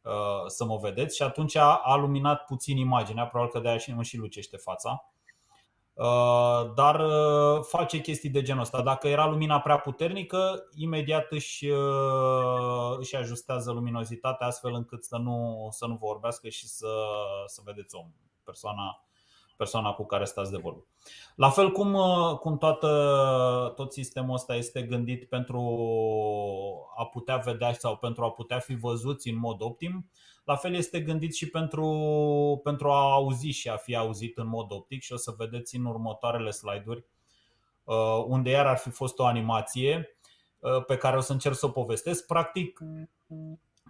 uh, 0.02 0.46
să 0.46 0.64
mă 0.64 0.76
vedeți 0.76 1.16
și 1.16 1.22
atunci 1.22 1.56
a 1.56 1.96
luminat 1.96 2.44
puțin 2.44 2.76
imaginea, 2.76 3.26
probabil 3.26 3.52
că 3.52 3.60
de-aia 3.60 3.78
și 3.78 3.92
nu 3.92 4.02
și 4.02 4.16
lucește 4.16 4.56
fața. 4.56 5.12
Uh, 6.00 6.72
dar 6.74 7.00
uh, 7.00 7.62
face 7.62 8.00
chestii 8.00 8.30
de 8.30 8.42
genul 8.42 8.62
ăsta. 8.62 8.82
Dacă 8.82 9.08
era 9.08 9.26
lumina 9.26 9.60
prea 9.60 9.78
puternică, 9.78 10.68
imediat 10.74 11.26
își, 11.30 11.66
își 12.98 13.16
ajustează 13.16 13.72
luminozitatea 13.72 14.46
astfel 14.46 14.74
încât 14.74 15.04
să 15.04 15.16
nu, 15.16 15.68
să 15.70 15.86
nu 15.86 15.94
vorbească 15.94 16.48
și 16.48 16.66
să, 16.66 16.88
să 17.46 17.60
vedeți 17.64 17.94
om, 17.94 18.12
persoana 18.44 19.04
persoana 19.56 19.92
cu 19.92 20.04
care 20.06 20.24
stați 20.24 20.50
de 20.50 20.56
vorbă. 20.56 20.86
La 21.34 21.50
fel 21.50 21.70
cum, 21.70 21.96
cum 22.40 22.58
toată, 22.58 23.72
tot 23.76 23.92
sistemul 23.92 24.34
ăsta 24.34 24.54
este 24.54 24.82
gândit 24.82 25.28
pentru 25.28 25.60
a 26.96 27.06
putea 27.06 27.36
vedea 27.36 27.72
sau 27.72 27.96
pentru 27.96 28.24
a 28.24 28.30
putea 28.30 28.58
fi 28.58 28.74
văzuți 28.74 29.28
în 29.28 29.38
mod 29.38 29.60
optim, 29.60 30.10
la 30.50 30.56
fel 30.56 30.74
este 30.74 31.00
gândit 31.00 31.34
și 31.34 31.48
pentru, 31.48 32.60
pentru 32.62 32.90
a 32.90 33.12
auzi 33.12 33.46
și 33.46 33.68
a 33.68 33.76
fi 33.76 33.96
auzit 33.96 34.38
în 34.38 34.48
mod 34.48 34.72
optic 34.72 35.02
și 35.02 35.12
o 35.12 35.16
să 35.16 35.34
vedeți 35.36 35.76
în 35.76 35.84
următoarele 35.84 36.50
slide-uri 36.50 37.04
uh, 37.84 38.24
unde 38.26 38.50
iar 38.50 38.66
ar 38.66 38.76
fi 38.76 38.90
fost 38.90 39.18
o 39.18 39.24
animație 39.24 40.16
uh, 40.58 40.84
pe 40.84 40.96
care 40.96 41.16
o 41.16 41.20
să 41.20 41.32
încerc 41.32 41.54
să 41.54 41.66
o 41.66 41.70
povestesc. 41.70 42.26
Practic, 42.26 42.80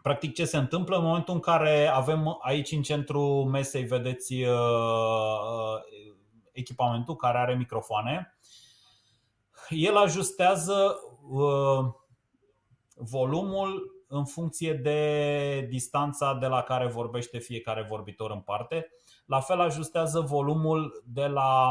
practic 0.03 0.35
ce 0.35 0.45
se 0.45 0.57
întâmplă 0.57 0.97
în 0.97 1.05
momentul 1.05 1.35
în 1.35 1.41
care 1.41 1.87
avem 1.87 2.39
aici 2.41 2.71
în 2.73 2.83
centru 2.83 3.45
mesei, 3.45 3.85
vedeți 3.85 4.35
uh, 4.35 5.77
echipamentul 6.53 7.17
care 7.17 7.39
are 7.39 7.55
microfoane, 7.55 8.39
el 9.69 9.97
ajustează 9.97 11.01
volumul 12.95 14.00
în 14.13 14.25
funcție 14.25 14.73
de 14.73 15.67
distanța 15.69 16.35
de 16.35 16.47
la 16.47 16.63
care 16.63 16.87
vorbește 16.87 17.39
fiecare 17.39 17.83
vorbitor 17.83 18.31
în 18.31 18.41
parte. 18.41 18.89
La 19.27 19.41
fel 19.41 19.61
ajustează 19.61 20.21
volumul 20.21 21.03
de 21.07 21.27
la 21.27 21.71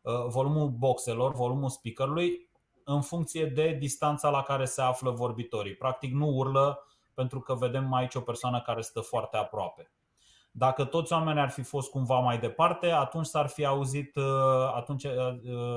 uh, 0.00 0.26
volumul 0.26 0.68
boxelor, 0.68 1.34
volumul 1.34 1.68
speakerului 1.68 2.50
în 2.84 3.00
funcție 3.00 3.46
de 3.46 3.76
distanța 3.80 4.30
la 4.30 4.42
care 4.42 4.64
se 4.64 4.82
află 4.82 5.10
vorbitorii. 5.10 5.74
Practic 5.74 6.12
nu 6.12 6.26
urlă 6.26 6.86
pentru 7.14 7.40
că 7.40 7.54
vedem 7.54 7.92
aici 7.92 8.14
o 8.14 8.20
persoană 8.20 8.62
care 8.62 8.80
stă 8.80 9.00
foarte 9.00 9.36
aproape. 9.36 9.90
Dacă 10.50 10.84
toți 10.84 11.12
oamenii 11.12 11.42
ar 11.42 11.50
fi 11.50 11.62
fost 11.62 11.90
cumva 11.90 12.18
mai 12.18 12.38
departe, 12.38 12.90
atunci 12.90 13.26
s-ar 13.26 13.48
fi 13.48 13.64
auzit, 13.64 14.16
uh, 14.16 14.72
atunci 14.74 15.04
uh, 15.04 15.12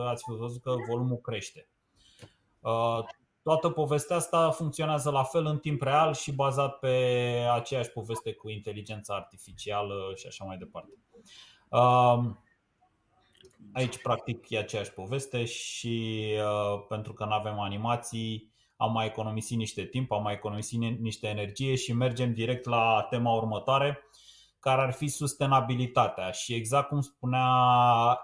ați 0.08 0.24
fi 0.24 0.38
văzut 0.38 0.62
că 0.62 0.76
volumul 0.88 1.18
crește. 1.18 1.70
Toată 3.48 3.70
povestea 3.70 4.16
asta 4.16 4.52
funcționează 4.52 5.10
la 5.10 5.24
fel 5.24 5.46
în 5.46 5.58
timp 5.58 5.82
real 5.82 6.14
și 6.14 6.32
bazat 6.34 6.80
pe 6.80 6.88
aceeași 7.54 7.90
poveste 7.90 8.34
cu 8.34 8.50
inteligența 8.50 9.16
artificială 9.16 10.12
și 10.16 10.28
așa 10.28 10.46
mai 10.46 10.58
departe. 10.58 10.92
Um, 11.70 12.44
aici, 13.74 14.02
practic, 14.02 14.50
e 14.50 14.58
aceeași 14.58 14.92
poveste 14.92 15.46
și 15.46 16.26
uh, 16.38 16.86
pentru 16.88 17.14
că 17.14 17.26
nu 17.26 17.32
avem 17.32 17.60
animații, 17.60 18.52
am 18.78 18.92
mai 18.92 19.06
economisit 19.06 19.58
niște 19.58 19.86
timp, 19.86 20.12
am 20.12 20.22
mai 20.22 20.34
economisit 20.34 21.00
niște 21.00 21.28
energie 21.28 21.76
și 21.76 21.94
mergem 21.94 22.34
direct 22.34 22.66
la 22.66 23.08
tema 23.10 23.34
următoare, 23.34 24.00
care 24.60 24.82
ar 24.82 24.92
fi 24.92 25.08
sustenabilitatea. 25.08 26.32
Și 26.32 26.54
exact 26.54 26.88
cum 26.88 27.02
spunea 27.02 27.48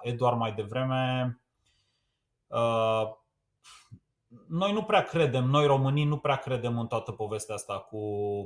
Eduard 0.02 0.38
mai 0.38 0.54
devreme, 0.54 1.42
uh, 2.48 3.22
noi 4.48 4.74
nu 4.74 4.84
prea 4.84 5.04
credem, 5.04 5.44
noi 5.44 5.66
românii 5.66 6.04
nu 6.04 6.18
prea 6.18 6.36
credem 6.36 6.80
în 6.80 6.88
toată 6.88 7.12
povestea 7.12 7.56
asta 7.56 7.80
cu 7.80 8.00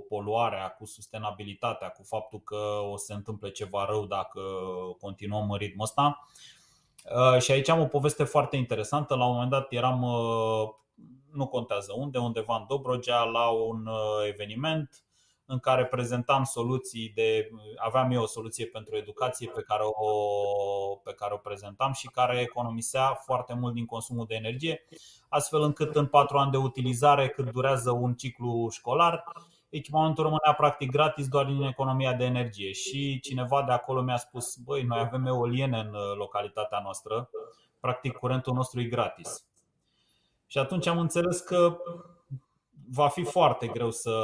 poluarea, 0.07 0.69
cu 0.69 0.85
sustenabilitatea, 0.85 1.89
cu 1.89 2.03
faptul 2.03 2.39
că 2.39 2.55
o 2.91 2.97
să 2.97 3.05
se 3.05 3.13
întâmple 3.13 3.49
ceva 3.49 3.85
rău 3.85 4.05
dacă 4.05 4.41
continuăm 4.99 5.51
în 5.51 5.57
ritmul 5.57 5.83
ăsta. 5.83 6.19
Uh, 7.15 7.41
și 7.41 7.51
aici 7.51 7.69
am 7.69 7.79
o 7.79 7.85
poveste 7.85 8.23
foarte 8.23 8.55
interesantă. 8.55 9.15
La 9.15 9.25
un 9.25 9.33
moment 9.33 9.51
dat 9.51 9.67
eram, 9.69 10.01
uh, 10.01 10.69
nu 11.31 11.47
contează 11.47 11.93
unde, 11.97 12.17
undeva 12.17 12.55
în 12.55 12.65
Dobrogea, 12.67 13.23
la 13.23 13.49
un 13.49 13.85
uh, 13.85 14.27
eveniment 14.27 15.06
în 15.49 15.59
care 15.59 15.85
prezentam 15.85 16.43
soluții 16.43 17.11
de. 17.15 17.49
aveam 17.75 18.11
eu 18.11 18.21
o 18.21 18.25
soluție 18.25 18.65
pentru 18.65 18.95
educație 18.95 19.51
pe 19.55 19.61
care 19.61 19.83
o, 19.83 20.95
pe 20.95 21.13
care 21.13 21.33
o 21.33 21.37
prezentam 21.37 21.91
și 21.91 22.07
care 22.07 22.39
economisea 22.39 23.13
foarte 23.13 23.53
mult 23.53 23.73
din 23.73 23.85
consumul 23.85 24.25
de 24.25 24.35
energie, 24.35 24.85
astfel 25.29 25.61
încât 25.61 25.95
în 25.95 26.05
patru 26.05 26.37
ani 26.37 26.51
de 26.51 26.57
utilizare, 26.57 27.29
cât 27.29 27.51
durează 27.51 27.91
un 27.91 28.13
ciclu 28.13 28.69
școlar, 28.71 29.23
echipamentul 29.69 30.23
rămânea 30.23 30.53
practic 30.57 30.91
gratis 30.91 31.27
doar 31.27 31.45
din 31.45 31.61
economia 31.61 32.13
de 32.13 32.23
energie. 32.23 32.71
Și 32.71 33.19
cineva 33.19 33.63
de 33.63 33.71
acolo 33.71 34.01
mi-a 34.01 34.17
spus: 34.17 34.55
Băi, 34.55 34.83
noi 34.83 34.99
avem 34.99 35.25
eoliene 35.25 35.79
în 35.79 35.91
localitatea 36.17 36.79
noastră, 36.83 37.29
practic 37.79 38.13
curentul 38.13 38.53
nostru 38.53 38.79
e 38.79 38.83
gratis. 38.83 39.45
Și 40.47 40.57
atunci 40.57 40.87
am 40.87 40.99
înțeles 40.99 41.39
că 41.39 41.77
va 42.91 43.07
fi 43.07 43.23
foarte 43.23 43.67
greu 43.67 43.91
să, 43.91 44.15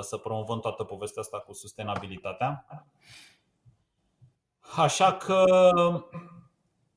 să 0.00 0.16
promovăm 0.16 0.60
toată 0.60 0.84
povestea 0.84 1.22
asta 1.22 1.38
cu 1.38 1.52
sustenabilitatea. 1.52 2.66
Așa 4.76 5.12
că. 5.12 5.44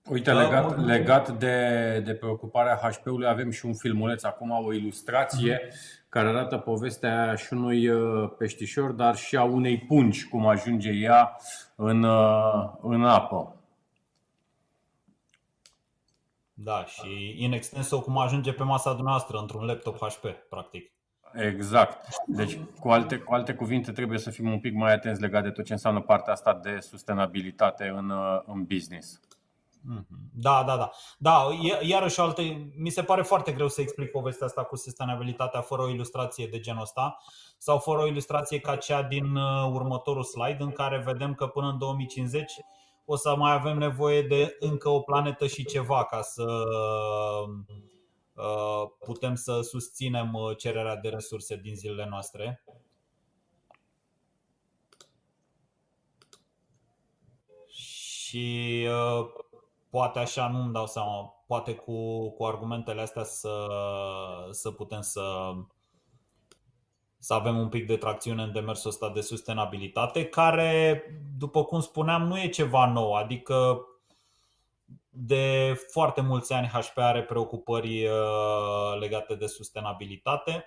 Uite, 0.09 0.33
legat, 0.33 0.85
legat 0.85 1.29
de, 1.29 1.99
de 2.05 2.13
preocuparea 2.13 2.75
HP-ului, 2.75 3.27
avem 3.27 3.51
și 3.51 3.65
un 3.65 3.73
filmuleț 3.73 4.23
acum, 4.23 4.51
o 4.51 4.73
ilustrație 4.73 5.57
uh-huh. 5.57 6.09
care 6.09 6.27
arată 6.27 6.57
povestea 6.57 7.35
și 7.35 7.53
unui 7.53 7.87
uh, 7.87 8.31
peștișor, 8.37 8.91
dar 8.91 9.15
și 9.15 9.35
a 9.35 9.43
unei 9.43 9.79
pungi, 9.79 10.27
cum 10.27 10.47
ajunge 10.47 10.89
ea 10.89 11.37
în, 11.75 12.03
uh, 12.03 12.71
în 12.81 13.05
apă. 13.05 13.53
Da, 16.53 16.85
și 16.85 17.35
in 17.37 17.51
extenso 17.51 18.01
cum 18.01 18.17
ajunge 18.17 18.53
pe 18.53 18.63
masa 18.63 18.93
dumneavoastră 18.93 19.37
într-un 19.37 19.65
laptop 19.65 19.97
HP, 19.97 20.25
practic. 20.49 20.91
Exact. 21.33 22.05
Deci, 22.25 22.59
cu 22.79 22.89
alte, 22.89 23.17
cu 23.17 23.33
alte 23.33 23.53
cuvinte, 23.53 23.91
trebuie 23.91 24.17
să 24.19 24.29
fim 24.29 24.51
un 24.51 24.59
pic 24.59 24.73
mai 24.73 24.93
atenți 24.93 25.21
legat 25.21 25.43
de 25.43 25.49
tot 25.49 25.65
ce 25.65 25.73
înseamnă 25.73 26.01
partea 26.01 26.33
asta 26.33 26.53
de 26.53 26.79
sustenabilitate 26.79 27.87
în, 27.87 28.13
în 28.45 28.63
business. 28.63 29.19
Mhm. 29.81 30.05
Da, 30.33 30.63
da, 30.67 30.77
da. 30.77 30.91
Da, 31.17 31.47
iarăși 31.81 32.19
alte, 32.19 32.71
mi 32.77 32.89
se 32.89 33.03
pare 33.03 33.21
foarte 33.21 33.51
greu 33.51 33.67
să 33.67 33.81
explic 33.81 34.11
povestea 34.11 34.45
asta 34.45 34.63
cu 34.63 34.75
sustenabilitatea 34.75 35.61
fără 35.61 35.81
o 35.81 35.89
ilustrație 35.89 36.47
de 36.47 36.59
genul 36.59 36.81
ăsta 36.81 37.17
sau 37.57 37.77
fără 37.77 38.01
o 38.01 38.07
ilustrație 38.07 38.59
ca 38.59 38.75
cea 38.75 39.01
din 39.01 39.35
uh, 39.35 39.69
următorul 39.73 40.23
slide 40.23 40.63
în 40.63 40.71
care 40.71 41.01
vedem 41.05 41.33
că 41.33 41.47
până 41.47 41.67
în 41.67 41.77
2050 41.77 42.53
o 43.05 43.15
să 43.15 43.35
mai 43.35 43.53
avem 43.53 43.77
nevoie 43.77 44.21
de 44.21 44.55
încă 44.59 44.89
o 44.89 44.99
planetă 44.99 45.47
și 45.47 45.65
ceva 45.65 46.05
ca 46.05 46.21
să 46.21 46.43
Uh, 46.43 47.88
putem 48.99 49.35
să 49.35 49.61
susținem 49.61 50.33
uh, 50.33 50.57
cererea 50.57 50.95
de 50.95 51.09
resurse 51.09 51.55
din 51.55 51.75
zilele 51.75 52.07
noastre. 52.09 52.63
Și 57.67 58.87
uh, 58.89 59.27
poate 59.89 60.19
așa 60.19 60.49
nu-mi 60.49 60.73
dau 60.73 60.87
seama, 60.87 61.43
poate 61.47 61.75
cu, 61.75 62.29
cu 62.29 62.45
argumentele 62.45 63.01
astea 63.01 63.23
să, 63.23 63.67
să 64.51 64.71
putem 64.71 65.01
să, 65.01 65.51
să 67.17 67.33
avem 67.33 67.57
un 67.57 67.69
pic 67.69 67.87
de 67.87 67.97
tracțiune 67.97 68.43
în 68.43 68.51
demersul 68.51 68.89
ăsta 68.89 69.09
de 69.09 69.21
sustenabilitate, 69.21 70.25
care, 70.25 71.03
după 71.37 71.63
cum 71.63 71.79
spuneam, 71.79 72.21
nu 72.21 72.39
e 72.39 72.49
ceva 72.49 72.91
nou. 72.91 73.13
Adică 73.13 73.83
de 75.21 75.73
foarte 75.91 76.21
mulți 76.21 76.53
ani 76.53 76.67
HP 76.67 76.97
are 76.97 77.23
preocupări 77.23 78.05
uh, 78.05 78.99
legate 78.99 79.35
de 79.35 79.45
sustenabilitate. 79.45 80.65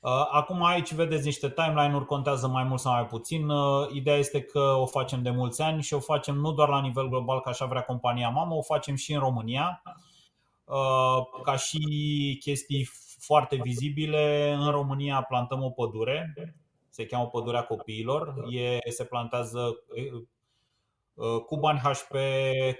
Uh, 0.00 0.28
acum 0.30 0.64
aici 0.64 0.92
vedeți 0.92 1.24
niște 1.24 1.50
timeline-uri, 1.50 2.06
contează 2.06 2.46
mai 2.46 2.64
mult 2.64 2.80
sau 2.80 2.92
mai 2.92 3.06
puțin. 3.06 3.48
Uh, 3.48 3.88
ideea 3.92 4.16
este 4.16 4.42
că 4.42 4.60
o 4.60 4.86
facem 4.86 5.22
de 5.22 5.30
mulți 5.30 5.62
ani 5.62 5.82
și 5.82 5.94
o 5.94 6.00
facem 6.00 6.34
nu 6.34 6.52
doar 6.52 6.68
la 6.68 6.80
nivel 6.80 7.08
global, 7.08 7.40
ca 7.40 7.50
așa 7.50 7.66
vrea 7.66 7.82
compania 7.82 8.28
mamă, 8.28 8.54
o 8.54 8.62
facem 8.62 8.94
și 8.94 9.12
în 9.12 9.20
România. 9.20 9.82
Ca 11.44 11.56
și 11.56 11.78
chestii 12.40 12.88
foarte 13.18 13.56
vizibile, 13.62 14.56
în 14.58 14.70
România 14.70 15.22
plantăm 15.22 15.62
o 15.62 15.70
pădure, 15.70 16.34
se 16.88 17.06
cheamă 17.06 17.26
Pădurea 17.26 17.64
Copiilor. 17.64 18.34
E, 18.50 18.90
se 18.90 19.04
plantează 19.04 19.76
Uh, 19.88 20.22
cu 21.46 21.56
bani 21.56 21.78
HP, 21.78 22.14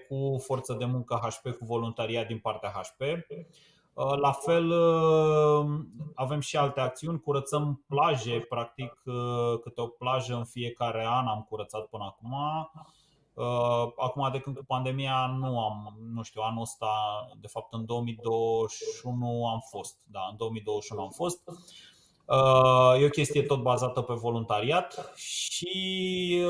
cu 0.09 0.39
forță 0.45 0.73
de 0.73 0.85
muncă 0.85 1.21
HP, 1.23 1.57
cu 1.59 1.65
voluntariat 1.65 2.27
din 2.27 2.39
partea 2.39 2.71
HP. 2.71 3.01
Uh, 3.95 4.17
la 4.17 4.33
fel, 4.33 4.71
uh, 4.71 5.67
avem 6.15 6.41
și 6.41 6.57
alte 6.57 6.81
acțiuni, 6.81 7.21
curățăm 7.21 7.85
plaje, 7.89 8.47
practic 8.49 9.03
câte 9.63 9.81
o 9.81 9.87
plajă 9.87 10.35
în 10.35 10.45
fiecare 10.45 11.07
an 11.07 11.27
am 11.27 11.47
curățat 11.49 11.85
până 11.85 12.05
acum. 12.05 12.35
Acum, 13.97 14.29
de 14.33 14.39
când 14.39 14.57
cu 14.57 14.65
pandemia, 14.67 15.37
nu 15.39 15.61
am, 15.61 15.97
nu 16.13 16.23
știu, 16.23 16.41
anul 16.43 16.63
ăsta, 16.63 16.89
de 17.41 17.47
fapt 17.47 17.73
în 17.73 17.85
2021 17.85 19.47
am 19.47 19.61
fost, 19.71 19.97
da, 20.05 20.21
în 20.31 20.37
2021 20.37 21.03
am 21.03 21.11
fost. 21.11 21.43
E 23.01 23.05
o 23.05 23.09
chestie 23.09 23.43
tot 23.43 23.63
bazată 23.63 24.01
pe 24.01 24.13
voluntariat 24.13 25.13
și 25.15 26.45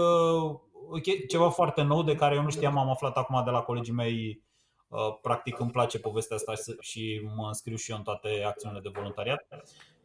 ceva 1.29 1.49
foarte 1.51 1.83
nou 1.83 2.03
de 2.03 2.15
care 2.15 2.35
eu 2.35 2.43
nu 2.43 2.51
știam, 2.51 2.79
am 2.79 2.91
aflat 2.91 3.17
acum 3.17 3.45
de 3.45 3.51
la 3.51 3.61
colegii 3.61 3.93
mei. 3.93 4.43
Uh, 4.89 5.19
practic 5.23 5.59
îmi 5.59 5.71
place 5.71 5.99
povestea 5.99 6.37
asta 6.37 6.53
și 6.81 7.29
mă 7.37 7.47
înscriu 7.47 7.77
și 7.77 7.91
eu 7.91 7.97
în 7.97 8.03
toate 8.03 8.43
acțiunile 8.47 8.81
de 8.81 8.91
voluntariat. 8.95 9.47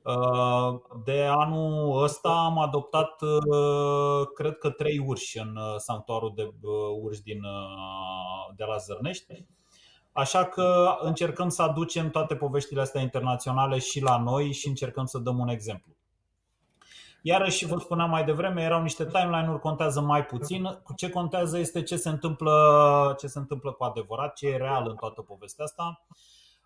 Uh, 0.04 0.80
De 1.06 1.22
anul 1.24 2.04
ăsta 2.04 2.30
am 2.30 2.60
adoptat, 2.60 3.22
uh, 3.22 4.28
cred 4.34 4.58
că, 4.58 4.70
trei 4.70 5.04
urși 5.06 5.40
în 5.40 5.56
uh, 5.56 5.76
sanctuarul 5.78 6.32
de 6.36 6.44
uh, 6.44 6.72
urși 7.02 7.22
din, 7.22 7.44
uh, 7.44 8.56
de 8.56 8.64
la 8.64 8.78
Zărnești. 8.78 9.46
Așa 10.12 10.46
că 10.46 10.96
încercăm 11.00 11.50
să 11.50 11.62
aducem 11.62 12.10
toate 12.10 12.36
poveștile 12.36 12.82
astea 12.82 13.02
internaționale 13.02 13.80
și 13.80 14.02
la 14.02 14.18
noi 14.18 14.52
și 14.54 14.68
încercăm 14.68 15.06
să 15.06 15.18
dăm 15.18 15.40
un 15.40 15.48
exemplu. 15.48 15.96
Iarăși, 17.22 17.66
vă 17.66 17.80
spuneam 17.80 18.10
mai 18.10 18.24
devreme, 18.24 18.62
erau 18.62 18.82
niște 18.82 19.06
timeline-uri, 19.06 19.60
contează 19.60 20.02
mai 20.02 20.26
puțin. 20.26 20.80
Ce 20.96 21.10
contează 21.10 21.58
este 21.58 21.84
ce 21.84 21.96
se 21.96 22.10
întâmplă, 22.10 23.16
ce 23.20 23.28
se 23.28 23.40
întâmplă 23.40 23.72
cu 23.72 23.84
adevărat, 23.84 24.34
ce 24.34 24.48
e 24.48 24.58
real 24.58 24.88
în 24.90 24.96
toată 24.96 25.22
povestea 25.22 25.66
asta. 25.66 26.06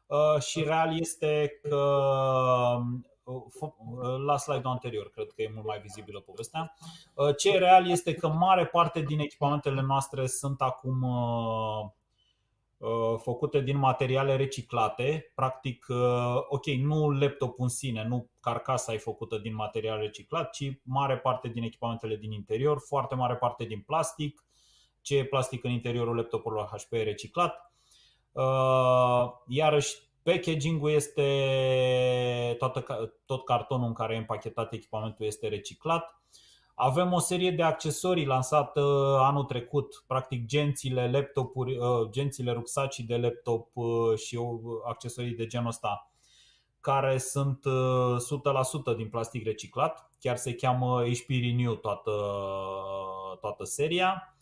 Uh, 0.06 0.42
Și 0.42 0.64
real 0.64 1.00
este 1.00 1.60
că 1.62 1.78
uh, 3.24 3.34
f- 3.34 4.24
la 4.26 4.38
slide-ul 4.38 4.72
anterior, 4.72 5.10
cred 5.10 5.28
că 5.36 5.42
e 5.42 5.52
mult 5.54 5.66
mai 5.66 5.80
vizibilă 5.80 6.20
povestea. 6.20 6.74
Uh, 7.14 7.36
Ce 7.38 7.50
e 7.50 7.58
real 7.58 7.90
este 7.90 8.14
că 8.14 8.28
mare 8.28 8.66
parte 8.66 9.02
din 9.02 9.20
echipamentele 9.20 9.82
noastre 9.82 10.28
sunt 10.28 10.62
acum 10.62 11.02
uh, 11.02 11.84
uh, 11.84 11.92
făcute 13.18 13.62
din 13.62 13.78
materiale 13.78 14.36
reciclate. 14.36 15.32
Practic, 15.36 15.86
uh, 15.90 16.36
ok, 16.50 16.66
nu 16.66 17.10
laptopul 17.10 17.64
în 17.64 17.70
sine, 17.70 18.04
nu 18.08 18.30
carcasa 18.40 18.94
e 18.94 18.98
făcută 18.98 19.38
din 19.38 19.56
material 19.56 20.00
reciclat, 20.00 20.50
ci 20.52 20.80
mare 20.84 21.18
parte 21.18 21.48
din 21.48 21.64
echipamentele 21.64 22.16
din 22.16 22.32
interior, 22.32 22.80
foarte 22.88 23.16
mare 23.16 23.36
parte 23.36 23.64
din 23.64 23.82
plastic. 23.82 24.46
Ce 25.02 25.18
e 25.18 25.26
plastic 25.26 25.64
în 25.64 25.72
interiorul 25.72 26.16
laptopurilor 26.16 26.66
HP 26.66 26.94
e 26.94 27.04
reciclat. 27.04 27.72
Uh, 28.32 29.32
Iarăși, 29.48 29.96
packaging-ul 30.24 30.92
este 30.92 32.56
toată, 32.58 32.82
ca- 32.82 33.14
tot 33.26 33.46
cartonul 33.46 33.88
în 33.88 33.94
care 33.94 34.14
e 34.14 34.18
împachetat 34.18 34.74
echipamentul 34.74 35.26
este 35.26 35.48
reciclat. 35.48 36.22
Avem 36.76 37.14
o 37.14 37.20
serie 37.20 37.52
de 37.52 37.64
accesorii 37.64 38.26
lansate 38.26 38.80
anul 39.20 39.44
trecut, 39.44 40.04
practic 40.08 40.46
gențile 40.46 41.12
laptopuri, 41.12 41.78
uh, 41.78 42.10
gențile 42.10 42.52
rucsacii 42.52 43.04
de 43.04 43.18
laptop 43.18 43.70
uh, 43.74 44.18
și 44.18 44.36
uh, 44.36 44.60
accesorii 44.86 45.36
de 45.36 45.46
genul 45.46 45.68
ăsta 45.68 46.08
care 46.80 47.18
sunt 47.18 47.66
uh, 47.66 48.16
100% 48.94 48.96
din 48.98 49.10
plastic 49.10 49.44
reciclat. 49.44 50.12
Chiar 50.20 50.36
se 50.36 50.54
cheamă 50.54 51.04
HP 51.04 51.30
Renew 51.30 51.74
toată, 51.74 52.12
toată 53.42 53.64
seria. 53.64 54.36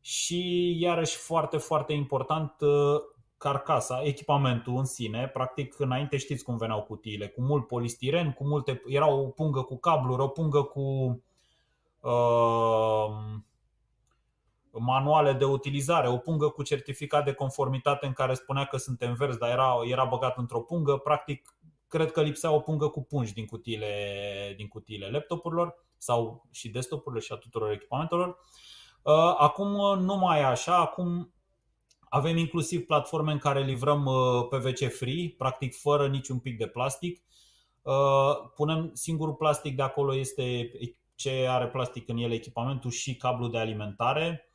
Și 0.00 0.72
iarăși 0.80 1.16
foarte, 1.16 1.56
foarte 1.56 1.92
important, 1.92 2.60
uh, 2.60 3.00
carcasa, 3.38 4.02
echipamentul 4.04 4.76
în 4.76 4.84
sine, 4.84 5.28
practic 5.32 5.78
înainte 5.78 6.16
știți 6.16 6.44
cum 6.44 6.56
veneau 6.56 6.82
cutiile, 6.82 7.28
cu 7.28 7.42
mult 7.42 7.66
polistiren, 7.66 8.32
cu 8.32 8.46
multe, 8.46 8.82
era 8.86 9.10
o 9.10 9.28
pungă 9.28 9.62
cu 9.62 9.78
cabluri, 9.78 10.22
o 10.22 10.28
pungă 10.28 10.62
cu 10.62 10.80
uh, 10.80 11.16
manuale 14.70 15.32
de 15.32 15.44
utilizare, 15.44 16.08
o 16.08 16.16
pungă 16.16 16.48
cu 16.48 16.62
certificat 16.62 17.24
de 17.24 17.32
conformitate 17.32 18.06
în 18.06 18.12
care 18.12 18.34
spunea 18.34 18.64
că 18.64 18.76
suntem 18.76 19.14
verzi, 19.14 19.38
dar 19.38 19.50
era, 19.50 19.74
era 19.84 20.04
băgat 20.04 20.38
într-o 20.38 20.60
pungă, 20.60 20.96
practic 20.96 21.56
cred 21.88 22.12
că 22.12 22.22
lipsea 22.22 22.50
o 22.50 22.60
pungă 22.60 22.88
cu 22.88 23.02
pungi 23.02 23.32
din 23.32 23.46
cutiile, 23.46 24.54
din 24.56 24.68
cutiile 24.68 25.10
laptopurilor 25.10 25.74
sau 25.96 26.46
și 26.50 26.68
desktopurilor 26.68 27.22
și 27.22 27.32
a 27.32 27.36
tuturor 27.36 27.70
echipamentelor. 27.70 28.28
Uh, 29.02 29.34
Acum 29.38 29.74
uh, 29.74 29.98
nu 29.98 30.16
mai 30.16 30.40
e 30.40 30.44
așa, 30.44 30.76
acum 30.76 31.32
avem 32.08 32.36
inclusiv 32.36 32.86
platforme 32.86 33.32
în 33.32 33.38
care 33.38 33.62
livrăm 33.62 34.04
uh, 34.04 34.46
PVC 34.48 34.92
free, 34.92 35.34
practic 35.38 35.74
fără 35.74 36.08
niciun 36.08 36.38
pic 36.38 36.58
de 36.58 36.66
plastic. 36.66 37.22
Uh, 37.82 38.50
Punem 38.54 38.90
singurul 38.92 39.34
plastic 39.34 39.76
de 39.76 39.82
acolo 39.82 40.14
este 40.14 40.70
ce 41.16 41.46
are 41.48 41.66
plastic 41.66 42.08
în 42.08 42.16
el 42.16 42.32
echipamentul 42.32 42.90
și 42.90 43.16
cablu 43.16 43.48
de 43.48 43.58
alimentare. 43.58 44.50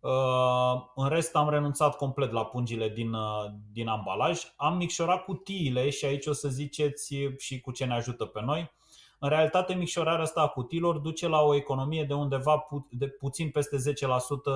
Uh, 0.00 0.82
În 0.94 1.08
rest 1.08 1.36
am 1.36 1.50
renunțat 1.50 1.96
complet 1.96 2.32
la 2.32 2.44
pungile 2.44 2.88
din, 2.88 3.12
uh, 3.12 3.44
din 3.72 3.88
ambalaj. 3.88 4.40
Am 4.56 4.76
micșorat 4.76 5.24
cutiile 5.24 5.90
și 5.90 6.04
aici 6.04 6.26
o 6.26 6.32
să 6.32 6.48
ziceți 6.48 7.14
și 7.38 7.60
cu 7.60 7.70
ce 7.70 7.84
ne 7.84 7.94
ajută 7.94 8.24
pe 8.24 8.42
noi. 8.42 8.74
În 9.18 9.28
realitate, 9.28 9.74
micșorarea 9.74 10.22
asta 10.22 10.40
a 10.40 10.48
cutiilor 10.48 10.98
duce 10.98 11.28
la 11.28 11.40
o 11.40 11.54
economie 11.54 12.04
de 12.04 12.14
undeva 12.14 12.56
pu- 12.56 12.88
de 12.90 13.08
puțin 13.08 13.50
peste 13.50 13.76
10% 13.76 14.50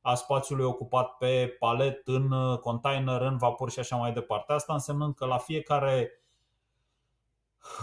a 0.00 0.14
spațiului 0.14 0.64
ocupat 0.64 1.16
pe 1.16 1.56
palet, 1.58 2.08
în 2.08 2.30
uh, 2.30 2.58
container, 2.58 3.20
în 3.20 3.36
vapor 3.36 3.70
și 3.70 3.78
așa 3.78 3.96
mai 3.96 4.12
departe. 4.12 4.52
Asta 4.52 4.72
însemnând 4.72 5.14
că 5.14 5.26
la 5.26 5.38
fiecare 5.38 6.22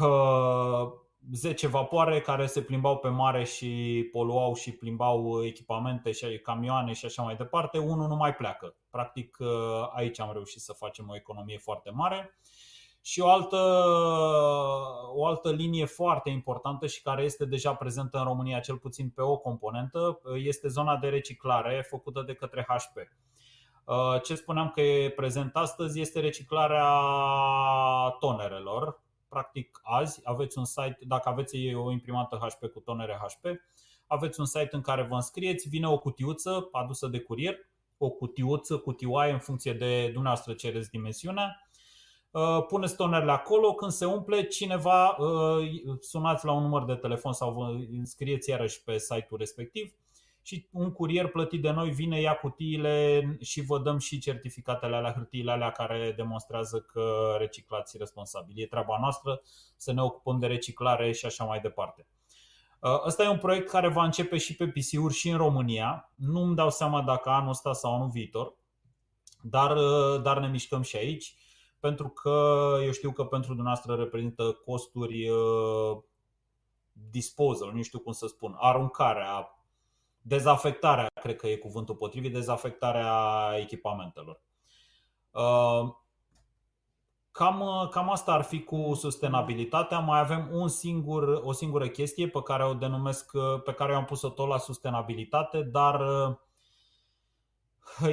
uh, 0.01 0.91
10 1.33 1.67
vapoare 1.67 2.21
care 2.21 2.45
se 2.45 2.61
plimbau 2.61 2.97
pe 2.97 3.07
mare 3.07 3.43
și 3.43 4.03
poluau 4.11 4.53
și 4.53 4.71
plimbau 4.71 5.43
echipamente 5.43 6.11
și 6.11 6.39
camioane 6.43 6.93
și 6.93 7.05
așa 7.05 7.21
mai 7.21 7.35
departe, 7.35 7.77
unul 7.77 8.07
nu 8.07 8.15
mai 8.15 8.35
pleacă. 8.35 8.75
Practic 8.89 9.37
uh, 9.39 9.47
aici 9.95 10.19
am 10.19 10.31
reușit 10.33 10.61
să 10.61 10.73
facem 10.73 11.09
o 11.09 11.15
economie 11.15 11.57
foarte 11.57 11.89
mare. 11.89 12.39
Și 13.01 13.19
o 13.19 13.29
altă, 13.29 13.83
o 15.13 15.25
altă 15.25 15.51
linie 15.51 15.85
foarte 15.85 16.29
importantă 16.29 16.87
și 16.87 17.01
care 17.01 17.23
este 17.23 17.45
deja 17.45 17.73
prezentă 17.73 18.17
în 18.17 18.23
România, 18.23 18.59
cel 18.59 18.77
puțin 18.77 19.09
pe 19.09 19.21
o 19.21 19.37
componentă, 19.37 20.19
este 20.35 20.67
zona 20.67 20.97
de 20.97 21.07
reciclare 21.07 21.85
făcută 21.89 22.23
de 22.25 22.33
către 22.33 22.65
HP. 22.67 22.97
Uh, 23.85 24.21
Ce 24.21 24.35
spuneam 24.35 24.69
că 24.69 24.81
e 24.81 25.09
prezent 25.09 25.55
astăzi 25.55 25.99
este 25.99 26.19
reciclarea 26.19 26.89
tonerelor. 28.19 29.01
Practic 29.37 29.79
azi 29.83 30.19
aveți 30.23 30.57
un 30.57 30.65
site, 30.65 30.97
dacă 31.01 31.29
aveți 31.29 31.73
o 31.73 31.91
imprimantă 31.91 32.35
HP 32.41 32.65
cu 32.65 32.79
tonere 32.79 33.19
HP, 33.21 33.45
aveți 34.07 34.39
un 34.39 34.45
site 34.45 34.69
în 34.71 34.81
care 34.81 35.03
vă 35.03 35.15
înscrieți, 35.15 35.69
vine 35.69 35.87
o 35.87 35.97
cutiuță 35.97 36.69
adusă 36.71 37.07
de 37.07 37.19
curier, 37.19 37.57
o 37.97 38.09
cutiuță, 38.09 38.77
cutioaie 38.77 39.31
în 39.31 39.39
funcție 39.39 39.73
de 39.73 40.03
dumneavoastră 40.03 40.53
cereți 40.53 40.89
dimensiunea 40.89 41.61
Uh, 42.31 42.65
puneți 42.67 42.95
tonerele 42.95 43.31
acolo, 43.31 43.73
când 43.73 43.91
se 43.91 44.05
umple, 44.05 44.47
cineva 44.47 45.09
uh, 45.09 45.67
sunați 45.99 46.45
la 46.45 46.51
un 46.51 46.61
număr 46.61 46.85
de 46.85 46.95
telefon 46.95 47.33
sau 47.33 47.51
vă 47.51 47.65
înscrieți 47.97 48.49
iarăși 48.49 48.83
pe 48.83 48.97
site-ul 48.97 49.39
respectiv 49.39 49.93
și 50.47 50.67
un 50.71 50.91
curier 50.91 51.27
plătit 51.27 51.61
de 51.61 51.71
noi 51.71 51.89
vine, 51.89 52.21
ia 52.21 52.35
cutiile 52.35 53.37
și 53.41 53.61
vă 53.61 53.79
dăm 53.79 53.97
și 53.97 54.19
certificatele 54.19 54.95
alea, 54.95 55.13
hârtiile 55.13 55.51
alea 55.51 55.71
care 55.71 56.13
demonstrează 56.15 56.79
că 56.79 57.35
reciclați 57.37 57.97
responsabil. 57.97 58.53
E 58.59 58.65
treaba 58.65 58.97
noastră 58.99 59.41
să 59.75 59.93
ne 59.93 60.01
ocupăm 60.01 60.39
de 60.39 60.47
reciclare 60.47 61.11
și 61.11 61.25
așa 61.25 61.43
mai 61.43 61.59
departe. 61.59 62.07
Uh, 62.79 63.05
Ăsta 63.05 63.23
e 63.23 63.27
un 63.27 63.37
proiect 63.37 63.69
care 63.69 63.87
va 63.87 64.03
începe 64.03 64.37
și 64.37 64.55
pe 64.55 64.67
PC-uri 64.67 65.13
și 65.13 65.29
în 65.29 65.37
România. 65.37 66.11
Nu 66.15 66.41
îmi 66.41 66.55
dau 66.55 66.69
seama 66.69 67.01
dacă 67.01 67.29
anul 67.29 67.49
ăsta 67.49 67.73
sau 67.73 67.95
anul 67.95 68.09
viitor, 68.09 68.57
dar, 69.41 69.77
dar 70.21 70.39
ne 70.39 70.47
mișcăm 70.47 70.81
și 70.81 70.95
aici 70.95 71.35
pentru 71.79 72.09
că 72.09 72.77
eu 72.83 72.91
știu 72.91 73.11
că 73.11 73.23
pentru 73.23 73.53
dumneavoastră 73.53 73.95
reprezintă 73.95 74.51
costuri 74.65 75.29
uh, 75.29 75.97
disposal, 76.91 77.71
nu 77.73 77.81
știu 77.81 77.99
cum 77.99 78.11
să 78.11 78.27
spun, 78.27 78.55
aruncarea, 78.59 79.56
dezafectarea, 80.27 81.07
cred 81.21 81.35
că 81.35 81.47
e 81.47 81.55
cuvântul 81.55 81.95
potrivit, 81.95 82.33
dezafectarea 82.33 83.11
echipamentelor. 83.57 84.41
Uh, 85.31 85.95
Cam, 87.37 87.87
cam 87.91 88.09
asta 88.09 88.31
ar 88.31 88.41
fi 88.41 88.63
cu 88.63 88.93
sustenabilitatea. 88.93 89.99
Mai 89.99 90.19
avem 90.19 90.49
un 90.51 90.67
singur, 90.67 91.41
o 91.43 91.51
singură 91.51 91.87
chestie 91.87 92.27
pe 92.27 92.41
care 92.41 92.65
o 92.65 92.73
denumesc, 92.73 93.31
pe 93.63 93.73
care 93.73 93.91
eu 93.91 93.97
am 93.97 94.05
pus-o 94.05 94.29
tot 94.29 94.47
la 94.47 94.57
sustenabilitate, 94.57 95.61
dar 95.61 96.01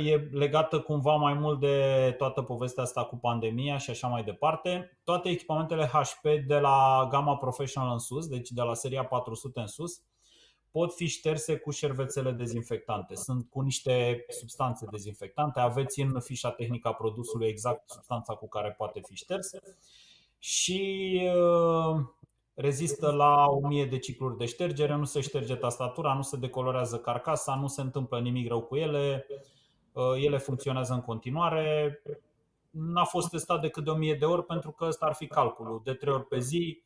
e 0.06 0.16
legată 0.16 0.80
cumva 0.80 1.14
mai 1.14 1.34
mult 1.34 1.60
de 1.60 2.14
toată 2.18 2.42
povestea 2.42 2.82
asta 2.82 3.04
cu 3.04 3.16
pandemia 3.16 3.78
și 3.78 3.90
așa 3.90 4.06
mai 4.08 4.24
departe. 4.24 4.98
Toate 5.04 5.28
echipamentele 5.28 5.84
HP 5.84 6.46
de 6.46 6.58
la 6.58 7.08
gama 7.10 7.36
Professional 7.36 7.92
în 7.92 7.98
sus, 7.98 8.26
deci 8.26 8.50
de 8.50 8.62
la 8.62 8.74
seria 8.74 9.04
400 9.04 9.60
în 9.60 9.66
sus, 9.66 10.02
pot 10.74 10.94
fi 10.94 11.06
șterse 11.06 11.56
cu 11.56 11.70
șervețele 11.70 12.30
dezinfectante. 12.30 13.14
Sunt 13.14 13.50
cu 13.50 13.60
niște 13.60 14.24
substanțe 14.28 14.86
dezinfectante. 14.90 15.60
Aveți 15.60 16.00
în 16.00 16.20
fișa 16.20 16.50
tehnică 16.50 16.88
a 16.88 16.92
produsului 16.92 17.48
exact 17.48 17.90
substanța 17.90 18.34
cu 18.34 18.48
care 18.48 18.74
poate 18.76 19.00
fi 19.06 19.14
șters 19.14 19.50
și 20.38 21.20
uh, 21.34 22.00
rezistă 22.54 23.10
la 23.10 23.46
1000 23.48 23.86
de 23.86 23.98
cicluri 23.98 24.36
de 24.36 24.44
ștergere, 24.44 24.96
nu 24.96 25.04
se 25.04 25.20
șterge 25.20 25.54
tastatura, 25.54 26.14
nu 26.14 26.22
se 26.22 26.36
decolorează 26.36 26.98
carcasa, 26.98 27.54
nu 27.54 27.66
se 27.66 27.80
întâmplă 27.80 28.20
nimic 28.20 28.48
rău 28.48 28.62
cu 28.62 28.76
ele, 28.76 29.26
ele 30.22 30.38
funcționează 30.38 30.92
în 30.92 31.00
continuare. 31.00 31.98
N-a 32.70 33.04
fost 33.04 33.30
testat 33.30 33.60
decât 33.60 33.84
de 33.84 33.90
1000 33.90 34.14
de 34.14 34.24
ori 34.24 34.44
pentru 34.44 34.70
că 34.70 34.84
ăsta 34.84 35.06
ar 35.06 35.14
fi 35.14 35.26
calculul. 35.26 35.80
De 35.84 35.92
3 35.92 36.12
ori 36.12 36.26
pe 36.26 36.38
zi, 36.38 36.82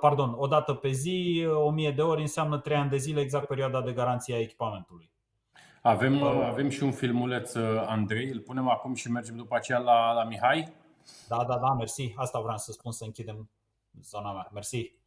pardon, 0.00 0.34
o 0.36 0.46
dată 0.46 0.74
pe 0.74 0.90
zi, 0.90 1.46
1000 1.46 1.90
de 1.90 2.02
ori 2.02 2.20
înseamnă 2.20 2.58
3 2.58 2.76
ani 2.76 2.90
de 2.90 2.96
zile, 2.96 3.20
exact 3.20 3.46
perioada 3.46 3.82
de 3.82 3.92
garanție 3.92 4.34
a 4.34 4.40
echipamentului. 4.40 5.10
Avem, 5.82 6.22
avem 6.22 6.68
și 6.68 6.82
un 6.82 6.92
filmuleț, 6.92 7.54
Andrei, 7.86 8.28
îl 8.30 8.40
punem 8.40 8.68
acum 8.68 8.94
și 8.94 9.10
mergem 9.10 9.36
după 9.36 9.56
aceea 9.56 9.78
la, 9.78 10.12
la 10.12 10.24
Mihai. 10.24 10.72
Da, 11.28 11.44
da, 11.44 11.58
da, 11.58 11.72
mersi. 11.72 12.14
Asta 12.16 12.40
vreau 12.40 12.56
să 12.56 12.72
spun, 12.72 12.92
să 12.92 13.04
închidem 13.04 13.50
zona 14.02 14.32
mea. 14.32 14.48
Mersi. 14.52 14.98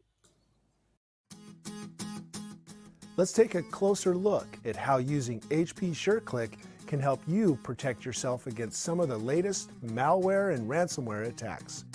Let's 3.15 3.31
take 3.31 3.57
a 3.57 3.61
closer 3.61 4.13
look 4.13 4.47
at 4.65 4.75
how 4.75 4.97
using 4.97 5.39
HP 5.41 5.93
SureClick 5.93 6.57
can 6.85 6.99
help 6.99 7.19
you 7.27 7.55
protect 7.61 8.03
yourself 8.03 8.47
against 8.47 8.81
some 8.81 8.99
of 8.99 9.07
the 9.07 9.17
latest 9.17 9.69
malware 9.81 10.55
and 10.55 10.67
ransomware 10.67 11.27
attacks. 11.27 11.85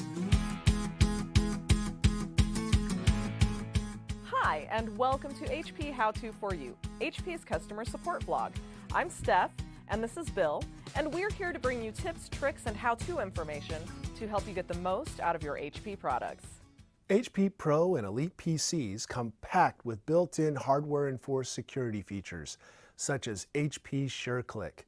And 4.70 4.96
welcome 4.98 5.34
to 5.34 5.44
HP 5.46 5.92
How 5.92 6.10
To 6.10 6.30
For 6.32 6.54
You, 6.54 6.76
HP's 7.00 7.42
customer 7.42 7.84
support 7.86 8.26
blog. 8.26 8.52
I'm 8.92 9.08
Steph, 9.08 9.50
and 9.88 10.04
this 10.04 10.18
is 10.18 10.28
Bill, 10.28 10.62
and 10.94 11.12
we're 11.12 11.30
here 11.30 11.52
to 11.52 11.58
bring 11.58 11.82
you 11.82 11.90
tips, 11.90 12.28
tricks, 12.28 12.62
and 12.66 12.76
how 12.76 12.94
to 12.96 13.20
information 13.20 13.82
to 14.18 14.28
help 14.28 14.46
you 14.46 14.52
get 14.52 14.68
the 14.68 14.78
most 14.78 15.20
out 15.20 15.34
of 15.34 15.42
your 15.42 15.56
HP 15.56 15.98
products. 15.98 16.44
HP 17.08 17.50
Pro 17.56 17.96
and 17.96 18.06
Elite 18.06 18.36
PCs 18.36 19.08
come 19.08 19.32
packed 19.40 19.86
with 19.86 20.04
built-in 20.04 20.54
hardware-enforced 20.54 21.52
security 21.52 22.02
features, 22.02 22.58
such 22.94 23.26
as 23.26 23.46
HP 23.54 24.06
SureClick. 24.06 24.84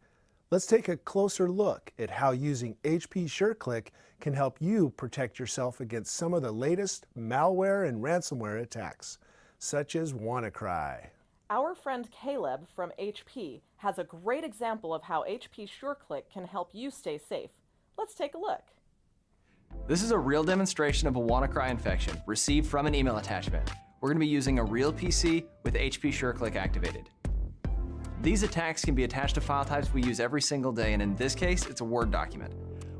Let's 0.51 0.66
take 0.66 0.89
a 0.89 0.99
closer 0.99 1.49
look 1.49 1.93
at 1.99 2.11
how 2.11 2.33
using 2.33 2.76
HP 2.85 3.24
SureClick 3.24 3.87
can 4.20 4.35
help 4.35 4.59
you 4.61 4.91
protect 4.91 5.39
yourself 5.39 5.81
against 5.81 6.14
some 6.14 6.35
of 6.35 6.43
the 6.43 6.53
latest 6.53 7.07
malware 7.18 7.89
and 7.89 8.03
ransomware 8.03 8.61
attacks, 8.61 9.18
such 9.61 9.94
as 9.94 10.14
WannaCry. 10.14 11.06
Our 11.50 11.74
friend 11.74 12.08
Caleb 12.11 12.66
from 12.74 12.92
HP 12.98 13.61
has 13.76 13.98
a 13.98 14.04
great 14.04 14.42
example 14.42 14.94
of 14.94 15.02
how 15.02 15.22
HP 15.28 15.68
SureClick 15.68 16.22
can 16.32 16.46
help 16.46 16.70
you 16.72 16.90
stay 16.90 17.18
safe. 17.18 17.50
Let's 17.98 18.14
take 18.14 18.34
a 18.34 18.38
look. 18.38 18.62
This 19.86 20.02
is 20.02 20.12
a 20.12 20.18
real 20.18 20.42
demonstration 20.42 21.08
of 21.08 21.16
a 21.16 21.20
WannaCry 21.20 21.70
infection 21.70 22.16
received 22.26 22.68
from 22.68 22.86
an 22.86 22.94
email 22.94 23.18
attachment. 23.18 23.70
We're 24.00 24.08
going 24.08 24.16
to 24.16 24.26
be 24.26 24.26
using 24.26 24.58
a 24.58 24.64
real 24.64 24.94
PC 24.94 25.44
with 25.62 25.74
HP 25.74 26.08
SureClick 26.08 26.56
activated. 26.56 27.11
These 28.22 28.42
attacks 28.42 28.82
can 28.82 28.94
be 28.94 29.04
attached 29.04 29.34
to 29.34 29.42
file 29.42 29.66
types 29.66 29.92
we 29.92 30.02
use 30.02 30.20
every 30.20 30.40
single 30.40 30.72
day, 30.72 30.94
and 30.94 31.02
in 31.02 31.14
this 31.16 31.34
case, 31.34 31.66
it's 31.66 31.82
a 31.82 31.84
Word 31.84 32.11
document. 32.11 32.54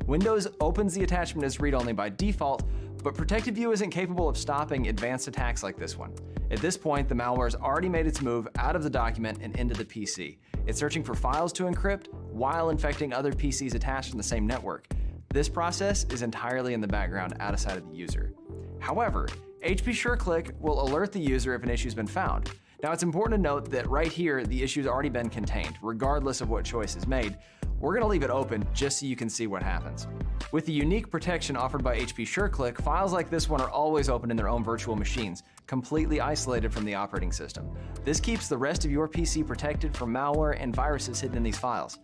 Windows 0.07 0.49
opens 0.61 0.93
the 0.93 1.05
attachment 1.05 1.47
as 1.47 1.59
read-only 1.59 1.95
by 1.95 2.11
default, 2.11 2.65
but 3.01 3.15
Protected 3.15 3.55
View 3.55 3.73
isn't 3.73 3.91
capable 3.91 4.29
of 4.29 4.37
stopping 4.37 4.89
advanced 4.89 5.29
attacks 5.29 5.63
like 5.63 5.77
this 5.77 5.97
one. 5.97 6.13
At 6.51 6.59
this 6.59 6.77
point, 6.77 7.09
the 7.09 7.15
malware 7.15 7.47
has 7.47 7.55
already 7.55 7.89
made 7.89 8.07
its 8.07 8.21
move 8.21 8.49
out 8.59 8.77
of 8.77 8.83
the 8.83 8.91
document 8.91 9.39
and 9.41 9.57
into 9.57 9.75
the 9.75 9.85
PC. 9.85 10.39
It's 10.67 10.79
searching 10.79 11.03
for 11.03 11.15
files 11.15 11.53
to 11.55 11.65
encrypt 11.65 12.13
while 12.13 12.71
infecting 12.71 13.13
other 13.13 13.33
PCs 13.33 13.75
attached 13.75 14.13
in 14.13 14.17
the 14.17 14.23
same 14.23 14.47
network. 14.47 14.87
This 15.33 15.49
process 15.49 16.05
is 16.11 16.23
entirely 16.23 16.75
in 16.75 16.81
the 16.81 16.89
background 16.89 17.35
out 17.41 17.55
of 17.55 17.61
sight 17.61 17.77
of 17.77 17.89
the 17.89 17.97
user. 17.97 18.35
However, 18.81 19.29
HP 19.65 19.93
SureClick 19.93 20.59
will 20.59 20.83
alert 20.83 21.13
the 21.13 21.21
user 21.21 21.55
if 21.55 21.63
an 21.63 21.71
issue's 21.71 21.95
been 21.95 22.07
found. 22.07 22.51
Now 22.83 22.93
it's 22.93 23.03
important 23.03 23.39
to 23.39 23.43
note 23.43 23.71
that 23.73 23.87
right 23.91 24.11
here, 24.11 24.43
the 24.43 24.63
issue's 24.63 24.87
already 24.87 25.11
been 25.11 25.29
contained, 25.29 25.77
regardless 25.83 26.41
of 26.41 26.49
what 26.49 26.65
choice 26.65 26.97
is 26.97 27.07
made. 27.07 27.37
We're 27.79 27.93
gonna 27.93 28.07
leave 28.07 28.23
it 28.23 28.31
open 28.31 28.67
just 28.73 29.01
so 29.01 29.07
you 29.07 29.17
can 29.17 29.29
see 29.29 29.47
what 29.47 29.63
happens. 29.63 30.09
With 30.51 30.65
the 30.65 30.73
unique 30.73 31.11
protection 31.11 31.57
offered 31.57 31.85
by 31.85 31.99
HP 31.99 32.25
SureClick, 32.25 32.81
files 32.81 33.13
like 33.13 33.29
this 33.29 33.51
one 33.51 33.61
are 33.61 33.69
always 33.69 34.09
open 34.09 34.31
in 34.31 34.37
their 34.37 34.49
own 34.49 34.65
virtual 34.65 34.97
machines, 34.97 35.43
completely 35.67 36.23
isolated 36.23 36.73
from 36.73 36.87
the 36.87 36.95
operating 36.95 37.33
system. 37.33 37.69
This 38.03 38.19
keeps 38.19 38.49
the 38.49 38.57
rest 38.57 38.87
of 38.87 38.91
your 38.91 39.09
PC 39.09 39.47
protected 39.47 39.95
from 39.95 40.13
malware 40.13 40.57
and 40.59 40.75
viruses 40.75 41.21
hidden 41.21 41.37
in 41.37 41.43
these 41.43 41.59
files. 41.59 41.99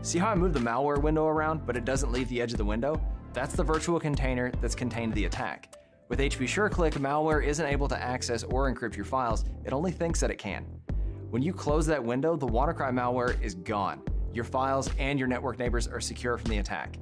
See 0.00 0.18
how 0.18 0.30
I 0.30 0.34
moved 0.34 0.54
the 0.54 0.60
malware 0.60 1.02
window 1.02 1.26
around, 1.26 1.66
but 1.66 1.76
it 1.76 1.84
doesn't 1.84 2.12
leave 2.12 2.30
the 2.30 2.40
edge 2.40 2.52
of 2.52 2.58
the 2.58 2.64
window? 2.64 2.98
That's 3.34 3.54
the 3.54 3.64
virtual 3.64 4.00
container 4.00 4.52
that's 4.62 4.74
contained 4.74 5.12
the 5.12 5.26
attack. 5.26 5.74
With 6.14 6.30
HP 6.32 6.44
SureClick, 6.44 6.92
malware 6.92 7.44
isn't 7.44 7.66
able 7.66 7.88
to 7.88 8.00
access 8.00 8.44
or 8.44 8.72
encrypt 8.72 8.94
your 8.94 9.04
files, 9.04 9.44
it 9.64 9.72
only 9.72 9.90
thinks 9.90 10.20
that 10.20 10.30
it 10.30 10.38
can. 10.38 10.64
When 11.30 11.42
you 11.42 11.52
close 11.52 11.86
that 11.86 12.04
window, 12.04 12.36
the 12.36 12.46
WannaCry 12.46 12.92
malware 12.92 13.42
is 13.42 13.56
gone. 13.56 14.00
Your 14.32 14.44
files 14.44 14.88
and 15.00 15.18
your 15.18 15.26
network 15.26 15.58
neighbors 15.58 15.88
are 15.88 16.00
secure 16.00 16.38
from 16.38 16.50
the 16.50 16.58
attack. 16.58 16.98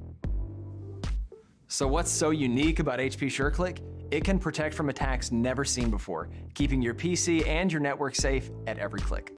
So 1.67 1.87
what's 1.87 2.09
so 2.09 2.31
unique 2.31 2.79
about 2.79 2.97
HP 2.97 3.27
SureClick? 3.27 3.81
It 4.09 4.23
can 4.23 4.39
protect 4.39 4.73
from 4.73 4.89
attacks 4.89 5.31
never 5.31 5.63
seen 5.63 5.91
before, 5.91 6.27
keeping 6.55 6.81
your 6.81 6.95
PC 6.95 7.47
and 7.47 7.71
your 7.71 7.81
network 7.81 8.15
safe 8.15 8.49
at 8.65 8.79
every 8.79 8.99
click. 8.99 9.31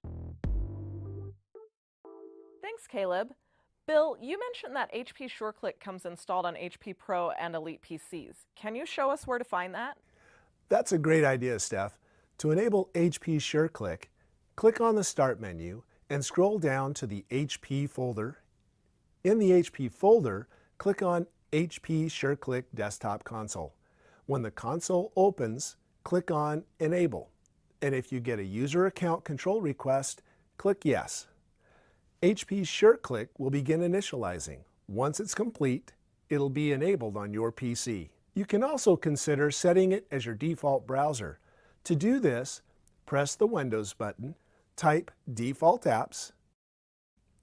Thanks, 2.61 2.87
Caleb. 2.87 3.33
Bill, 3.87 4.17
you 4.19 4.39
mentioned 4.39 4.75
that 4.75 4.91
HP 4.93 5.29
SureClick 5.29 5.79
comes 5.79 6.05
installed 6.05 6.47
on 6.47 6.55
HP 6.55 6.97
Pro 6.97 7.29
and 7.31 7.53
Elite 7.53 7.81
PCs. 7.83 8.33
Can 8.55 8.73
you 8.73 8.83
show 8.83 9.11
us 9.11 9.27
where 9.27 9.37
to 9.37 9.43
find 9.43 9.75
that? 9.75 9.97
That's 10.69 10.91
a 10.91 10.97
great 10.97 11.23
idea, 11.23 11.59
Steph. 11.59 11.99
To 12.39 12.49
enable 12.49 12.89
HP 12.95 13.37
SureClick, 13.37 14.05
click 14.55 14.81
on 14.81 14.95
the 14.95 15.03
Start 15.03 15.39
menu 15.39 15.83
and 16.09 16.25
scroll 16.25 16.57
down 16.57 16.95
to 16.95 17.05
the 17.05 17.25
HP 17.29 17.87
folder. 17.87 18.39
In 19.23 19.37
the 19.37 19.51
HP 19.51 19.91
folder, 19.91 20.47
click 20.79 21.03
on 21.03 21.27
HP 21.51 22.07
SureClick 22.07 22.63
Desktop 22.73 23.23
Console. 23.23 23.75
When 24.25 24.41
the 24.41 24.51
console 24.51 25.11
opens, 25.15 25.75
click 26.03 26.31
on 26.31 26.63
Enable. 26.79 27.29
And 27.83 27.93
if 27.93 28.11
you 28.11 28.19
get 28.19 28.39
a 28.39 28.43
user 28.43 28.87
account 28.87 29.23
control 29.23 29.61
request, 29.61 30.23
click 30.57 30.83
Yes. 30.83 31.27
HP 32.25 32.61
SureClick 32.61 33.27
will 33.37 33.51
begin 33.51 33.81
initializing. 33.81 34.61
Once 34.87 35.19
it's 35.19 35.35
complete, 35.35 35.93
it'll 36.27 36.49
be 36.49 36.71
enabled 36.71 37.15
on 37.15 37.31
your 37.31 37.51
PC. 37.51 38.09
You 38.33 38.45
can 38.45 38.63
also 38.63 38.95
consider 38.95 39.51
setting 39.51 39.91
it 39.91 40.07
as 40.09 40.25
your 40.25 40.33
default 40.33 40.87
browser. 40.87 41.37
To 41.83 41.95
do 41.95 42.19
this, 42.19 42.63
press 43.05 43.35
the 43.35 43.45
Windows 43.45 43.93
button, 43.93 44.33
type 44.75 45.11
Default 45.31 45.83
Apps, 45.83 46.31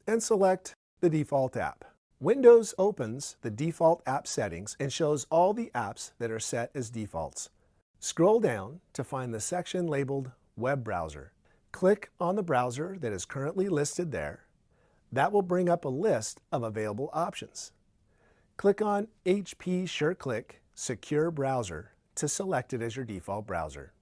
and 0.08 0.20
select 0.20 0.74
the 1.00 1.08
default 1.08 1.56
app. 1.56 1.84
Windows 2.18 2.74
opens 2.76 3.36
the 3.42 3.50
default 3.50 4.02
app 4.04 4.26
settings 4.26 4.76
and 4.80 4.92
shows 4.92 5.28
all 5.30 5.54
the 5.54 5.70
apps 5.76 6.10
that 6.18 6.32
are 6.32 6.40
set 6.40 6.72
as 6.74 6.90
defaults. 6.90 7.50
Scroll 8.00 8.40
down 8.40 8.80
to 8.94 9.04
find 9.04 9.32
the 9.32 9.38
section 9.38 9.86
labeled 9.86 10.32
Web 10.56 10.82
Browser. 10.82 11.30
Click 11.70 12.10
on 12.18 12.34
the 12.34 12.42
browser 12.42 12.96
that 12.98 13.12
is 13.12 13.24
currently 13.24 13.68
listed 13.68 14.10
there 14.10 14.40
that 15.12 15.30
will 15.30 15.42
bring 15.42 15.68
up 15.68 15.84
a 15.84 15.88
list 15.88 16.40
of 16.50 16.62
available 16.62 17.10
options. 17.12 17.72
Click 18.56 18.80
on 18.80 19.08
HP 19.26 19.84
SureClick 19.84 20.44
Secure 20.74 21.30
Browser 21.30 21.92
to 22.14 22.28
select 22.28 22.72
it 22.72 22.82
as 22.82 22.96
your 22.96 23.04
default 23.04 23.46
browser. 23.46 23.92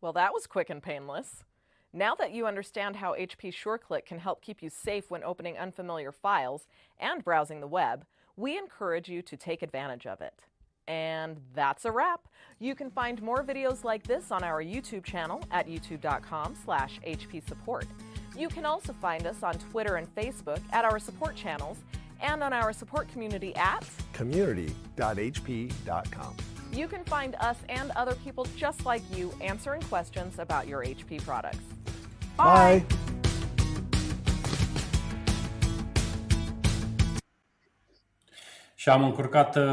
Well, 0.00 0.12
that 0.12 0.32
was 0.32 0.46
quick 0.46 0.70
and 0.70 0.82
painless. 0.82 1.44
Now 1.92 2.14
that 2.16 2.32
you 2.32 2.46
understand 2.46 2.96
how 2.96 3.14
HP 3.14 3.52
SureClick 3.52 4.04
can 4.04 4.18
help 4.18 4.42
keep 4.42 4.62
you 4.62 4.70
safe 4.70 5.10
when 5.10 5.24
opening 5.24 5.56
unfamiliar 5.56 6.12
files 6.12 6.66
and 6.98 7.24
browsing 7.24 7.60
the 7.60 7.66
web, 7.66 8.04
we 8.36 8.58
encourage 8.58 9.08
you 9.08 9.22
to 9.22 9.36
take 9.36 9.62
advantage 9.62 10.06
of 10.06 10.20
it. 10.20 10.44
And 10.86 11.40
that's 11.54 11.84
a 11.84 11.90
wrap. 11.90 12.28
You 12.60 12.74
can 12.74 12.90
find 12.90 13.20
more 13.22 13.42
videos 13.42 13.82
like 13.82 14.06
this 14.06 14.30
on 14.30 14.44
our 14.44 14.62
YouTube 14.62 15.04
channel 15.04 15.42
at 15.50 15.66
youtube.com 15.66 16.54
slash 16.64 17.00
hpsupport. 17.06 17.86
You 18.36 18.48
can 18.48 18.66
also 18.66 18.92
find 18.92 19.26
us 19.26 19.42
on 19.42 19.54
Twitter 19.70 19.96
and 19.96 20.14
Facebook 20.14 20.60
at 20.70 20.84
our 20.84 20.98
support 20.98 21.36
channels 21.36 21.78
and 22.20 22.42
on 22.42 22.52
our 22.52 22.74
support 22.74 23.08
community 23.12 23.54
at 23.56 23.88
community.hp.com. 24.12 26.36
You 26.72 26.88
can 26.88 27.04
find 27.04 27.36
us 27.40 27.56
and 27.70 27.90
other 27.96 28.14
people 28.24 28.46
just 28.56 28.84
like 28.84 29.02
you 29.16 29.32
answering 29.40 29.80
questions 29.82 30.38
about 30.38 30.66
your 30.68 30.84
HP 30.84 31.24
products. 31.24 31.64
Bye. 32.36 32.84
Și 38.74 38.88
am 38.88 39.04
încurcat, 39.04 39.56
uh, 39.56 39.64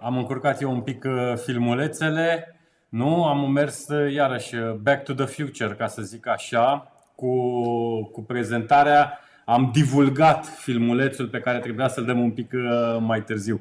am 0.00 0.16
încurcat 0.16 0.60
eu 0.60 0.70
un 0.70 0.80
pic 0.80 1.04
uh, 1.04 1.32
filmulețele. 1.36 2.54
Nu, 2.88 3.24
am 3.24 3.50
mers 3.50 3.88
uh, 3.88 4.12
iarăși 4.12 4.56
back 4.56 5.04
to 5.04 5.14
the 5.14 5.24
future, 5.24 5.74
ca 5.74 5.86
să 5.86 6.02
zic 6.02 6.26
așa, 6.26 6.92
cu, 7.20 8.04
cu 8.04 8.22
prezentarea. 8.22 9.18
Am 9.44 9.70
divulgat 9.72 10.46
filmulețul 10.46 11.28
pe 11.28 11.40
care 11.40 11.58
trebuia 11.58 11.88
să-l 11.88 12.04
dăm 12.04 12.20
un 12.20 12.30
pic 12.30 12.52
mai 13.00 13.22
târziu. 13.22 13.60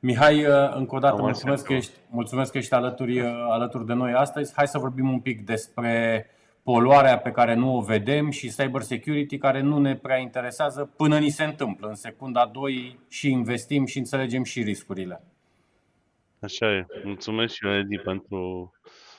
Mihai, 0.00 0.44
încă 0.74 0.94
o 0.94 0.98
dată 0.98 1.22
mulțumesc 1.22 1.64
că, 1.64 1.72
ești, 1.72 1.92
mulțumesc 2.10 2.52
că 2.52 2.58
ești 2.58 2.74
alături, 2.74 3.20
alături 3.50 3.86
de 3.86 3.92
noi 3.92 4.12
astăzi. 4.12 4.52
Hai 4.56 4.66
să 4.66 4.78
vorbim 4.78 5.10
un 5.10 5.20
pic 5.20 5.44
despre 5.44 6.26
poluarea 6.62 7.18
pe 7.18 7.30
care 7.30 7.54
nu 7.54 7.76
o 7.76 7.80
vedem 7.80 8.30
și 8.30 8.54
cyber 8.54 8.82
security 8.82 9.38
care 9.38 9.60
nu 9.60 9.78
ne 9.78 9.96
prea 9.96 10.16
interesează 10.16 10.92
până 10.96 11.18
ni 11.18 11.28
se 11.28 11.44
întâmplă. 11.44 11.88
În 11.88 11.94
secunda 11.94 12.50
2 12.52 12.98
și 13.08 13.30
investim 13.30 13.86
și 13.86 13.98
înțelegem 13.98 14.42
și 14.44 14.62
riscurile. 14.62 15.22
Așa 16.40 16.72
e. 16.72 16.86
Mulțumesc 17.04 17.54
și 17.54 17.66
eu, 17.66 17.72
Edi, 17.72 17.98
pentru, 17.98 18.72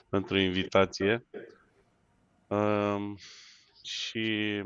pentru 0.09 0.37
invitație. 0.37 1.25
Uh, 2.47 3.11
și 3.83 4.63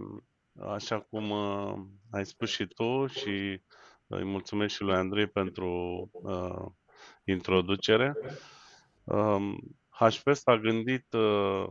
așa 0.61 0.99
cum 0.99 1.29
uh, 1.29 1.73
ai 2.11 2.25
spus 2.25 2.49
și 2.49 2.65
tu 2.65 3.07
și 3.07 3.61
îi 4.07 4.23
mulțumesc 4.23 4.75
și 4.75 4.81
lui 4.81 4.95
Andrei 4.95 5.27
pentru 5.27 5.69
uh, 6.11 6.65
introducere. 7.23 8.13
Um, 9.03 9.77
HP 9.89 10.33
s-a 10.33 10.57
gândit 10.57 11.13
uh, 11.13 11.69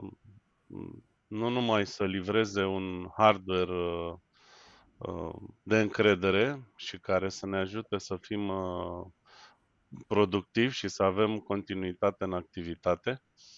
nu 1.26 1.48
numai 1.48 1.86
să 1.86 2.04
livreze 2.04 2.64
un 2.64 3.08
hardware 3.16 3.72
uh, 3.72 4.14
uh, 4.96 5.34
de 5.62 5.80
încredere 5.80 6.72
și 6.76 6.98
care 6.98 7.28
să 7.28 7.46
ne 7.46 7.56
ajute 7.56 7.98
să 7.98 8.16
fim 8.16 8.48
uh, 8.48 9.06
productivi 10.06 10.74
și 10.74 10.88
să 10.88 11.02
avem 11.02 11.38
continuitate 11.38 12.24
în 12.24 12.32
activitate, 12.32 13.10
Uh, 13.10 13.53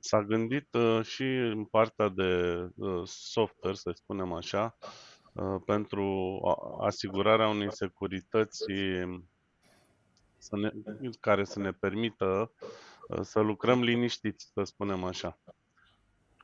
s-a 0.00 0.22
gândit 0.22 0.74
uh, 0.74 1.00
și 1.02 1.22
în 1.36 1.64
partea 1.64 2.08
de 2.08 2.60
uh, 2.76 3.02
software, 3.04 3.76
să 3.76 3.90
spunem 3.94 4.32
așa, 4.32 4.76
pentru 5.66 6.38
asigurarea 6.80 7.48
unei 7.48 7.72
securități 7.72 8.64
să 10.38 10.56
ne, 10.56 10.70
care 11.20 11.44
să 11.44 11.58
ne 11.58 11.70
permită 11.70 12.52
să 13.20 13.40
lucrăm 13.40 13.82
liniștiți, 13.82 14.50
să 14.54 14.62
spunem 14.64 15.04
așa. 15.04 15.38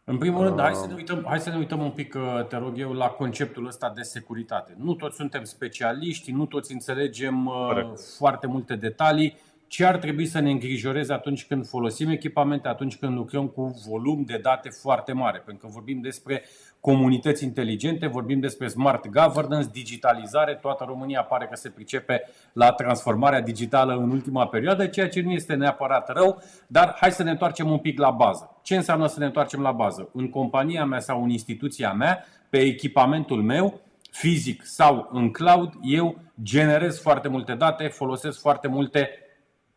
În 0.05 0.18
primul 0.18 0.44
rând, 0.44 0.61
hai 0.61 0.74
să, 0.74 0.86
ne 0.86 0.94
uităm, 0.94 1.24
hai 1.26 1.40
să 1.40 1.51
ne 1.51 1.57
uităm 1.57 1.80
un 1.80 1.90
pic, 1.90 2.16
te 2.48 2.57
rog 2.57 2.78
eu, 2.78 2.92
la 2.92 3.09
conceptul 3.09 3.66
ăsta 3.66 3.90
de 3.90 4.03
securitate. 4.03 4.74
Nu 4.78 4.94
toți 4.94 5.16
suntem 5.16 5.44
specialiști, 5.44 6.32
nu 6.32 6.46
toți 6.46 6.72
înțelegem 6.72 7.44
Correct. 7.44 8.01
foarte 8.16 8.46
multe 8.46 8.76
detalii 8.76 9.36
ce 9.71 9.85
ar 9.85 9.97
trebui 9.97 10.27
să 10.27 10.39
ne 10.41 10.51
îngrijoreze 10.51 11.12
atunci 11.12 11.47
când 11.47 11.66
folosim 11.66 12.09
echipamente, 12.09 12.68
atunci 12.68 12.97
când 12.97 13.16
lucrăm 13.16 13.47
cu 13.47 13.81
volum 13.89 14.25
de 14.25 14.39
date 14.43 14.68
foarte 14.68 15.12
mare. 15.12 15.43
Pentru 15.45 15.66
că 15.66 15.73
vorbim 15.73 16.01
despre 16.01 16.43
comunități 16.81 17.45
inteligente, 17.45 18.07
vorbim 18.07 18.41
despre 18.41 18.68
smart 18.68 19.09
governance, 19.09 19.68
digitalizare, 19.73 20.55
toată 20.55 20.85
România 20.87 21.23
pare 21.23 21.47
că 21.47 21.57
se 21.57 21.68
pricepe 21.68 22.23
la 22.53 22.73
transformarea 22.73 23.41
digitală 23.41 23.93
în 23.93 24.11
ultima 24.11 24.47
perioadă, 24.47 24.87
ceea 24.87 25.09
ce 25.09 25.21
nu 25.21 25.31
este 25.31 25.55
neapărat 25.55 26.12
rău, 26.12 26.43
dar 26.66 26.97
hai 27.01 27.12
să 27.12 27.23
ne 27.23 27.31
întoarcem 27.31 27.71
un 27.71 27.79
pic 27.79 27.99
la 27.99 28.11
bază. 28.11 28.57
Ce 28.62 28.77
înseamnă 28.77 29.07
să 29.07 29.18
ne 29.18 29.27
întoarcem 29.27 29.61
la 29.61 29.73
bază? 29.73 30.09
În 30.12 30.31
compania 30.31 30.85
mea 30.85 31.01
sau 31.01 31.23
în 31.23 31.31
instituția 31.31 31.93
mea, 31.93 32.25
pe 32.49 32.59
echipamentul 32.59 33.43
meu, 33.43 33.81
fizic 34.11 34.64
sau 34.64 35.09
în 35.12 35.31
cloud, 35.31 35.73
eu 35.83 36.18
generez 36.43 37.01
foarte 37.01 37.29
multe 37.29 37.55
date, 37.55 37.87
folosesc 37.87 38.41
foarte 38.41 38.68
multe 38.68 39.09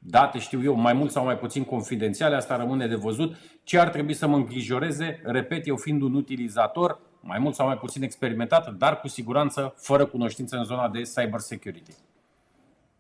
date, 0.06 0.40
știu 0.40 0.64
eu, 0.64 0.74
mai 0.74 0.94
mult 0.94 1.12
sau 1.12 1.24
mai 1.24 1.38
puțin 1.38 1.64
confidențiale, 1.64 2.36
asta 2.36 2.58
rămâne 2.58 2.88
de 2.88 2.96
văzut. 2.96 3.36
Ce 3.64 3.80
ar 3.80 3.90
trebui 3.90 4.14
să 4.14 4.28
mă 4.28 4.36
îngrijoreze, 4.36 5.22
repet, 5.24 5.68
eu 5.68 5.78
fiind 5.78 6.02
un 6.02 6.14
utilizator, 6.14 7.00
mai 7.22 7.40
mult 7.40 7.56
sau 7.56 7.66
mai 7.66 7.78
puțin 7.78 8.04
experimentat, 8.04 8.74
dar 8.74 9.00
cu 9.00 9.08
siguranță 9.08 9.74
fără 9.78 10.06
cunoștință 10.06 10.58
în 10.58 10.64
zona 10.64 10.90
de 10.90 11.02
cyber 11.02 11.40
security. 11.40 11.94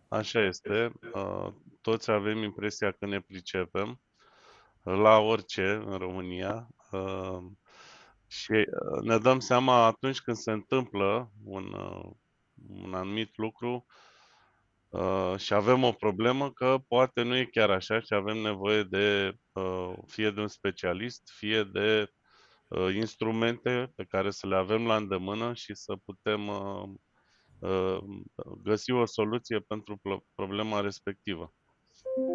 Așa 0.08 0.46
este. 0.46 0.92
Uh, 1.14 1.48
toți 1.82 2.12
avem 2.12 2.38
impresia 2.38 2.92
că 2.92 3.06
ne 3.06 3.20
pricepem 3.20 4.00
la 4.82 5.18
orice 5.18 5.84
în 5.86 5.98
România 5.98 6.68
uh, 6.92 7.44
și 8.28 8.52
uh, 8.52 9.02
ne 9.02 9.18
dăm 9.18 9.40
seama 9.40 9.86
atunci 9.86 10.22
când 10.22 10.38
se 10.38 10.52
întâmplă 10.52 11.32
un, 11.46 11.64
un 12.84 12.94
anumit 12.94 13.38
lucru, 13.38 13.86
Uh, 13.88 14.13
și 15.38 15.54
avem 15.54 15.84
o 15.84 15.92
problemă 15.92 16.52
că 16.52 16.78
poate 16.88 17.22
nu 17.22 17.36
e 17.36 17.46
chiar 17.46 17.70
așa 17.70 18.00
și 18.00 18.14
avem 18.14 18.38
nevoie 18.38 18.84
de 18.84 19.38
uh, 19.52 19.94
fie 20.08 20.32
de 20.32 20.40
un 20.40 20.48
specialist, 20.48 21.32
fie 21.38 21.64
de 21.64 22.12
uh, 22.68 22.96
instrumente 22.96 23.92
pe 23.96 24.04
care 24.04 24.32
să 24.32 24.48
le 24.48 24.56
avem 24.56 24.86
la 24.86 24.96
îndemână 24.96 25.54
și 25.54 25.76
să 25.76 25.96
putem 26.06 26.48
uh, 26.48 26.90
uh, 27.60 27.98
găsi 28.64 28.92
o 28.92 29.06
soluție 29.06 29.60
pentru 29.60 30.02
problema 30.36 30.80
respectivă. 30.80 31.54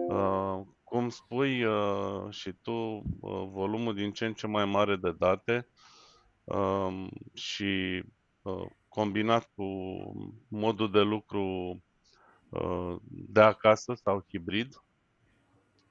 Uh, 0.09 0.61
cum 0.85 1.09
spui 1.09 1.65
uh, 1.65 2.31
și 2.31 2.53
tu, 2.63 2.73
uh, 2.73 3.49
volumul 3.51 3.95
din 3.95 4.13
ce 4.13 4.27
în 4.27 4.35
ce 4.35 4.47
mai 4.47 4.65
mare 4.65 4.97
de 4.97 5.13
date 5.13 5.69
uh, 6.45 7.07
și 7.35 8.03
uh, 8.43 8.67
combinat 8.89 9.51
cu 9.55 9.65
modul 10.49 10.91
de 10.91 11.01
lucru 11.01 11.43
Uh, 11.43 11.88
de 13.11 13.41
acasă 13.41 13.95
sau 13.95 14.25
hibrid 14.29 14.83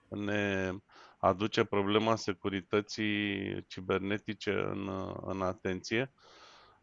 ne 0.10 0.72
aduce 1.18 1.64
problema 1.64 2.16
securității 2.16 3.66
cibernetice 3.68 4.52
în, 4.52 4.90
în 5.26 5.42
atenție, 5.42 6.14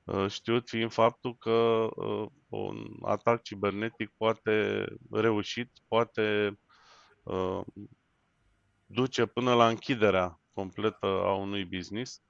uh, 0.04 0.30
știut 0.30 0.68
fiind 0.68 0.92
faptul 0.92 1.36
că 1.36 1.50
uh, 1.50 2.26
un 2.48 2.96
atac 3.02 3.42
cibernetic 3.42 4.12
poate 4.16 4.84
reușit, 5.10 5.70
poate 5.88 6.58
duce 8.86 9.26
până 9.26 9.54
la 9.54 9.68
închiderea 9.68 10.40
completă 10.52 11.06
a 11.06 11.34
unui 11.34 11.64
business 11.64 12.22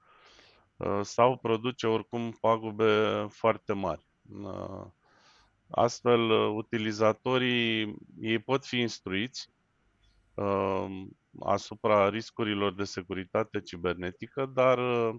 sau 1.01 1.37
produce 1.37 1.87
oricum 1.87 2.31
pagube 2.31 3.25
foarte 3.29 3.73
mari. 3.73 4.07
Astfel, 5.69 6.29
uh, 6.29 6.53
utilizatorii 6.55 7.95
ei 8.19 8.39
pot 8.39 8.65
fi 8.65 8.79
instruiți 8.79 9.49
uh, 10.33 11.05
asupra 11.39 12.09
riscurilor 12.09 12.73
de 12.73 12.83
securitate 12.83 13.61
cibernetică, 13.61 14.45
dar 14.45 14.77
uh, 14.77 15.15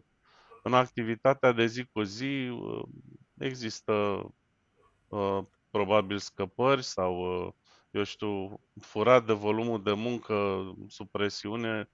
în 0.62 0.74
activitatea 0.74 1.52
de 1.52 1.66
zi 1.66 1.84
cu 1.84 2.02
zi 2.02 2.48
uh, 2.48 2.82
există 3.38 3.92
uh, 5.08 5.38
probabil 5.70 6.18
scăpări 6.18 6.82
sau, 6.82 7.44
uh, 7.46 7.52
eu 7.90 8.02
știu, 8.02 8.60
furat 8.80 9.26
de 9.26 9.32
volumul 9.32 9.82
de 9.82 9.92
muncă 9.92 10.64
sub 10.88 11.10
presiune, 11.10 11.88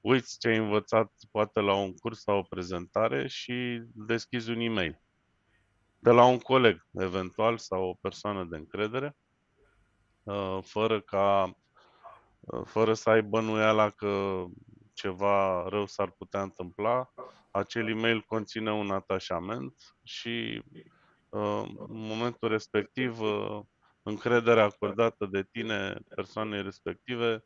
uiți 0.00 0.38
ce 0.38 0.48
ai 0.48 0.56
învățat 0.56 1.12
poate 1.30 1.60
la 1.60 1.74
un 1.74 1.94
curs 1.94 2.20
sau 2.22 2.38
o 2.38 2.42
prezentare 2.42 3.28
și 3.28 3.82
deschizi 3.94 4.50
un 4.50 4.60
e-mail 4.60 5.00
de 6.02 6.10
la 6.10 6.24
un 6.24 6.38
coleg, 6.38 6.86
eventual, 6.92 7.58
sau 7.58 7.88
o 7.88 7.94
persoană 8.00 8.44
de 8.44 8.56
încredere, 8.56 9.16
uh, 10.22 10.58
fără 10.62 11.00
ca 11.00 11.54
uh, 12.40 12.62
fără 12.64 12.94
să 12.94 13.10
ai 13.10 13.22
bănuiala 13.22 13.90
că 13.90 14.44
ceva 14.92 15.68
rău 15.68 15.86
s-ar 15.86 16.10
putea 16.10 16.42
întâmpla, 16.42 17.12
acel 17.50 17.88
e-mail 17.88 18.20
conține 18.20 18.72
un 18.72 18.90
atașament 18.90 19.74
și 20.02 20.62
uh, 21.28 21.62
în 21.88 22.06
momentul 22.06 22.48
respectiv 22.48 23.18
încrederea 24.02 24.64
acordată 24.64 25.26
de 25.26 25.46
tine 25.50 26.00
persoanei 26.14 26.62
respective 26.62 27.44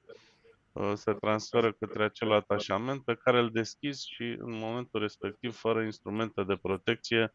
se 0.94 1.12
transferă 1.12 1.72
către 1.72 2.04
acel 2.04 2.32
atașament 2.32 3.04
pe 3.04 3.14
care 3.14 3.38
îl 3.38 3.50
deschizi 3.50 4.10
și 4.10 4.22
în 4.22 4.58
momentul 4.58 5.00
respectiv, 5.00 5.54
fără 5.56 5.82
instrumente 5.82 6.42
de 6.42 6.56
protecție, 6.56 7.34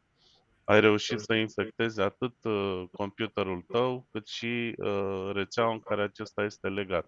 ai 0.70 0.80
reușit 0.80 1.20
să 1.20 1.34
infectezi 1.34 2.02
atât 2.02 2.34
uh, 2.44 2.84
computerul 2.92 3.66
tău, 3.72 4.06
cât 4.12 4.28
și 4.28 4.76
uh, 4.78 5.32
rețeaua 5.34 5.72
în 5.72 5.80
care 5.80 6.02
acesta 6.02 6.44
este 6.44 6.68
legat. 6.68 7.06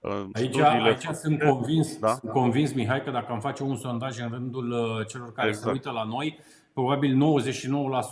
Uh, 0.00 0.24
aici, 0.32 0.58
aici 0.58 1.02
sunt, 1.12 1.42
convins, 1.42 1.98
da? 1.98 2.08
sunt 2.14 2.32
convins, 2.32 2.72
Mihai, 2.72 3.02
că 3.02 3.10
dacă 3.10 3.32
am 3.32 3.40
face 3.40 3.62
un 3.62 3.76
sondaj 3.76 4.18
în 4.18 4.28
rândul 4.30 4.70
uh, 4.70 5.06
celor 5.06 5.32
care 5.32 5.48
exact. 5.48 5.66
se 5.66 5.72
uită 5.72 5.90
la 5.90 6.04
noi, 6.04 6.38
probabil 6.72 7.40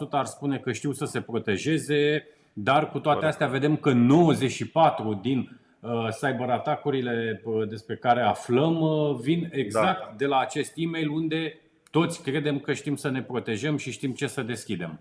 99% 0.08 0.10
ar 0.10 0.24
spune 0.24 0.58
că 0.58 0.72
știu 0.72 0.92
să 0.92 1.04
se 1.04 1.20
protejeze, 1.20 2.26
dar 2.52 2.90
cu 2.90 2.98
toate 2.98 3.26
astea 3.26 3.46
vedem 3.46 3.76
că 3.76 3.92
94 3.92 5.18
din 5.22 5.60
uh, 5.80 6.08
cyberatacurile 6.20 7.42
uh, 7.44 7.68
despre 7.68 7.96
care 7.96 8.20
aflăm 8.20 8.80
uh, 8.80 9.16
vin 9.20 9.48
exact 9.52 10.00
da. 10.00 10.14
de 10.16 10.26
la 10.26 10.38
acest 10.38 10.72
e-mail 10.74 11.08
unde 11.08 11.58
toți 11.94 12.22
credem 12.22 12.60
că 12.60 12.72
știm 12.72 12.96
să 12.96 13.08
ne 13.08 13.22
protejăm 13.22 13.76
și 13.76 13.90
știm 13.90 14.14
ce 14.14 14.26
să 14.26 14.42
deschidem. 14.42 15.00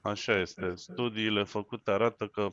Așa 0.00 0.40
este. 0.40 0.72
Studiile 0.74 1.42
făcute 1.44 1.90
arată 1.90 2.26
că 2.26 2.50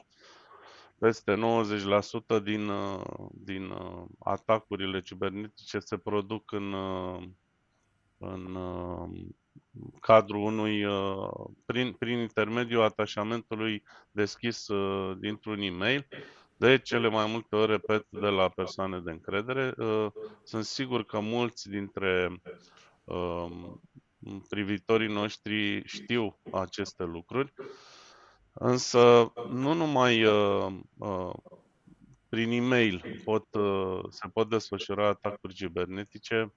peste 0.98 1.36
90% 1.36 2.44
din, 2.44 2.68
uh, 2.68 3.02
din 3.34 3.70
uh, 3.70 4.04
atacurile 4.20 5.02
cibernetice 5.02 5.80
se 5.80 5.98
produc 5.98 6.52
în, 6.52 6.74
uh, 6.74 7.24
în 8.18 8.58
cadrul 10.00 10.42
unui, 10.42 10.86
prin, 11.66 11.94
prin 11.94 12.18
intermediul 12.18 12.84
atașamentului 12.84 13.84
deschis 14.12 14.68
dintr-un 15.18 15.62
e-mail, 15.62 16.08
de 16.58 16.78
cele 16.78 17.10
mai 17.10 17.26
multe 17.32 17.56
ori, 17.56 17.72
repet, 17.72 18.06
de 18.10 18.28
la 18.28 18.50
persoane 18.50 19.00
de 19.00 19.12
încredere. 19.12 19.74
Sunt 20.44 20.66
sigur 20.66 21.06
că 21.06 21.20
mulți 21.20 21.70
dintre 21.70 22.32
Um, 22.32 22.42
privitorii 24.50 25.14
noștri 25.14 25.84
știu 25.88 26.40
aceste 26.52 27.04
lucruri, 27.04 27.54
însă 28.54 29.34
nu 29.50 29.74
numai 29.74 30.24
uh, 30.24 30.78
uh, 30.98 31.34
prin 32.30 32.52
e-mail 32.52 33.22
pot, 33.24 33.54
uh, 33.54 34.00
se 34.10 34.28
pot 34.34 34.50
desfășura 34.50 35.08
atacuri 35.08 35.54
cibernetice, 35.54 36.54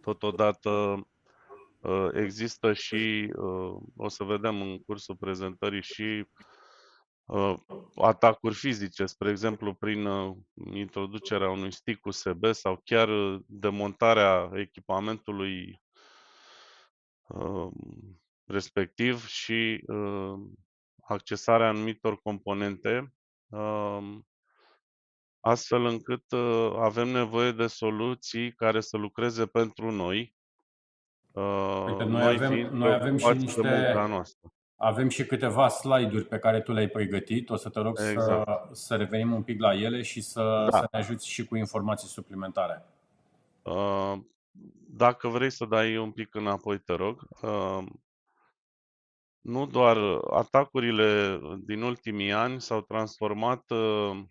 totodată 0.00 1.04
Uh, 1.84 2.08
Există 2.12 2.72
și, 2.72 3.32
uh, 3.36 3.76
o 3.96 4.08
să 4.08 4.24
vedem 4.24 4.60
în 4.60 4.78
cursul 4.78 5.16
prezentării, 5.16 5.82
și 5.82 6.02
uh, 6.02 6.26
atacuri 7.96 8.54
fizice, 8.54 9.06
spre 9.06 9.30
exemplu 9.30 9.74
prin 9.74 10.06
uh, 10.06 10.36
introducerea 10.72 11.50
unui 11.50 11.72
stick 11.72 12.06
USB 12.06 12.44
sau 12.50 12.80
chiar 12.84 13.08
uh, 13.08 13.40
demontarea 13.46 14.50
echipamentului 14.54 15.82
uh, 17.26 17.68
respectiv 18.44 19.26
și 19.26 19.84
uh, 19.86 20.34
accesarea 21.06 21.68
anumitor 21.68 22.20
componente, 22.20 23.14
uh, 23.46 24.18
astfel 25.40 25.84
încât 25.84 26.32
uh, 26.32 26.72
avem 26.76 27.08
nevoie 27.08 27.52
de 27.52 27.66
soluții 27.66 28.52
care 28.52 28.80
să 28.80 28.96
lucreze 28.96 29.46
pentru 29.46 29.90
noi, 29.90 30.34
uh, 31.32 31.84
Uite, 31.86 32.04
noi 32.04 32.22
noi 32.22 32.34
avem, 32.34 32.52
fiind 32.52 32.70
noi 32.70 32.92
avem 32.92 33.16
și 33.16 33.24
preocupați 33.24 33.54
de 33.54 33.68
munca 33.68 34.00
niște, 34.00 34.08
noastră. 34.08 34.52
Avem 34.84 35.08
și 35.08 35.26
câteva 35.26 35.68
slide-uri 35.68 36.24
pe 36.24 36.38
care 36.38 36.60
tu 36.60 36.72
le-ai 36.72 36.88
pregătit. 36.88 37.50
O 37.50 37.56
să 37.56 37.68
te 37.68 37.80
rog 37.80 37.98
Exact. 38.00 38.24
să, 38.24 38.68
să 38.72 38.96
revenim 38.96 39.32
un 39.32 39.42
pic 39.42 39.60
la 39.60 39.74
ele 39.74 40.02
și 40.02 40.20
să, 40.20 40.68
Da. 40.70 40.78
să 40.78 40.88
ne 40.92 40.98
ajuți 40.98 41.28
și 41.28 41.44
cu 41.44 41.56
informații 41.56 42.08
suplimentare. 42.08 42.84
Uh, 43.62 44.14
Dacă 44.96 45.28
vrei 45.28 45.50
să 45.50 45.64
dai 45.64 45.96
un 45.96 46.10
pic 46.12 46.34
înapoi, 46.34 46.78
te 46.78 46.92
rog. 46.92 47.26
Uh, 47.42 47.84
Nu 49.40 49.66
doar 49.66 49.96
atacurile 50.30 51.40
din 51.64 51.82
ultimii 51.82 52.32
ani 52.32 52.60
s-au 52.60 52.80
transformat 52.80 53.70
uh, 53.70 54.22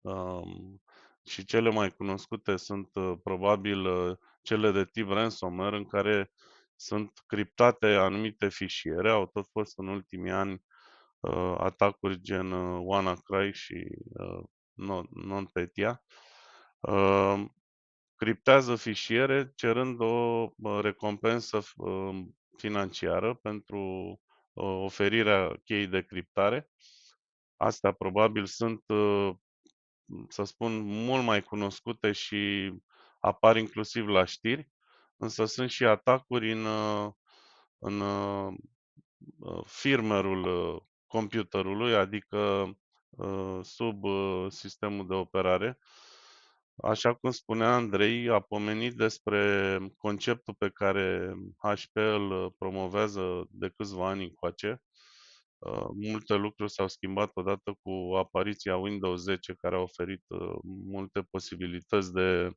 um, 0.00 0.82
și 1.24 1.44
cele 1.44 1.70
mai 1.70 1.90
cunoscute 1.90 2.56
sunt 2.56 2.88
uh, 2.94 3.12
probabil 3.22 3.86
uh, 3.86 4.16
cele 4.42 4.70
de 4.70 4.84
tip 4.84 5.08
ransomware 5.08 5.76
în 5.76 5.84
care 5.84 6.30
sunt 6.80 7.22
criptate 7.26 7.86
anumite 7.86 8.48
fișiere. 8.48 9.10
Au 9.10 9.26
tot 9.26 9.46
fost 9.50 9.78
în 9.78 9.88
ultimii 9.88 10.30
ani 10.30 10.62
uh, 11.20 11.54
atacuri 11.58 12.20
gen 12.20 12.52
uh, 12.52 12.80
WannaCry 12.84 13.52
și 13.52 13.86
uh, 14.12 14.42
Non- 14.72 15.08
NotPetya. 15.10 16.02
Uh, 16.80 17.44
criptează 18.16 18.76
fișiere 18.76 19.52
cerând 19.54 20.00
o 20.00 20.48
uh, 20.56 20.78
recompensă 20.80 21.58
f- 21.60 21.74
uh, 21.76 22.18
financiară 22.56 23.34
pentru 23.34 23.80
uh, 24.52 24.80
oferirea 24.84 25.60
cheii 25.64 25.86
de 25.86 26.02
criptare. 26.02 26.70
Astea 27.56 27.92
probabil 27.92 28.46
sunt, 28.46 28.82
uh, 28.86 29.30
să 30.28 30.44
spun, 30.44 30.80
mult 30.82 31.24
mai 31.24 31.42
cunoscute 31.42 32.12
și 32.12 32.72
apar 33.20 33.56
inclusiv 33.56 34.06
la 34.06 34.24
știri, 34.24 34.70
însă 35.20 35.44
sunt 35.44 35.70
și 35.70 35.84
atacuri 35.84 36.52
în, 36.52 36.64
uh, 36.64 37.10
în 37.78 38.00
uh, 38.00 38.54
uh, 39.38 39.62
firmware-ul 39.66 40.44
uh, 40.44 40.80
computerului, 41.06 41.94
adică 41.94 42.38
uh, 43.10 43.58
sub 43.62 44.04
uh, 44.04 44.46
sistemul 44.48 45.06
de 45.06 45.14
operare. 45.14 45.78
Așa 46.82 47.14
cum 47.14 47.30
spunea 47.30 47.74
Andrei, 47.74 48.28
a 48.28 48.40
pomenit 48.40 48.94
despre 48.94 49.78
conceptul 49.96 50.54
pe 50.58 50.68
care 50.70 51.34
HP 51.56 51.96
îl 51.96 52.54
promovează 52.58 53.46
de 53.50 53.72
câțiva 53.76 54.08
ani 54.08 54.24
încoace. 54.24 54.82
Uh, 55.58 55.86
Multe 55.94 56.34
lucruri 56.34 56.70
s-au 56.72 56.88
schimbat 56.88 57.30
odată 57.34 57.78
cu 57.82 58.14
apariția 58.16 58.76
Windows 58.76 59.20
10, 59.20 59.54
care 59.54 59.76
a 59.76 59.80
oferit 59.80 60.24
uh, 60.28 60.58
multe 60.64 61.22
posibilități 61.30 62.12
de 62.12 62.50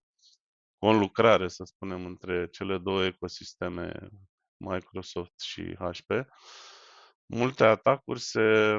conlucrare, 0.84 1.48
să 1.48 1.64
spunem, 1.64 2.06
între 2.06 2.48
cele 2.48 2.78
două 2.78 3.06
ecosisteme, 3.06 4.10
Microsoft 4.58 5.40
și 5.40 5.76
HP. 5.76 6.12
Multe 7.26 7.64
atacuri 7.64 8.20
se, 8.20 8.78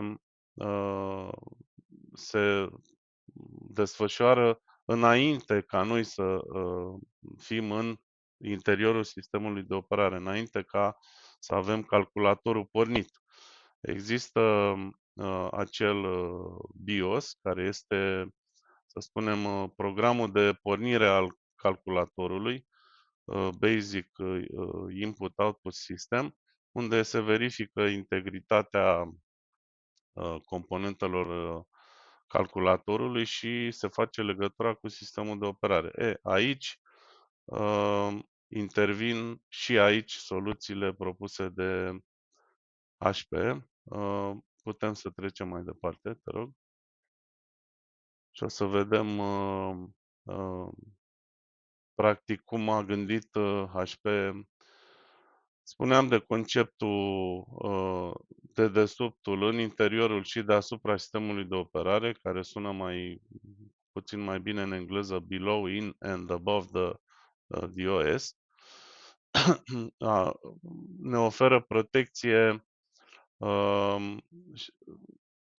uh, 0.53 1.29
se 2.15 2.69
desfășoară 3.69 4.61
înainte 4.85 5.61
ca 5.61 5.83
noi 5.83 6.05
să 6.05 6.23
uh, 6.23 7.01
fim 7.39 7.73
în 7.73 7.97
interiorul 8.45 9.05
sistemului 9.05 9.63
de 9.63 9.75
operare, 9.75 10.17
înainte 10.17 10.63
ca 10.63 10.97
să 11.39 11.55
avem 11.55 11.83
calculatorul 11.83 12.65
pornit. 12.65 13.11
Există 13.81 14.41
uh, 15.13 15.49
acel 15.51 15.97
uh, 15.97 16.65
BIOS, 16.75 17.33
care 17.43 17.63
este, 17.63 18.29
să 18.87 19.01
spunem, 19.01 19.45
uh, 19.45 19.71
programul 19.77 20.33
de 20.33 20.59
pornire 20.63 21.07
al 21.07 21.43
calculatorului, 21.65 22.67
uh, 23.25 23.49
Basic 23.59 24.19
uh, 24.19 24.95
Input-Output 24.95 25.75
System, 25.75 26.37
unde 26.73 27.03
se 27.03 27.21
verifică 27.21 27.83
integritatea 27.83 29.13
uh, 30.13 30.37
componentelor 30.45 31.57
uh, 31.57 31.65
calculatorului 32.27 33.25
și 33.25 33.71
se 33.71 33.89
face 33.89 34.23
legătura 34.23 34.75
cu 34.75 34.89
sistemul 34.89 35.39
de 35.39 35.45
operare. 35.47 35.93
E, 36.07 36.19
aici 36.23 36.81
uh, 37.45 38.19
intervin 38.49 39.43
și 39.49 39.79
aici 39.79 40.13
soluțiile 40.13 40.93
propuse 40.93 41.49
de 41.49 41.99
HP. 42.97 43.33
Uh, 43.83 44.33
putem 44.63 44.95
să 44.95 45.11
trecem 45.11 45.49
mai 45.49 45.63
departe, 45.63 46.15
te 46.15 46.31
rog. 46.31 46.53
Și 48.31 48.43
o 48.43 48.49
să 48.49 48.65
vedem 48.65 49.19
uh, 49.19 49.89
uh, 50.23 50.73
practic 51.95 52.41
cum 52.41 52.69
a 52.69 52.85
gândit 52.85 53.35
uh, 53.35 53.65
HP. 53.73 54.07
Spuneam 55.63 56.09
de 56.09 56.19
conceptul 56.19 57.45
uh, 57.49 58.13
de 58.55 58.69
desubtul 58.69 59.43
în 59.43 59.59
interiorul 59.59 60.23
și 60.23 60.43
deasupra 60.43 60.97
sistemului 60.97 61.45
de 61.45 61.55
operare, 61.55 62.13
care 62.23 62.43
sună 62.43 62.73
mai 62.73 63.23
puțin 63.93 64.21
mai 64.21 64.41
bine 64.41 64.63
în 64.63 64.73
engleză 64.73 65.19
below, 65.19 65.67
in 65.67 65.97
and 65.99 66.31
above 66.31 66.67
the, 66.73 66.93
uh, 67.47 67.69
the 67.77 67.89
OS. 67.89 68.37
A, 69.99 70.33
ne 71.01 71.19
oferă 71.19 71.61
protecție 71.61 72.65
um, 73.37 74.23
și- 74.55 74.73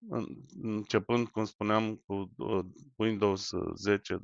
în- 0.10 0.36
începând, 0.62 1.28
cum 1.28 1.46
spuneam, 1.46 1.96
cu 1.96 2.32
uh, 2.38 2.66
Windows 2.96 3.52
10 3.76 4.16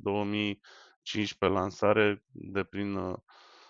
2015 1.02 1.48
lansare, 1.48 2.22
de 2.30 2.64
prin 2.64 2.94
uh, 2.94 3.16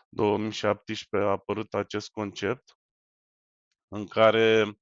2017 0.09 1.28
a 1.28 1.33
apărut 1.33 1.74
acest 1.74 2.11
concept 2.11 2.78
în 3.89 4.07
care 4.07 4.78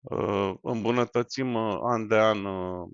uh, 0.00 0.54
îmbunătățim 0.62 1.54
uh, 1.54 1.78
an 1.82 2.06
de 2.08 2.18
an 2.18 2.44
uh, 2.44 2.88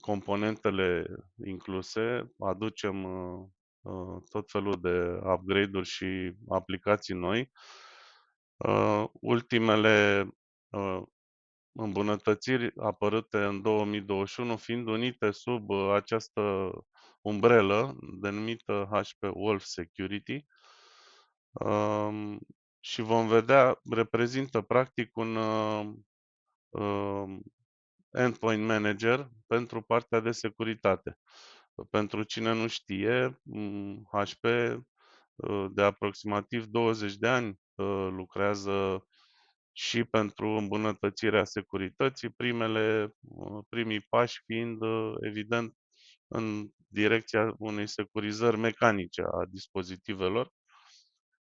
componentele 0.00 1.06
incluse, 1.44 2.32
aducem 2.38 3.04
uh, 3.04 3.46
uh, 3.80 4.22
tot 4.30 4.50
felul 4.50 4.80
de 4.80 5.20
upgrade-uri 5.24 5.86
și 5.88 6.32
aplicații 6.48 7.14
noi. 7.14 7.50
Uh, 8.56 9.04
Ultimele 9.12 10.28
uh, 10.70 11.02
îmbunătățiri 11.72 12.72
apărute 12.76 13.38
în 13.38 13.62
2021 13.62 14.56
fiind 14.56 14.88
unite 14.88 15.30
sub 15.30 15.68
uh, 15.70 15.92
această 15.94 16.72
umbrelă 17.28 17.98
denumită 18.20 18.88
HP 18.90 19.30
Wolf 19.34 19.64
Security 19.64 20.46
um, 21.52 22.38
și 22.80 23.02
vom 23.02 23.28
vedea, 23.28 23.80
reprezintă 23.90 24.60
practic 24.60 25.16
un 25.16 25.36
uh, 25.36 25.88
um, 26.68 27.42
endpoint 28.10 28.66
manager 28.66 29.28
pentru 29.46 29.82
partea 29.82 30.20
de 30.20 30.30
securitate. 30.30 31.18
Pentru 31.90 32.22
cine 32.22 32.52
nu 32.52 32.66
știe, 32.66 33.40
m, 33.42 34.02
HP 34.12 34.44
uh, 34.44 35.66
de 35.70 35.82
aproximativ 35.82 36.64
20 36.64 37.16
de 37.16 37.28
ani 37.28 37.60
uh, 37.74 38.08
lucrează 38.10 39.06
și 39.72 40.04
pentru 40.04 40.48
îmbunătățirea 40.48 41.44
securității, 41.44 42.30
primele, 42.30 43.14
uh, 43.20 43.64
primii 43.68 44.00
pași 44.00 44.42
fiind, 44.44 44.82
uh, 44.82 45.14
evident, 45.20 45.76
în 46.28 46.68
direcția 46.86 47.54
unei 47.58 47.86
securizări 47.86 48.56
mecanice 48.56 49.22
a 49.22 49.44
dispozitivelor 49.48 50.52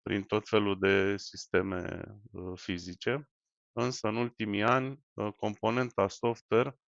prin 0.01 0.23
tot 0.23 0.47
felul 0.47 0.79
de 0.79 1.17
sisteme 1.17 2.03
uh, 2.31 2.59
fizice. 2.59 3.29
Însă, 3.71 4.07
în 4.07 4.15
ultimii 4.15 4.63
ani, 4.63 4.99
uh, 5.13 5.33
componenta 5.35 6.07
software 6.07 6.79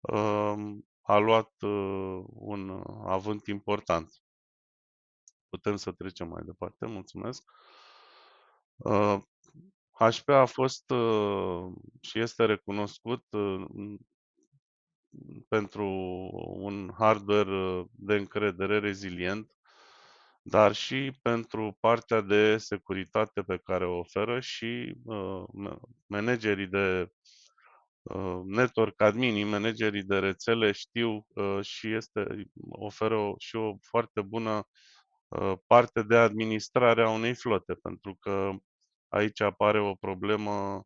um, 0.00 0.88
a 1.00 1.16
luat 1.16 1.52
uh, 1.60 2.24
un 2.28 2.68
uh, 2.68 3.02
avânt 3.04 3.46
important. 3.46 4.10
Putem 5.48 5.76
să 5.76 5.92
trecem 5.92 6.28
mai 6.28 6.42
departe, 6.44 6.86
mulțumesc. 6.86 7.42
Uh, 8.76 9.18
HP 9.90 10.28
a 10.28 10.44
fost 10.44 10.90
uh, 10.90 11.72
și 12.00 12.18
este 12.18 12.44
recunoscut 12.44 13.24
uh, 13.30 13.64
pentru 15.48 15.86
un 16.60 16.90
hardware 16.98 17.50
uh, 17.50 17.84
de 17.92 18.14
încredere 18.14 18.78
rezilient, 18.78 19.52
dar 20.42 20.72
și 20.72 21.18
pentru 21.22 21.76
partea 21.80 22.20
de 22.20 22.56
securitate 22.56 23.42
pe 23.42 23.60
care 23.64 23.86
o 23.86 23.98
oferă 23.98 24.40
și 24.40 24.94
uh, 25.04 25.44
managerii 26.06 26.66
de 26.66 27.12
uh, 28.02 28.40
network 28.44 29.00
adminii, 29.00 29.44
managerii 29.44 30.02
de 30.02 30.18
rețele 30.18 30.72
știu 30.72 31.26
uh, 31.34 31.58
și 31.62 31.92
este, 31.94 32.50
oferă 32.68 33.16
o, 33.16 33.34
și 33.38 33.56
o 33.56 33.76
foarte 33.80 34.20
bună 34.20 34.66
uh, 35.28 35.52
parte 35.66 36.02
de 36.02 36.16
administrare 36.16 37.02
a 37.02 37.10
unei 37.10 37.34
flote, 37.34 37.74
pentru 37.74 38.16
că 38.20 38.50
aici 39.08 39.40
apare 39.40 39.80
o 39.80 39.94
problemă 39.94 40.82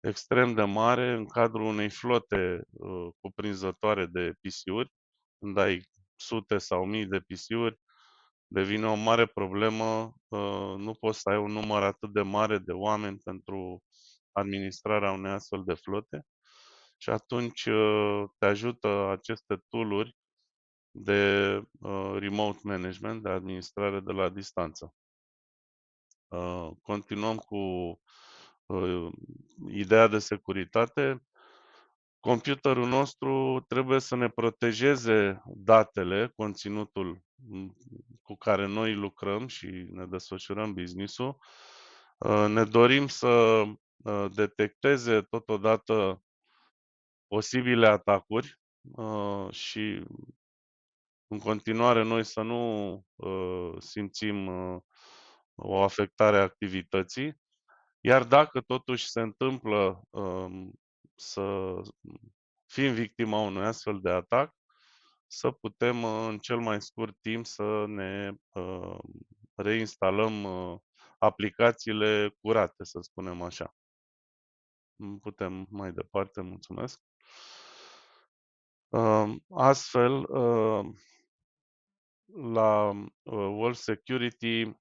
extrem 0.00 0.54
de 0.54 0.62
mare 0.62 1.12
în 1.12 1.26
cadrul 1.26 1.64
unei 1.64 1.90
flote 1.90 2.62
uh, 2.70 3.08
cuprinzătoare 3.20 4.06
de 4.06 4.32
PC-uri, 4.40 4.92
când 5.38 5.58
ai 5.58 5.82
sute 6.16 6.58
sau 6.58 6.84
mii 6.84 7.06
de 7.06 7.18
PC-uri, 7.18 7.78
devine 8.46 8.86
o 8.86 8.94
mare 8.94 9.26
problemă, 9.26 10.14
uh, 10.28 10.74
nu 10.76 10.94
poți 11.00 11.20
să 11.20 11.28
ai 11.30 11.38
un 11.38 11.52
număr 11.52 11.82
atât 11.82 12.12
de 12.12 12.22
mare 12.22 12.58
de 12.58 12.72
oameni 12.72 13.18
pentru 13.18 13.82
administrarea 14.32 15.12
unei 15.12 15.32
astfel 15.32 15.62
de 15.64 15.74
flote 15.74 16.26
și 16.96 17.10
atunci 17.10 17.64
uh, 17.64 18.24
te 18.38 18.46
ajută 18.46 18.88
aceste 18.88 19.64
tooluri 19.68 20.16
de 20.90 21.54
uh, 21.80 22.14
remote 22.18 22.58
management, 22.62 23.22
de 23.22 23.28
administrare 23.28 24.00
de 24.00 24.12
la 24.12 24.28
distanță. 24.28 24.94
Continuăm 26.82 27.36
cu 27.36 27.56
ideea 29.68 30.06
de 30.06 30.18
securitate. 30.18 31.22
Computerul 32.20 32.88
nostru 32.88 33.64
trebuie 33.68 33.98
să 33.98 34.16
ne 34.16 34.28
protejeze 34.28 35.42
datele, 35.46 36.32
conținutul 36.36 37.22
cu 38.22 38.36
care 38.36 38.66
noi 38.66 38.94
lucrăm 38.94 39.46
și 39.46 39.66
ne 39.90 40.06
desfășurăm 40.06 40.74
business-ul. 40.74 41.38
Uh, 42.18 42.46
ne 42.48 42.64
dorim 42.64 43.06
să 43.06 43.28
uh, 43.28 44.26
detecteze 44.34 45.22
totodată 45.22 46.22
posibile 47.26 47.86
atacuri 47.86 48.60
uh, 48.80 49.50
și 49.50 50.02
în 51.26 51.38
continuare 51.38 52.02
noi 52.02 52.24
să 52.24 52.42
nu 52.42 53.04
simțim 53.78 54.48
o 55.54 55.82
afectare 55.82 56.36
a 56.36 56.42
activității. 56.42 57.40
Iar 58.08 58.24
dacă 58.24 58.60
totuși 58.60 59.08
se 59.08 59.20
întâmplă 59.20 60.02
um, 60.10 60.72
să 61.14 61.74
fim 62.66 62.92
victima 62.92 63.40
unui 63.40 63.64
astfel 63.64 64.00
de 64.00 64.10
atac, 64.10 64.54
să 65.26 65.50
putem 65.50 66.04
în 66.04 66.38
cel 66.38 66.58
mai 66.58 66.82
scurt 66.82 67.16
timp 67.20 67.46
să 67.46 67.84
ne 67.86 68.32
uh, 68.52 68.98
reinstalăm 69.54 70.44
uh, 70.44 70.78
aplicațiile 71.18 72.36
curate, 72.40 72.84
să 72.84 72.98
spunem 73.00 73.42
așa. 73.42 73.74
Putem 75.20 75.66
mai 75.70 75.92
departe, 75.92 76.40
mulțumesc. 76.40 77.00
Uh, 78.88 79.36
astfel, 79.50 80.12
uh, 80.12 80.94
la 82.34 82.88
uh, 82.88 83.32
World 83.32 83.76
Security 83.76 84.76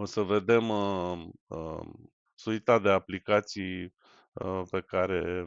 o 0.00 0.04
să 0.04 0.22
vedem 0.22 0.68
uh, 0.68 1.28
uh, 1.46 1.88
suita 2.34 2.78
de 2.78 2.90
aplicații 2.90 3.94
uh, 4.32 4.62
pe 4.70 4.80
care 4.80 5.46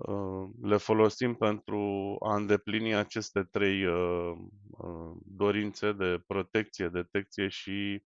Uh, 0.00 0.48
le 0.62 0.76
folosim 0.76 1.34
pentru 1.34 2.16
a 2.20 2.34
îndeplini 2.34 2.94
aceste 2.94 3.42
trei 3.44 3.84
uh, 3.86 4.36
uh, 4.70 5.12
dorințe 5.24 5.92
de 5.92 6.22
protecție, 6.26 6.88
detecție 6.88 7.48
și 7.48 8.02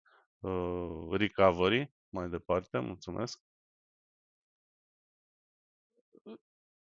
recovery. 1.10 1.92
Mai 2.08 2.28
departe, 2.28 2.78
mulțumesc. 2.78 3.43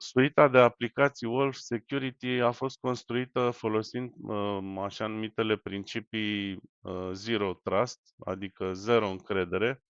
Suita 0.02 0.48
de 0.48 0.58
aplicații 0.58 1.28
Wolf 1.28 1.58
Security 1.58 2.28
a 2.28 2.52
fost 2.52 2.80
construită 2.80 3.52
folosind 3.52 4.14
așa 4.78 5.08
numitele 5.08 5.58
principii 5.58 6.62
Zero 7.12 7.54
Trust, 7.54 8.00
adică 8.26 8.74
zero 8.74 9.10
încredere, 9.10 9.84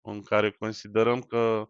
în 0.00 0.22
care 0.22 0.50
considerăm 0.50 1.22
că 1.22 1.68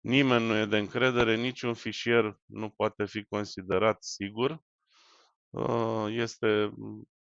Nimeni 0.00 0.46
nu 0.46 0.56
e 0.56 0.66
de 0.66 0.78
încredere, 0.78 1.36
niciun 1.36 1.74
fișier 1.74 2.40
nu 2.44 2.70
poate 2.70 3.04
fi 3.04 3.24
considerat 3.24 4.04
sigur. 4.04 4.62
Uh, 5.50 6.06
este 6.08 6.72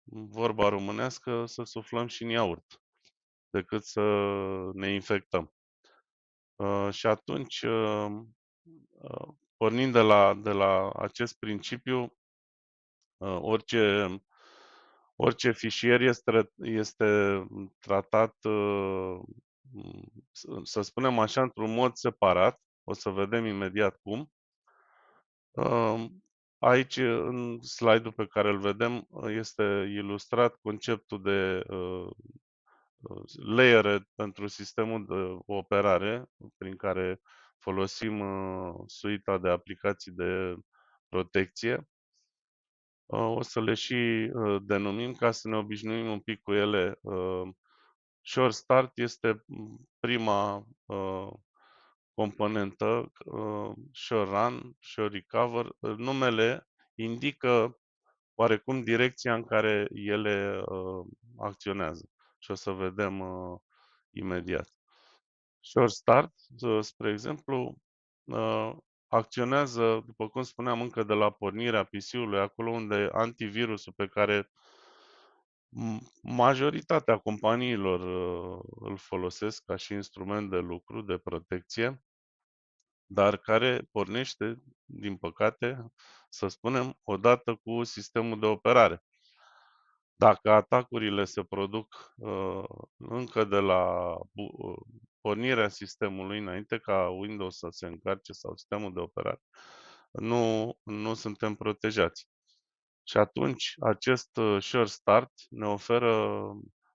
vorba 0.09 0.69
românească 0.69 1.45
să 1.45 1.63
suflăm 1.63 2.07
și 2.07 2.23
în 2.23 2.29
iaurt 2.29 2.81
decât 3.49 3.83
să 3.83 4.01
ne 4.73 4.93
infectăm. 4.93 5.53
Uh, 6.55 6.89
și 6.91 7.07
atunci, 7.07 7.61
uh, 7.61 8.11
pornind 9.57 9.93
de 9.93 10.01
la, 10.01 10.33
de 10.33 10.51
la 10.51 10.89
acest 10.89 11.39
principiu, 11.39 12.17
orice, 13.17 14.07
orice 15.15 15.51
fișier 15.51 16.01
este, 16.01 16.51
este 16.57 17.41
tratat 17.79 18.35
să 20.63 20.81
spunem 20.81 21.19
așa, 21.19 21.41
într-un 21.41 21.73
mod 21.73 21.95
separat. 21.95 22.59
O 22.83 22.93
să 22.93 23.09
vedem 23.09 23.45
imediat 23.45 23.99
cum. 24.01 24.31
Aici, 26.57 26.97
în 26.97 27.61
slide-ul 27.61 28.13
pe 28.13 28.25
care 28.25 28.49
îl 28.49 28.59
vedem, 28.59 29.07
este 29.27 29.63
ilustrat 29.93 30.55
conceptul 30.61 31.21
de 31.21 31.63
uh, 31.67 32.07
layere 33.35 34.07
pentru 34.15 34.47
sistemul 34.47 35.05
de 35.05 35.43
operare, 35.45 36.25
prin 36.57 36.75
care 36.75 37.21
folosim 37.59 38.19
uh, 38.19 38.73
suita 38.85 39.37
de 39.37 39.49
aplicații 39.49 40.11
de 40.11 40.55
protecție. 41.09 41.87
O 43.07 43.41
să 43.41 43.61
le 43.61 43.73
și 43.73 44.31
denumim 44.61 45.13
ca 45.13 45.31
să 45.31 45.47
ne 45.47 45.55
obișnuim 45.57 46.11
un 46.11 46.19
pic 46.19 46.41
cu 46.41 46.53
ele 46.53 46.99
Sure 48.27 48.51
Start 48.51 48.97
este 48.97 49.45
prima 49.99 50.67
uh, 50.85 51.29
componentă, 52.13 53.11
uh, 53.25 53.71
Sure 53.91 54.23
Run, 54.23 54.75
Sure 54.79 55.07
Recover. 55.07 55.75
Numele 55.79 56.67
indică 56.95 57.79
oarecum 58.35 58.83
direcția 58.83 59.33
în 59.33 59.43
care 59.43 59.87
ele 59.93 60.61
uh, 60.65 61.05
acționează 61.37 62.09
și 62.39 62.51
o 62.51 62.53
să 62.53 62.71
vedem 62.71 63.19
uh, 63.19 63.59
imediat. 64.09 64.74
Sure 65.65 65.87
Start, 65.87 66.33
uh, 66.61 66.83
spre 66.83 67.11
exemplu, 67.11 67.77
uh, 68.23 68.71
acționează, 69.07 70.03
după 70.05 70.27
cum 70.29 70.41
spuneam, 70.43 70.81
încă 70.81 71.03
de 71.03 71.13
la 71.13 71.31
pornirea 71.31 71.83
PC-ului, 71.83 72.39
acolo 72.39 72.71
unde 72.71 73.09
antivirusul 73.13 73.93
pe 73.95 74.07
care 74.07 74.49
Majoritatea 76.21 77.17
companiilor 77.17 77.99
uh, 77.99 78.63
îl 78.79 78.97
folosesc 78.97 79.63
ca 79.65 79.75
și 79.75 79.93
instrument 79.93 80.49
de 80.49 80.57
lucru, 80.57 81.01
de 81.01 81.17
protecție, 81.17 82.03
dar 83.05 83.37
care 83.37 83.87
pornește, 83.91 84.61
din 84.85 85.17
păcate, 85.17 85.93
să 86.29 86.47
spunem, 86.47 86.99
odată 87.03 87.55
cu 87.55 87.83
sistemul 87.83 88.39
de 88.39 88.45
operare. 88.45 89.03
Dacă 90.15 90.51
atacurile 90.51 91.25
se 91.25 91.43
produc 91.43 92.13
uh, 92.15 92.63
încă 92.97 93.43
de 93.43 93.59
la 93.59 94.13
uh, 94.33 94.77
pornirea 95.25 95.69
sistemului, 95.69 96.39
înainte 96.39 96.77
ca 96.77 97.09
Windows 97.09 97.57
să 97.57 97.67
se 97.69 97.85
încarce 97.85 98.31
sau 98.31 98.55
sistemul 98.55 98.93
de 98.93 98.99
operare, 98.99 99.41
nu, 100.11 100.73
nu 100.83 101.13
suntem 101.13 101.55
protejați. 101.55 102.27
Și 103.03 103.17
atunci 103.17 103.73
acest 103.79 104.37
uh, 104.37 104.61
Sure 104.61 104.85
Start 104.85 105.31
ne 105.49 105.67
oferă 105.67 106.13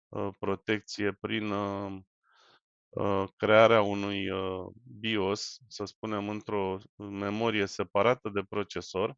uh, 0.08 0.28
protecție 0.38 1.12
prin 1.12 1.50
uh, 1.50 2.02
crearea 3.36 3.82
unui 3.82 4.28
BIOS, 5.00 5.58
să 5.68 5.84
spunem, 5.84 6.28
într-o 6.28 6.78
memorie 6.96 7.66
separată 7.66 8.28
de 8.28 8.42
procesor. 8.48 9.16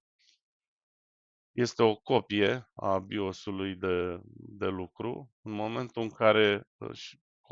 Este 1.53 1.83
o 1.83 1.95
copie 1.97 2.71
a 2.75 2.99
BIOS-ului 2.99 3.75
de, 3.75 4.21
de 4.35 4.67
lucru. 4.67 5.31
În 5.43 5.53
momentul 5.53 6.03
în 6.03 6.11
care 6.11 6.69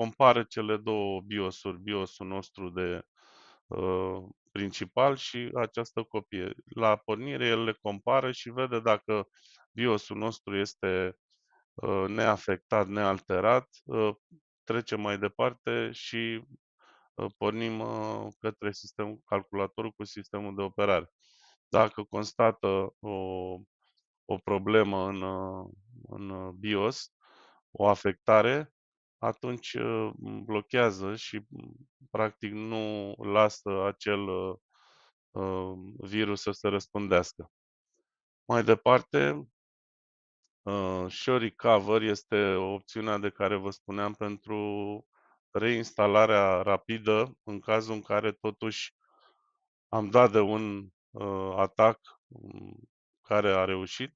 compară 0.01 0.43
cele 0.43 0.77
două 0.77 1.21
BIOS-uri, 1.21 1.79
BIOS-ul 1.79 2.27
nostru 2.27 2.71
de 2.71 3.03
uh, 3.67 4.23
principal 4.53 5.17
și 5.17 5.51
această 5.55 6.03
copie. 6.03 6.55
La 6.65 6.97
pornire 6.97 7.47
el 7.47 7.65
le 7.65 7.73
compară 7.83 8.33
și 8.33 8.51
vede 8.51 8.81
dacă 8.81 9.29
BIOS-ul 9.73 10.17
nostru 10.17 10.57
este 10.57 11.17
uh, 11.75 12.05
neafectat, 12.09 12.89
nealterat, 12.89 13.69
uh, 13.85 14.15
trece 14.65 14.97
mai 14.97 15.19
departe 15.19 15.91
și 15.93 16.45
uh, 17.15 17.31
pornim 17.37 17.83
către 18.39 18.73
sistemul 18.73 19.21
calculatorul 19.25 19.91
cu 19.91 20.05
sistemul 20.05 20.55
de 20.55 20.63
operare. 20.63 21.11
Dacă 21.69 22.03
constată 22.03 22.95
o, 23.01 23.11
o 24.25 24.39
problemă 24.45 25.09
în, 25.09 25.23
în 26.03 26.31
uh, 26.31 26.53
BIOS 26.53 27.13
o 27.71 27.89
afectare, 27.89 28.73
atunci 29.21 29.73
uh, 29.73 30.11
blochează 30.19 31.17
și 31.17 31.47
practic 32.11 32.53
nu 32.53 33.15
lasă 33.19 33.85
acel 33.87 34.29
uh, 34.29 34.57
uh, 35.31 35.79
virus 35.97 36.41
să 36.41 36.51
se 36.51 36.69
răspândească. 36.69 37.51
Mai 38.45 38.65
departe, 38.65 39.49
uh, 40.63 41.07
Show 41.09 41.37
Recover 41.37 42.03
este 42.03 42.53
opțiunea 42.55 43.19
de 43.19 43.31
care 43.31 43.57
vă 43.57 43.71
spuneam 43.71 44.13
pentru 44.15 45.05
reinstalarea 45.51 46.63
rapidă 46.63 47.37
în 47.43 47.61
cazul 47.61 47.95
în 47.95 48.03
care 48.03 48.33
totuși 48.33 48.95
am 49.89 50.11
dat 50.11 50.33
de 50.33 50.41
un 50.41 50.89
uh, 51.11 51.53
atac 51.57 52.01
um, 52.27 52.89
care 53.23 53.53
a 53.53 53.65
reușit. 53.65 54.15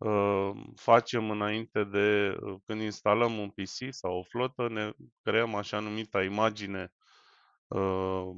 Uh, 0.00 0.52
facem 0.74 1.30
înainte 1.30 1.84
de 1.84 2.36
uh, 2.40 2.60
când 2.66 2.80
instalăm 2.80 3.38
un 3.38 3.50
PC 3.50 3.90
sau 3.90 4.18
o 4.18 4.22
flotă, 4.22 4.68
ne 4.68 4.92
creăm 5.22 5.54
așa 5.54 5.78
numita 5.78 6.22
imagine 6.22 6.92
uh, 7.68 8.30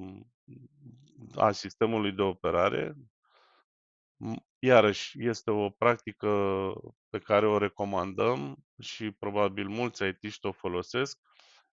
a 1.37 1.51
sistemului 1.53 2.13
de 2.13 2.23
operare. 2.23 2.95
Iarăși, 4.59 5.27
este 5.27 5.51
o 5.51 5.71
practică 5.71 6.29
pe 7.11 7.19
care 7.19 7.47
o 7.47 7.59
recomandăm 7.59 8.57
și 8.81 9.11
probabil 9.11 9.69
mulți 9.69 10.03
IT 10.05 10.45
o 10.45 10.53
folosesc. 10.53 11.19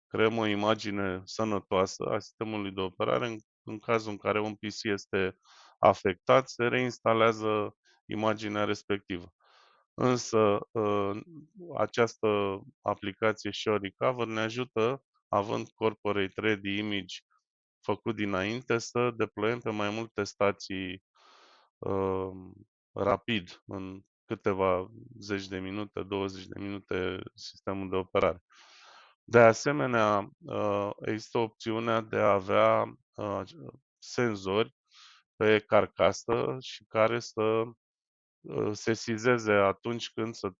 Creăm 0.07 0.37
o 0.37 0.45
imagine 0.45 1.21
sănătoasă 1.23 2.03
a 2.03 2.19
sistemului 2.19 2.71
de 2.71 2.81
operare 2.81 3.27
în, 3.27 3.37
în 3.63 3.79
cazul 3.79 4.11
în 4.11 4.17
care 4.17 4.41
un 4.41 4.55
PC 4.55 4.83
este 4.83 5.37
afectat, 5.79 6.49
se 6.49 6.67
reinstalează 6.67 7.75
imaginea 8.05 8.63
respectivă. 8.63 9.33
Însă 10.01 10.59
această 11.77 12.61
aplicație 12.81 13.51
Show 13.51 13.77
Recover 13.77 14.27
ne 14.27 14.39
ajută, 14.39 15.03
având 15.27 15.69
Corporate 15.69 16.33
Ready 16.35 16.77
Image 16.77 17.15
făcut 17.81 18.15
dinainte, 18.15 18.77
să 18.77 19.11
deploiem 19.15 19.59
pe 19.59 19.69
mai 19.69 19.89
multe 19.89 20.23
stații 20.23 21.03
uh, 21.77 22.31
rapid, 22.91 23.63
în 23.65 24.01
câteva 24.25 24.91
zeci 25.19 25.47
de 25.47 25.59
minute, 25.59 26.03
20 26.03 26.45
de 26.45 26.59
minute 26.59 27.19
sistemul 27.33 27.89
de 27.89 27.95
operare. 27.95 28.43
De 29.23 29.39
asemenea, 29.39 30.29
uh, 30.39 30.89
există 31.01 31.37
opțiunea 31.37 32.01
de 32.01 32.17
a 32.17 32.33
avea 32.33 32.97
uh, 33.13 33.41
senzori 33.97 34.75
pe 35.35 35.59
carcasă 35.59 36.57
și 36.59 36.85
care 36.87 37.19
să 37.19 37.63
sesizeze 38.71 39.51
atunci 39.53 40.11
când 40.11 40.33
să 40.33 40.51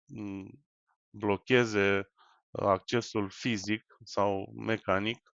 blocheze 1.10 2.10
accesul 2.52 3.30
fizic 3.30 3.98
sau 4.04 4.54
mecanic 4.56 5.34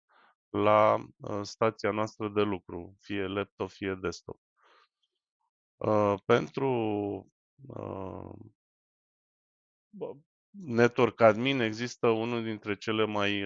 la 0.50 1.06
stația 1.42 1.92
noastră 1.92 2.30
de 2.30 2.42
lucru, 2.42 2.96
fie 3.00 3.28
laptop, 3.28 3.70
fie 3.70 3.98
desktop. 4.02 4.40
Pentru 6.26 6.70
Network 10.50 11.22
Admin 11.22 11.60
există 11.60 12.08
unul 12.08 12.44
dintre 12.44 12.76
cele 12.78 13.06
mai 13.06 13.44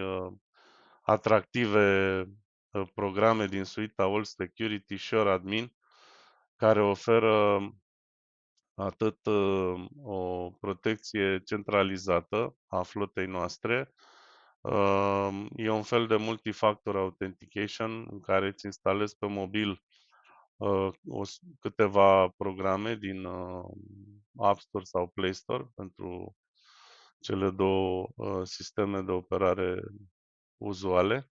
atractive 1.01 2.25
programe 2.93 3.45
din 3.47 3.63
suita 3.63 4.03
All 4.03 4.23
Security 4.23 4.97
Share 4.97 5.31
Admin, 5.31 5.73
care 6.55 6.81
oferă 6.81 7.59
atât 8.79 9.25
uh, 9.25 9.85
o 10.03 10.49
protecție 10.49 11.39
centralizată 11.45 12.55
a 12.67 12.81
flotei 12.81 13.25
noastre, 13.25 13.93
uh, 14.61 15.45
e 15.55 15.69
un 15.69 15.83
fel 15.83 16.07
de 16.07 16.15
multifactor 16.15 16.95
authentication 16.95 18.07
în 18.11 18.19
care 18.19 18.47
îți 18.47 18.65
instalezi 18.65 19.17
pe 19.17 19.27
mobil 19.27 19.83
uh, 20.57 20.89
o, 21.07 21.21
câteva 21.59 22.27
programe 22.27 22.95
din 22.95 23.25
App 24.37 24.59
Store 24.59 24.83
sau 24.83 25.07
Play 25.07 25.33
Store 25.33 25.71
pentru 25.75 26.35
cele 27.19 27.49
două 27.49 28.09
sisteme 28.43 29.01
de 29.01 29.11
operare 29.11 29.81
uzuale 30.57 31.29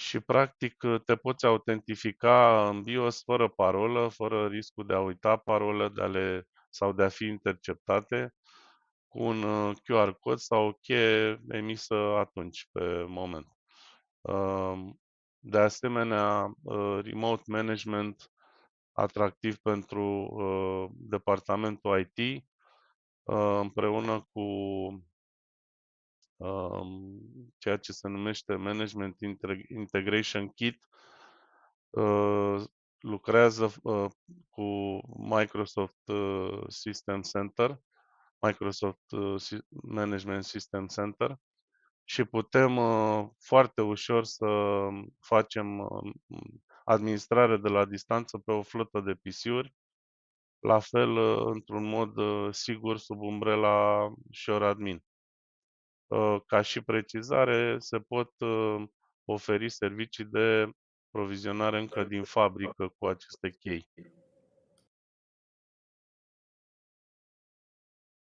și 0.00 0.20
practic 0.20 0.76
te 1.04 1.16
poți 1.16 1.46
autentifica 1.46 2.68
în 2.68 2.82
BIOS 2.82 3.22
fără 3.22 3.48
parolă, 3.48 4.08
fără 4.08 4.46
riscul 4.46 4.86
de 4.86 4.94
a 4.94 5.00
uita 5.00 5.36
parolă 5.36 5.88
de 5.88 6.02
a 6.02 6.06
le, 6.06 6.48
sau 6.70 6.92
de 6.92 7.02
a 7.02 7.08
fi 7.08 7.24
interceptate 7.24 8.34
cu 9.08 9.22
un 9.22 9.42
uh, 9.42 9.76
QR 9.84 10.10
cod 10.20 10.38
sau 10.38 10.66
o 10.66 10.72
cheie 10.72 11.40
emisă 11.48 11.94
atunci, 11.94 12.68
pe 12.72 13.04
moment. 13.08 13.46
Um, 14.20 15.00
de 15.38 15.58
asemenea, 15.58 16.54
uh, 16.62 16.98
remote 17.02 17.42
management 17.46 18.30
atractiv 18.92 19.56
pentru 19.56 20.02
uh, 20.22 20.90
departamentul 20.96 22.10
IT, 22.16 22.44
împreună 23.62 24.28
cu 24.32 24.40
Um, 24.40 25.09
ceea 27.58 27.76
ce 27.76 27.92
se 27.92 28.08
numește 28.08 28.54
Management 28.54 29.16
Integration 29.68 30.48
Kit, 30.48 30.88
uh, 31.90 32.62
lucrează 32.98 33.72
uh, 33.82 34.10
cu 34.50 34.62
Microsoft 35.16 36.08
uh, 36.08 36.62
System 36.68 37.20
Center, 37.20 37.80
Microsoft 38.40 39.04
Management 39.68 40.44
System 40.44 40.86
Center 40.86 41.36
și 42.04 42.24
putem 42.24 42.78
foarte 43.38 43.82
ușor 43.82 44.24
să 44.24 44.46
facem 45.18 45.88
administrare 46.84 47.56
de 47.56 47.68
la 47.68 47.84
distanță 47.84 48.38
pe 48.38 48.52
o 48.52 48.62
flotă 48.62 49.00
de 49.00 49.14
PC-uri, 49.14 49.74
la 50.58 50.78
fel 50.78 51.16
într-un 51.46 51.84
mod 51.84 52.12
sigur 52.52 52.98
sub 52.98 53.20
umbrela 53.20 54.08
Shore 54.30 54.66
Admin. 54.66 55.04
Uh, 56.10 56.40
ca 56.46 56.62
și 56.62 56.80
precizare, 56.80 57.78
se 57.78 57.98
pot 57.98 58.40
uh, 58.40 58.82
oferi 59.24 59.68
servicii 59.68 60.24
de 60.24 60.70
provizionare 61.10 61.78
încă 61.78 62.04
din 62.04 62.24
fabrică 62.24 62.94
cu 62.98 63.06
aceste 63.06 63.50
chei. 63.50 63.88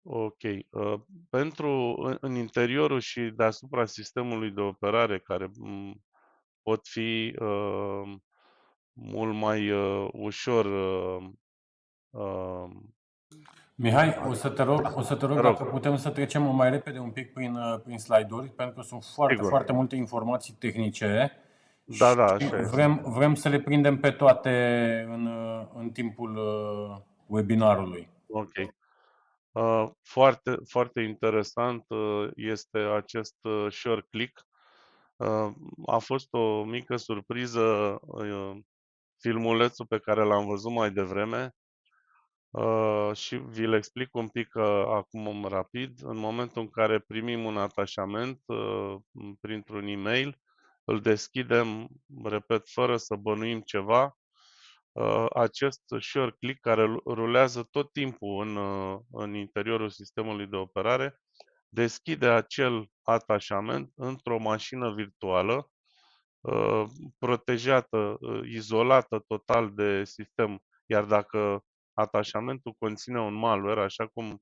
Ok. 0.04 0.42
Uh, 0.70 1.02
pentru 1.30 1.96
în 2.22 2.36
interiorul 2.36 3.00
și 3.00 3.22
deasupra 3.22 3.86
sistemului 3.86 4.52
de 4.52 4.62
operare, 4.62 5.20
care 5.20 5.50
mm, 5.58 6.04
pot 6.62 6.88
fi 6.88 7.36
uh, 7.40 8.14
mult 8.94 9.36
mai 9.36 9.72
uh, 9.72 10.10
ușor 10.14 10.66
uh, 10.66 11.30
Mihai, 13.84 14.18
o 14.28 14.34
să 14.34 14.50
te 14.50 14.64
rog, 14.64 14.92
o 14.96 15.02
să 15.02 15.16
te 15.16 15.26
rog, 15.26 15.36
rog. 15.36 15.46
dacă 15.46 15.64
putem 15.64 15.98
să 15.98 16.10
trecem 16.10 16.56
mai 16.56 16.70
repede 16.70 17.00
un 17.00 17.12
pic 17.12 17.34
prin, 17.34 17.56
uh, 17.56 17.80
prin 17.84 17.98
slide-uri, 17.98 18.48
pentru 18.48 18.76
că 18.76 18.82
sunt 18.82 19.04
foarte, 19.04 19.34
Sigur. 19.34 19.50
foarte 19.50 19.72
multe 19.72 19.96
informații 19.96 20.54
tehnice. 20.54 21.32
Da, 21.84 22.16
da, 22.16 22.28
și 22.28 22.46
așa 22.46 22.58
este. 22.58 22.76
vrem, 22.76 23.02
vrem 23.06 23.36
să 23.36 23.50
le 23.50 23.60
prindem 23.60 24.00
pe 24.00 24.12
toate 24.12 24.50
în, 25.10 25.26
uh, 25.26 25.68
în 25.74 25.90
timpul 25.90 26.36
uh, 26.36 26.98
webinarului. 27.26 28.10
Ok. 28.28 28.52
Uh, 29.52 29.90
Foarte, 30.02 30.56
foarte 30.68 31.02
interesant 31.02 31.86
uh, 31.88 32.30
este 32.36 32.78
acest 32.78 33.36
uh, 33.42 33.66
short 33.70 34.08
click. 34.10 34.46
Uh, 35.16 35.48
A 35.86 35.98
fost 35.98 36.34
o 36.34 36.64
mică 36.64 36.96
surpriză 36.96 37.98
uh, 38.02 38.52
filmulețul 39.18 39.86
pe 39.86 39.98
care 40.00 40.24
l-am 40.24 40.46
văzut 40.46 40.72
mai 40.72 40.92
devreme 40.92 41.56
Uh, 42.52 43.12
și 43.14 43.36
vi-l 43.36 43.74
explic 43.74 44.16
un 44.16 44.28
pic 44.28 44.56
uh, 44.56 44.84
acum 44.88 45.46
rapid. 45.46 46.00
În 46.04 46.18
momentul 46.18 46.62
în 46.62 46.70
care 46.70 47.00
primim 47.00 47.44
un 47.46 47.58
atașament 47.58 48.42
uh, 48.46 48.96
printr-un 49.42 49.88
e-mail, 49.88 50.40
îl 50.84 51.02
deschidem, 51.02 51.88
repet, 52.24 52.70
fără 52.70 52.98
să 52.98 53.16
bănuim 53.16 53.62
ceva, 53.62 54.18
uh, 54.92 55.26
acest 55.34 55.82
short 56.00 56.38
click 56.38 56.60
care 56.62 57.02
rulează 57.06 57.64
tot 57.64 57.92
timpul 57.92 58.48
în, 58.48 58.56
uh, 58.56 59.00
în 59.12 59.34
interiorul 59.34 59.90
sistemului 59.90 60.48
de 60.48 60.56
operare, 60.56 61.20
deschide 61.70 62.28
acel 62.28 62.86
atașament 63.04 63.92
într-o 63.96 64.40
mașină 64.40 64.94
virtuală, 64.94 65.70
uh, 66.40 66.84
protejată, 67.20 68.18
uh, 68.20 68.42
izolată 68.44 69.24
total 69.28 69.74
de 69.74 70.04
sistem, 70.04 70.64
iar 70.86 71.04
dacă 71.04 71.64
atașamentul 72.02 72.76
conține 72.80 73.20
un 73.20 73.34
malware, 73.34 73.84
așa 73.84 74.08
cum 74.08 74.42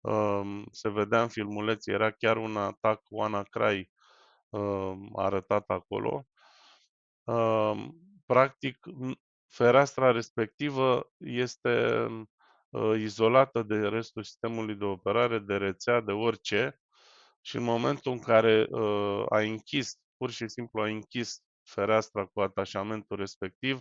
um, 0.00 0.64
se 0.70 0.88
vedea 0.88 1.22
în 1.22 1.28
filmuleț, 1.28 1.86
era 1.86 2.10
chiar 2.10 2.36
un 2.36 2.56
atac 2.56 3.02
WannaCry 3.08 3.90
um, 4.48 5.12
arătat 5.16 5.64
acolo. 5.66 6.26
Um, 7.24 7.94
practic, 8.26 8.78
fereastra 9.48 10.10
respectivă 10.10 11.10
este 11.16 12.06
uh, 12.68 12.94
izolată 12.98 13.62
de 13.62 13.88
restul 13.88 14.22
sistemului 14.22 14.74
de 14.74 14.84
operare, 14.84 15.38
de 15.38 15.56
rețea, 15.56 16.00
de 16.00 16.12
orice 16.12 16.80
și 17.40 17.56
în 17.56 17.62
momentul 17.62 18.12
în 18.12 18.18
care 18.18 18.66
uh, 18.70 19.24
ai 19.28 19.48
închis, 19.48 20.00
pur 20.16 20.30
și 20.30 20.48
simplu 20.48 20.82
ai 20.82 20.92
închis 20.92 21.42
fereastra 21.62 22.26
cu 22.26 22.40
atașamentul 22.40 23.16
respectiv, 23.16 23.80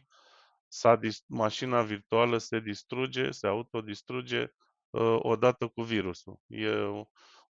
s-a 0.70 0.96
dis- 0.96 1.24
mașina 1.28 1.82
virtuală 1.82 2.38
se 2.38 2.60
distruge, 2.60 3.32
se 3.32 3.48
autodistruge 3.48 4.54
uh, 4.90 5.18
odată 5.20 5.68
cu 5.68 5.82
virusul. 5.82 6.40
E 6.48 6.70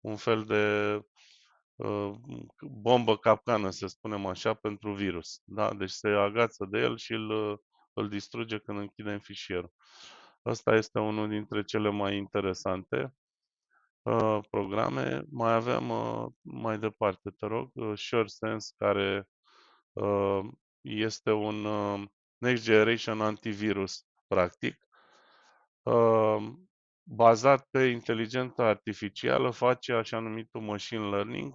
un 0.01 0.17
fel 0.17 0.45
de 0.45 0.95
uh, 1.77 2.15
bombă 2.61 3.17
capcană, 3.17 3.71
să 3.71 3.87
spunem 3.87 4.27
așa, 4.27 4.55
pentru 4.55 4.93
virus. 4.93 5.41
Da? 5.45 5.75
Deci 5.75 5.91
se 5.91 6.09
agață 6.09 6.67
de 6.71 6.79
el 6.79 6.97
și 6.97 7.13
îl, 7.13 7.61
îl 7.93 8.09
distruge 8.09 8.59
când 8.59 8.79
închidem 8.79 9.19
fișierul. 9.19 9.73
Ăsta 10.45 10.75
este 10.75 10.99
unul 10.99 11.29
dintre 11.29 11.65
cele 11.65 11.89
mai 11.91 12.17
interesante 12.17 13.15
uh, 14.03 14.39
programe. 14.51 15.23
Mai 15.31 15.53
avem 15.53 15.91
uh, 15.91 16.27
mai 16.41 16.79
departe, 16.79 17.31
te 17.31 17.47
rog, 17.47 17.71
uh, 17.75 17.93
SureSense, 17.99 18.75
care 18.77 19.29
uh, 19.93 20.41
este 20.81 21.31
un 21.31 21.65
uh, 21.65 22.03
Next 22.39 22.65
Generation 22.65 23.21
Antivirus, 23.21 24.07
practic. 24.27 24.79
Uh, 25.83 26.53
bazat 27.03 27.67
pe 27.71 27.85
inteligența 27.85 28.69
artificială, 28.69 29.51
face 29.51 29.93
așa 29.93 30.19
numitul 30.19 30.61
machine 30.61 31.09
learning, 31.09 31.55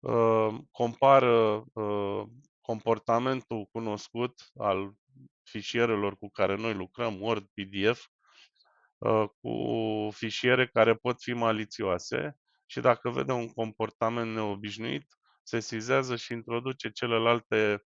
uh, 0.00 0.54
compară 0.70 1.64
uh, 1.72 2.22
comportamentul 2.60 3.68
cunoscut 3.72 4.50
al 4.56 4.94
fișierelor 5.42 6.16
cu 6.16 6.30
care 6.30 6.56
noi 6.56 6.74
lucrăm, 6.74 7.20
Word, 7.20 7.46
PDF, 7.54 8.06
uh, 8.98 9.24
cu 9.40 9.54
fișiere 10.10 10.66
care 10.66 10.94
pot 10.94 11.22
fi 11.22 11.32
malițioase 11.32 12.36
și 12.66 12.80
dacă 12.80 13.10
vede 13.10 13.32
un 13.32 13.48
comportament 13.48 14.34
neobișnuit, 14.34 15.06
se 15.42 15.60
sizează 15.60 16.16
și 16.16 16.32
introduce 16.32 16.90
celelalte 16.90 17.72
uh, 17.72 17.89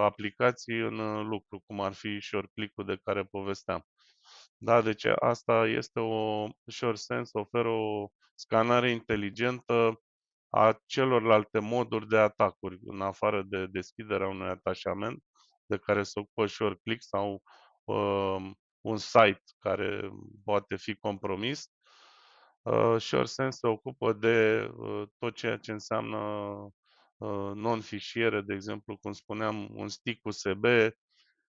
aplicații 0.00 0.78
în 0.78 0.98
uh, 0.98 1.24
lucru, 1.24 1.62
cum 1.66 1.80
ar 1.80 1.92
fi 1.92 2.20
SureClick-ul 2.20 2.84
de 2.84 3.00
care 3.04 3.24
povesteam. 3.24 3.86
Da, 4.56 4.82
deci 4.82 5.04
asta 5.04 5.66
este 5.66 6.00
o 6.00 6.48
SureSense, 6.66 7.38
oferă 7.38 7.68
o 7.68 8.08
scanare 8.34 8.90
inteligentă 8.90 10.00
a 10.50 10.80
celorlalte 10.86 11.58
moduri 11.58 12.08
de 12.08 12.18
atacuri, 12.18 12.78
în 12.82 13.00
afară 13.00 13.42
de 13.42 13.66
deschiderea 13.66 14.28
unui 14.28 14.48
atașament 14.48 15.22
de 15.66 15.76
care 15.76 16.02
se 16.02 16.20
ocupă 16.20 16.46
SureClick 16.46 17.02
sau 17.02 17.42
uh, 17.84 18.50
un 18.80 18.96
site 18.96 19.42
care 19.58 20.10
poate 20.44 20.76
fi 20.76 20.94
compromis. 20.94 21.70
Uh, 22.62 22.96
SureSense 22.98 23.58
se 23.58 23.66
ocupă 23.66 24.12
de 24.12 24.68
uh, 24.76 25.02
tot 25.18 25.34
ceea 25.34 25.56
ce 25.56 25.72
înseamnă 25.72 26.18
uh, 26.18 26.72
non-fișiere, 27.54 28.40
de 28.40 28.54
exemplu, 28.54 28.96
cum 28.96 29.12
spuneam, 29.12 29.68
un 29.74 29.88
stick 29.88 30.24
USB, 30.26 30.64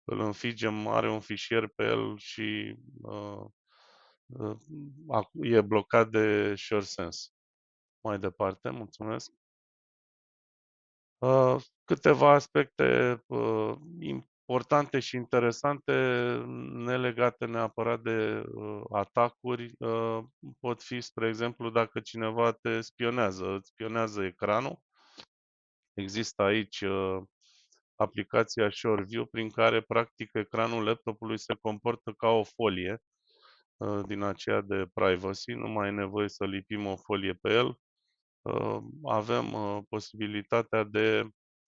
îl 0.03 0.19
înfigem, 0.19 0.88
are 0.88 1.10
un 1.10 1.19
fișier 1.19 1.68
pe 1.68 1.84
el 1.84 2.18
și 2.18 2.76
uh, 3.02 3.45
uh, 4.26 5.26
e 5.34 5.61
blocat 5.61 6.10
de 6.10 6.56
SureSense. 6.56 7.30
Mai 8.02 8.19
departe, 8.19 8.69
mulțumesc. 8.69 9.31
Uh, 11.18 11.56
câteva 11.84 12.31
aspecte 12.31 13.23
uh, 13.27 13.76
importante 13.99 14.99
și 14.99 15.15
interesante, 15.15 15.94
nelegate 16.73 17.45
neapărat 17.45 18.02
de 18.02 18.44
uh, 18.53 18.81
atacuri, 18.91 19.73
uh, 19.80 20.23
pot 20.60 20.81
fi, 20.81 21.02
spre 21.02 21.27
exemplu, 21.27 21.69
dacă 21.69 21.99
cineva 21.99 22.52
te 22.52 22.81
spionează, 22.81 23.56
îți 23.56 23.68
spionează 23.69 24.23
ecranul. 24.23 24.80
Există 25.98 26.41
aici 26.41 26.82
uh, 26.82 27.22
aplicația 27.95 28.69
ShoreView 28.69 29.26
prin 29.26 29.49
care 29.49 29.82
practic 29.82 30.30
ecranul 30.34 30.84
laptopului 30.84 31.40
se 31.40 31.53
comportă 31.61 32.11
ca 32.18 32.28
o 32.28 32.44
folie 32.44 33.02
uh, 33.78 33.99
din 34.06 34.22
aceea 34.22 34.61
de 34.61 34.88
privacy, 34.94 35.52
nu 35.52 35.68
mai 35.68 35.88
e 35.88 35.91
nevoie 35.91 36.30
să 36.30 36.45
lipim 36.45 36.86
o 36.86 36.95
folie 36.95 37.34
pe 37.34 37.49
el. 37.53 37.80
Uh, 38.41 38.84
avem 39.03 39.53
uh, 39.53 39.84
posibilitatea 39.90 40.84
de 40.84 41.30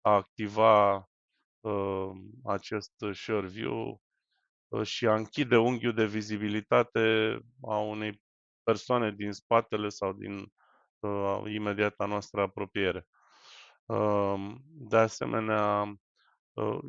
a 0.01 0.15
activa 0.15 1.03
acest 2.45 2.93
ShareView 3.12 4.01
și 4.82 5.07
a 5.07 5.15
închide 5.15 5.57
unghiul 5.57 5.95
de 5.95 6.07
vizibilitate 6.07 7.39
a 7.62 7.78
unei 7.78 8.23
persoane 8.62 9.11
din 9.12 9.32
spatele 9.32 9.89
sau 9.89 10.12
din 10.12 10.53
imediata 11.47 12.07
noastră 12.07 12.40
apropiere. 12.40 13.07
De 14.65 14.97
asemenea, 14.97 15.94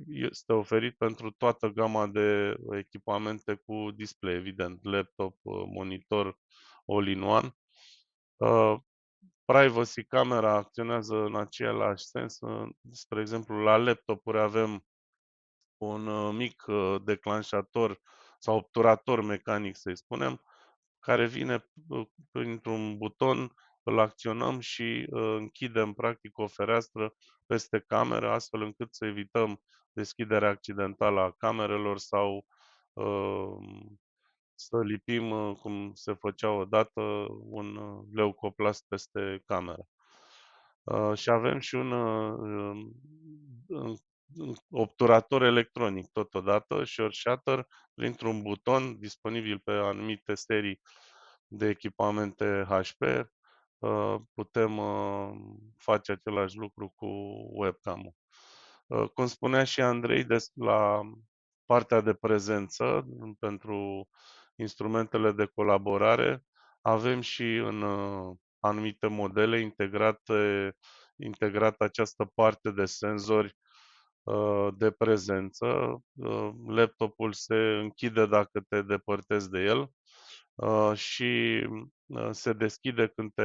este 0.07 0.53
oferit 0.53 0.97
pentru 0.97 1.31
toată 1.31 1.67
gama 1.67 2.07
de 2.07 2.57
echipamente 2.71 3.55
cu 3.55 3.91
display, 3.91 4.33
evident, 4.33 4.83
laptop, 4.83 5.37
monitor, 5.73 6.39
all-in-one. 6.85 7.55
Privacy 9.45 10.03
camera 10.03 10.53
acționează 10.53 11.15
în 11.15 11.35
același 11.35 12.05
sens. 12.05 12.39
Spre 12.91 13.19
exemplu, 13.19 13.61
la 13.61 13.77
laptopuri 13.77 14.39
avem 14.39 14.85
un 15.77 16.35
mic 16.35 16.63
declanșator 17.03 17.99
sau 18.39 18.55
obturator 18.57 19.21
mecanic, 19.21 19.75
să-i 19.75 19.97
spunem, 19.97 20.41
care 20.99 21.27
vine 21.27 21.65
printr-un 22.31 22.97
buton 22.97 23.53
îl 23.83 23.99
acționăm 23.99 24.59
și 24.59 25.07
uh, 25.09 25.35
închidem 25.37 25.93
practic 25.93 26.37
o 26.37 26.47
fereastră 26.47 27.13
peste 27.45 27.83
cameră, 27.87 28.31
astfel 28.31 28.61
încât 28.61 28.95
să 28.95 29.05
evităm 29.05 29.61
deschiderea 29.91 30.49
accidentală 30.49 31.19
a 31.19 31.31
camerelor 31.31 31.97
sau 31.97 32.45
uh, 32.93 33.57
să 34.55 34.81
lipim, 34.83 35.31
uh, 35.31 35.55
cum 35.57 35.91
se 35.93 36.13
făcea 36.13 36.51
odată, 36.51 37.01
un 37.39 37.75
uh, 37.75 38.03
leucoplast 38.13 38.85
peste 38.87 39.41
cameră. 39.45 39.87
Uh, 40.83 41.17
și 41.17 41.29
avem 41.29 41.59
și 41.59 41.75
un 41.75 41.91
uh, 41.91 42.77
obturator 44.69 45.41
electronic 45.41 46.11
totodată, 46.11 46.83
Short 46.83 47.13
Shutter, 47.13 47.67
printr-un 47.93 48.41
buton 48.41 48.99
disponibil 48.99 49.59
pe 49.59 49.71
anumite 49.71 50.35
serii 50.35 50.81
de 51.47 51.67
echipamente 51.67 52.65
HP, 52.67 53.01
Uh, 53.01 53.38
putem 54.33 54.77
uh, 54.77 55.31
face 55.77 56.11
același 56.11 56.57
lucru 56.57 56.93
cu 56.95 57.07
webcam-ul. 57.53 58.13
Uh, 58.87 59.09
cum 59.13 59.25
spunea 59.27 59.63
și 59.63 59.81
Andrei, 59.81 60.25
la 60.53 61.01
partea 61.65 62.01
de 62.01 62.13
prezență 62.13 63.07
pentru 63.39 64.07
instrumentele 64.55 65.31
de 65.31 65.45
colaborare, 65.45 66.43
avem 66.81 67.21
și 67.21 67.55
în 67.55 67.83
anumite 68.59 69.07
modele 69.07 69.59
integrate, 69.59 70.75
integrată 71.15 71.83
această 71.83 72.31
parte 72.35 72.71
de 72.71 72.85
senzori 72.85 73.57
de 74.77 74.91
prezență. 74.91 75.99
Laptopul 76.67 77.33
se 77.33 77.55
închide 77.55 78.25
dacă 78.25 78.61
te 78.69 78.81
depărtezi 78.81 79.49
de 79.49 79.59
el 79.59 79.91
și 80.93 81.61
Uh, 82.09 82.29
se 82.31 82.53
deschide 82.53 83.07
când 83.07 83.33
te, 83.33 83.43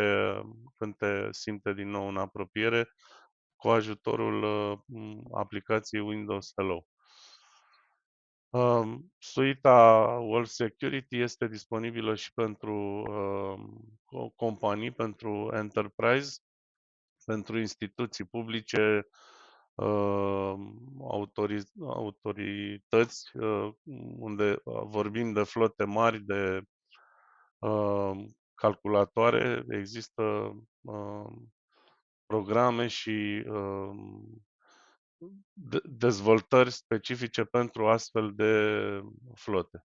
când 0.76 0.96
te 0.96 1.28
simte 1.30 1.72
din 1.72 1.88
nou 1.88 2.08
în 2.08 2.16
apropiere 2.16 2.88
cu 3.56 3.68
ajutorul 3.68 4.42
uh, 4.42 5.18
aplicației 5.32 6.00
Windows 6.00 6.52
Hello. 6.56 6.86
Um, 8.50 9.12
suita 9.18 10.06
World 10.20 10.46
Security 10.46 11.16
este 11.16 11.46
disponibilă 11.46 12.14
și 12.14 12.32
pentru 12.32 13.02
uh, 14.10 14.30
companii, 14.36 14.90
pentru 14.90 15.50
enterprise, 15.54 16.38
pentru 17.24 17.58
instituții 17.58 18.24
publice, 18.24 19.06
uh, 19.74 20.54
autorități, 21.88 23.36
uh, 23.36 23.72
unde 24.18 24.62
vorbim 24.84 25.32
de 25.32 25.42
flote 25.42 25.84
mari 25.84 26.20
de 26.20 26.56
uh, 26.56 26.62
calculatoare, 28.54 29.64
există 29.68 30.22
uh, 30.80 31.32
programe 32.26 32.86
și 32.86 33.44
uh, 33.48 33.90
de- 35.52 35.82
dezvoltări 35.84 36.70
specifice 36.70 37.44
pentru 37.44 37.88
astfel 37.88 38.34
de 38.34 39.00
flote. 39.34 39.84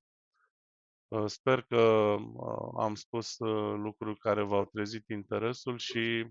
Uh, 1.08 1.26
sper 1.26 1.62
că 1.62 1.82
uh, 1.82 2.70
am 2.78 2.96
spus 2.96 3.38
uh, 3.38 3.74
lucruri 3.78 4.18
care 4.20 4.44
v-au 4.44 4.66
trezit 4.66 5.10
interesul 5.10 5.78
și 5.78 6.28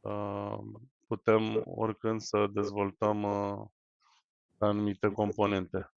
uh, 0.00 0.58
putem 1.06 1.62
oricând 1.64 2.20
să 2.20 2.46
dezvoltăm 2.52 3.22
uh, 3.22 3.66
anumite 4.58 5.12
componente. 5.12 5.92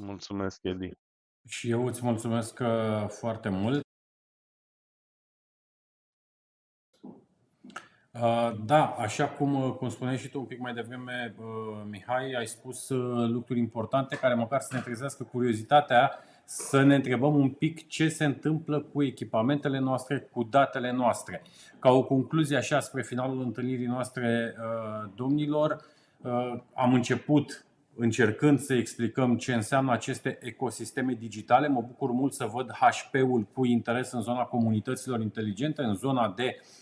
Mulțumesc, 0.00 0.58
Edi. 0.62 0.90
Și 1.48 1.70
eu 1.70 1.86
îți 1.86 2.04
mulțumesc 2.04 2.58
uh, 2.60 3.08
foarte 3.08 3.48
mult. 3.48 3.82
Da, 8.64 8.84
așa 8.98 9.28
cum, 9.28 9.54
uh, 9.54 9.72
cum 9.72 9.88
spuneai 9.88 10.18
și 10.18 10.28
tu 10.28 10.38
un 10.38 10.44
pic 10.44 10.60
mai 10.60 10.72
devreme, 10.72 11.34
uh, 11.38 11.46
Mihai, 11.90 12.32
ai 12.32 12.46
spus 12.46 12.88
uh, 12.88 13.28
lucruri 13.28 13.58
importante 13.58 14.16
care 14.16 14.34
măcar 14.34 14.60
să 14.60 14.74
ne 14.74 14.80
trezească 14.80 15.24
curiozitatea 15.24 16.10
să 16.44 16.82
ne 16.82 16.94
întrebăm 16.94 17.34
un 17.34 17.48
pic 17.48 17.88
ce 17.88 18.08
se 18.08 18.24
întâmplă 18.24 18.80
cu 18.80 19.02
echipamentele 19.02 19.78
noastre, 19.78 20.28
cu 20.32 20.42
datele 20.42 20.92
noastre. 20.92 21.42
Ca 21.78 21.90
o 21.90 22.02
concluzie 22.02 22.56
așa 22.56 22.80
spre 22.80 23.02
finalul 23.02 23.40
întâlnirii 23.40 23.86
noastre, 23.86 24.54
uh, 24.58 25.10
domnilor, 25.14 25.84
uh, 26.22 26.58
am 26.74 26.94
început 26.94 27.66
încercând 27.96 28.58
să 28.58 28.74
explicăm 28.74 29.36
ce 29.36 29.54
înseamnă 29.54 29.92
aceste 29.92 30.38
ecosisteme 30.42 31.12
digitale. 31.12 31.68
Mă 31.68 31.80
bucur 31.80 32.10
mult 32.10 32.32
să 32.32 32.50
văd 32.52 32.72
HP-ul 32.72 33.46
cu 33.52 33.64
interes 33.64 34.12
în 34.12 34.20
zona 34.20 34.42
comunităților 34.42 35.20
inteligente, 35.20 35.82
în 35.82 35.94
zona 35.94 36.32
de 36.36 36.56
uh, 36.58 36.81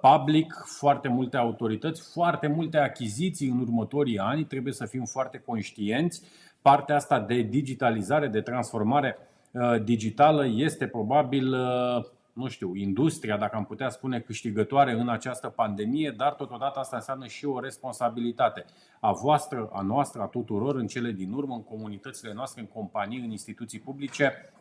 public, 0.00 0.54
foarte 0.64 1.08
multe 1.08 1.36
autorități, 1.36 2.12
foarte 2.12 2.46
multe 2.46 2.78
achiziții 2.78 3.48
în 3.48 3.60
următorii 3.60 4.18
ani. 4.18 4.44
Trebuie 4.44 4.72
să 4.72 4.86
fim 4.86 5.04
foarte 5.04 5.38
conștienți. 5.38 6.22
Partea 6.62 6.96
asta 6.96 7.20
de 7.20 7.42
digitalizare, 7.42 8.28
de 8.28 8.40
transformare 8.40 9.16
uh, 9.52 9.82
digitală 9.84 10.46
este 10.46 10.86
probabil 10.86 11.52
uh, 11.52 12.04
nu 12.32 12.48
știu, 12.48 12.74
industria, 12.74 13.36
dacă 13.36 13.56
am 13.56 13.64
putea 13.64 13.88
spune, 13.88 14.20
câștigătoare 14.20 14.92
în 14.92 15.08
această 15.08 15.48
pandemie, 15.48 16.14
dar 16.16 16.32
totodată 16.32 16.78
asta 16.78 16.96
înseamnă 16.96 17.26
și 17.26 17.44
o 17.44 17.60
responsabilitate 17.60 18.64
a 19.00 19.12
voastră, 19.12 19.68
a 19.72 19.82
noastră, 19.82 20.22
a 20.22 20.26
tuturor 20.26 20.76
în 20.76 20.86
cele 20.86 21.10
din 21.10 21.32
urmă, 21.32 21.54
în 21.54 21.62
comunitățile 21.62 22.32
noastre, 22.32 22.60
în 22.60 22.66
companii, 22.66 23.20
în 23.20 23.30
instituții 23.30 23.78
publice. 23.80 24.52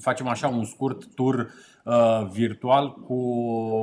Facem 0.00 0.28
așa 0.28 0.48
un 0.48 0.64
scurt 0.64 1.14
tur 1.14 1.50
uh, 1.84 2.28
virtual 2.32 2.94
cu, 2.94 3.18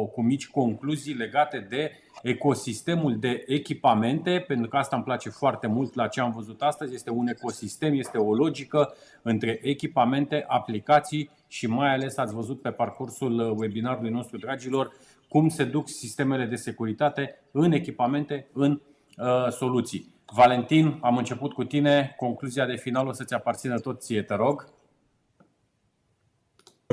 cu 0.06 0.22
mici 0.22 0.48
concluzii 0.48 1.14
legate 1.14 1.68
de 1.70 1.92
ecosistemul 2.24 3.20
de 3.20 3.44
echipamente, 3.48 4.44
pentru 4.48 4.70
că 4.70 4.78
asta 4.78 4.96
îmi 4.96 5.06
place 5.06 5.30
foarte 5.30 5.68
mult 5.68 5.96
la 5.96 6.08
ce 6.08 6.22
am 6.22 6.32
văzut 6.32 6.62
astăzi. 6.62 6.94
Este 6.94 7.10
un 7.10 7.28
ecosistem, 7.28 7.94
este 7.94 8.18
o 8.18 8.34
logică 8.36 8.94
între 9.22 9.60
echipamente, 9.62 10.46
aplicații 10.48 11.30
și 11.48 11.68
mai 11.68 11.94
ales 11.94 12.18
ați 12.18 12.34
văzut 12.34 12.62
pe 12.62 12.72
parcursul 12.72 13.56
webinarului 13.58 14.12
nostru, 14.12 14.38
dragilor, 14.38 14.92
cum 15.30 15.50
se 15.50 15.64
duc 15.64 15.90
sistemele 15.90 16.46
de 16.46 16.56
securitate 16.56 17.40
în 17.52 17.72
echipamente, 17.72 18.48
în 18.54 18.82
uh, 19.18 19.52
soluții. 19.52 20.12
Valentin, 20.36 20.98
am 21.02 21.18
început 21.18 21.54
cu 21.54 21.64
tine. 21.64 22.14
Concluzia 22.18 22.66
de 22.66 22.76
final 22.76 23.08
o 23.08 23.12
să-ți 23.12 23.34
aparțină 23.34 23.80
tot 23.80 24.02
ție, 24.02 24.22
te 24.22 24.36
rog 24.36 24.66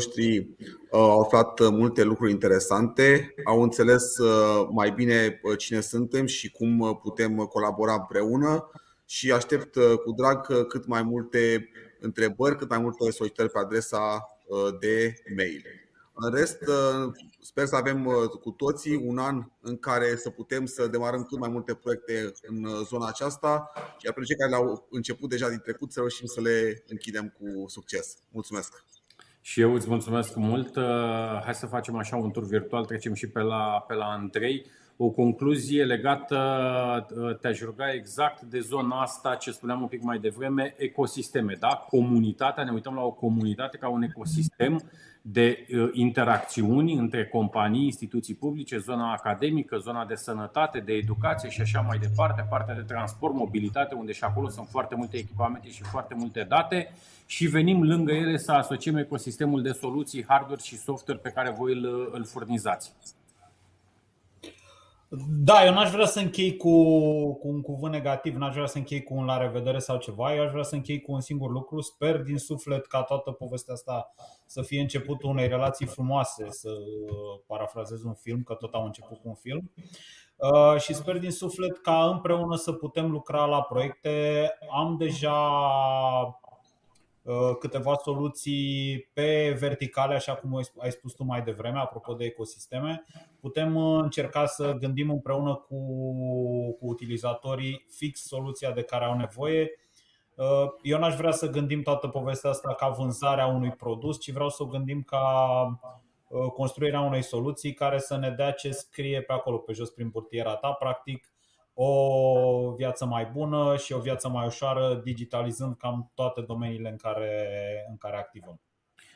noștri 0.01 0.39
uh, 0.39 0.47
au 0.91 1.21
aflat 1.21 1.59
uh, 1.59 1.69
multe 1.71 2.03
lucruri 2.03 2.31
interesante, 2.31 3.35
au 3.45 3.63
înțeles 3.63 4.19
uh, 4.19 4.69
mai 4.71 4.91
bine 4.91 5.41
cine 5.57 5.81
suntem 5.81 6.27
și 6.27 6.51
cum 6.51 6.99
putem 7.03 7.37
colabora 7.37 7.93
împreună 7.93 8.71
și 9.05 9.33
aștept 9.33 9.75
cu 10.05 10.13
drag 10.17 10.67
cât 10.67 10.87
mai 10.87 11.03
multe 11.03 11.69
întrebări, 12.01 12.57
cât 12.57 12.69
mai 12.69 12.79
multe 12.79 13.11
solicitări 13.11 13.51
pe 13.51 13.59
adresa 13.59 14.27
de 14.81 15.15
mail. 15.37 15.65
În 16.15 16.35
rest, 16.35 16.59
sper 17.41 17.67
să 17.67 17.77
avem 17.77 18.05
cu 18.41 18.51
toții 18.51 18.95
un 18.95 19.19
an 19.19 19.45
în 19.61 19.79
care 19.79 20.17
să 20.17 20.31
putem 20.31 20.67
să 20.67 20.87
demarăm 20.87 21.23
cât 21.23 21.39
mai 21.39 21.49
multe 21.49 21.75
proiecte 21.75 22.33
în 22.43 22.67
zona 22.85 23.07
aceasta, 23.07 23.71
iar 23.75 24.15
pentru 24.15 24.25
cei 24.25 24.37
care 24.37 24.51
le-au 24.51 24.87
început 24.91 25.29
deja 25.29 25.49
din 25.49 25.59
trecut 25.59 25.93
să 25.93 25.99
reușim 25.99 26.27
să 26.27 26.41
le 26.41 26.85
închidem 26.89 27.29
cu 27.39 27.69
succes. 27.69 28.17
Mulțumesc! 28.29 29.00
Și 29.41 29.61
eu 29.61 29.75
îți 29.75 29.89
mulțumesc 29.89 30.37
mult. 30.37 30.77
Uh, 30.77 30.85
hai 31.45 31.55
să 31.55 31.67
facem 31.67 31.97
așa 31.97 32.17
un 32.17 32.31
tur 32.31 32.47
virtual, 32.47 32.85
trecem 32.85 33.15
și 33.15 33.29
pe 33.29 33.41
la, 33.41 33.85
pe 33.87 33.95
la 33.95 34.05
Andrei. 34.05 34.67
O 34.97 35.11
concluzie 35.11 35.85
legată, 35.85 36.37
uh, 37.17 37.37
te-aș 37.39 37.61
ruga 37.61 37.93
exact 37.93 38.43
de 38.43 38.61
zona 38.61 39.01
asta, 39.01 39.35
ce 39.35 39.51
spuneam 39.51 39.81
un 39.81 39.89
pic 39.89 40.03
mai 40.03 40.19
devreme, 40.19 40.75
ecosisteme. 40.79 41.57
Da? 41.59 41.87
Comunitatea, 41.89 42.65
ne 42.65 42.73
uităm 42.73 42.95
la 42.95 43.03
o 43.03 43.13
comunitate 43.13 43.77
ca 43.77 43.89
un 43.89 44.03
ecosistem 44.03 44.83
de 45.23 45.67
uh, 45.75 45.89
interacțiuni 45.93 46.93
între 46.93 47.27
companii, 47.27 47.85
instituții 47.85 48.35
publice, 48.35 48.79
zona 48.79 49.13
academică, 49.13 49.77
zona 49.77 50.05
de 50.05 50.15
sănătate, 50.15 50.79
de 50.79 50.93
educație 50.93 51.49
și 51.49 51.61
așa 51.61 51.81
mai 51.81 51.99
departe, 51.99 52.47
partea 52.49 52.75
de 52.75 52.81
transport, 52.81 53.35
mobilitate, 53.35 53.95
unde 53.95 54.13
și 54.13 54.25
acolo 54.25 54.49
sunt 54.49 54.69
foarte 54.69 54.95
multe 54.95 55.17
echipamente 55.17 55.71
și 55.71 55.83
foarte 55.83 56.15
multe 56.15 56.47
date 56.49 56.93
și 57.27 57.47
venim 57.47 57.83
lângă 57.83 58.13
ele 58.13 58.37
să 58.37 58.53
asociem 58.53 58.97
ecosistemul 58.97 59.63
de 59.63 59.73
soluții, 59.73 60.25
hardware 60.29 60.61
și 60.63 60.77
software 60.77 61.21
pe 61.21 61.31
care 61.31 61.51
voi 61.51 61.73
îl, 61.73 62.11
îl 62.13 62.25
furnizați. 62.25 62.93
Da, 65.29 65.65
eu 65.65 65.73
n-aș 65.73 65.91
vrea 65.91 66.07
să 66.07 66.21
închei 66.21 66.57
cu, 66.57 66.71
cu 67.35 67.49
un 67.49 67.61
cuvânt 67.61 67.93
negativ, 67.93 68.35
n-aș 68.35 68.55
vrea 68.55 68.67
să 68.67 68.79
închei 68.79 69.03
cu 69.03 69.15
un 69.15 69.25
la 69.25 69.37
revedere 69.37 69.79
sau 69.79 69.97
ceva, 69.97 70.35
eu 70.35 70.43
aș 70.43 70.51
vrea 70.51 70.63
să 70.63 70.75
închei 70.75 71.01
cu 71.01 71.13
un 71.13 71.21
singur 71.21 71.51
lucru. 71.51 71.81
Sper 71.81 72.23
din 72.23 72.39
suflet 72.39 72.87
ca 72.87 73.03
toată 73.03 73.31
povestea 73.31 73.75
asta 73.75 74.15
să 74.47 74.63
fie 74.63 74.81
începutul 74.81 75.31
unei 75.31 75.49
relații 75.49 75.87
frumoase, 75.87 76.47
să 76.51 76.69
parafrazez 77.47 78.03
un 78.05 78.15
film, 78.15 78.43
că 78.43 78.55
tot 78.55 78.75
am 78.75 78.85
început 78.85 79.17
cu 79.17 79.29
un 79.29 79.35
film. 79.35 79.71
Uh, 80.37 80.81
și 80.81 80.95
sper 80.95 81.19
din 81.19 81.31
suflet 81.31 81.79
ca 81.79 82.09
împreună 82.09 82.57
să 82.57 82.73
putem 82.73 83.11
lucra 83.11 83.45
la 83.45 83.63
proiecte. 83.63 84.49
Am 84.71 84.97
deja 84.97 85.39
Uh, 86.50 86.50
câteva 87.59 87.95
soluții 87.95 88.99
pe 89.13 89.57
verticale, 89.59 90.15
așa 90.15 90.35
cum 90.35 90.61
ai 90.79 90.91
spus 90.91 91.13
tu 91.13 91.25
mai 91.25 91.43
devreme, 91.43 91.79
apropo 91.79 92.15
de 92.15 92.25
ecosisteme. 92.25 93.05
Putem 93.41 93.75
uh, 93.77 94.01
încerca 94.03 94.47
să 94.47 94.73
gândim 94.73 95.11
împreună 95.11 95.55
cu, 95.55 95.77
cu 96.79 96.87
utilizatorii 96.87 97.87
fix 97.91 98.27
soluția 98.27 98.71
de 98.71 98.83
care 98.83 99.05
au 99.05 99.17
nevoie. 99.17 99.71
Uh, 100.35 100.67
eu 100.83 100.99
n-aș 100.99 101.15
vrea 101.15 101.31
să 101.31 101.51
gândim 101.51 101.83
toată 101.83 102.09
povestea 102.09 102.51
asta 102.51 102.75
ca 102.75 102.89
vânzarea 102.89 103.47
unui 103.47 103.71
produs, 103.71 104.21
ci 104.21 104.33
vreau 104.33 104.49
să 104.49 104.63
o 104.63 104.67
gândim 104.67 105.03
ca 105.03 105.25
construirea 106.55 107.01
unei 107.01 107.23
soluții 107.23 107.75
care 107.75 107.99
să 107.99 108.17
ne 108.17 108.31
dea 108.31 108.51
ce 108.51 108.71
scrie 108.71 109.23
pe 109.23 109.33
acolo, 109.33 109.57
pe 109.57 109.73
jos 109.73 109.91
prin 109.91 110.11
portiera 110.11 110.55
ta, 110.55 110.73
practic 110.73 111.33
o 111.83 112.75
viață 112.77 113.07
mai 113.07 113.29
bună 113.33 113.77
și 113.77 113.93
o 113.93 113.99
viață 113.99 114.29
mai 114.29 114.47
ușoară, 114.47 115.01
digitalizând 115.05 115.77
cam 115.77 116.11
toate 116.15 116.41
domeniile 116.41 116.89
în 116.89 116.97
care, 116.97 117.47
în 117.89 117.97
care 117.97 118.17
activăm. 118.17 118.61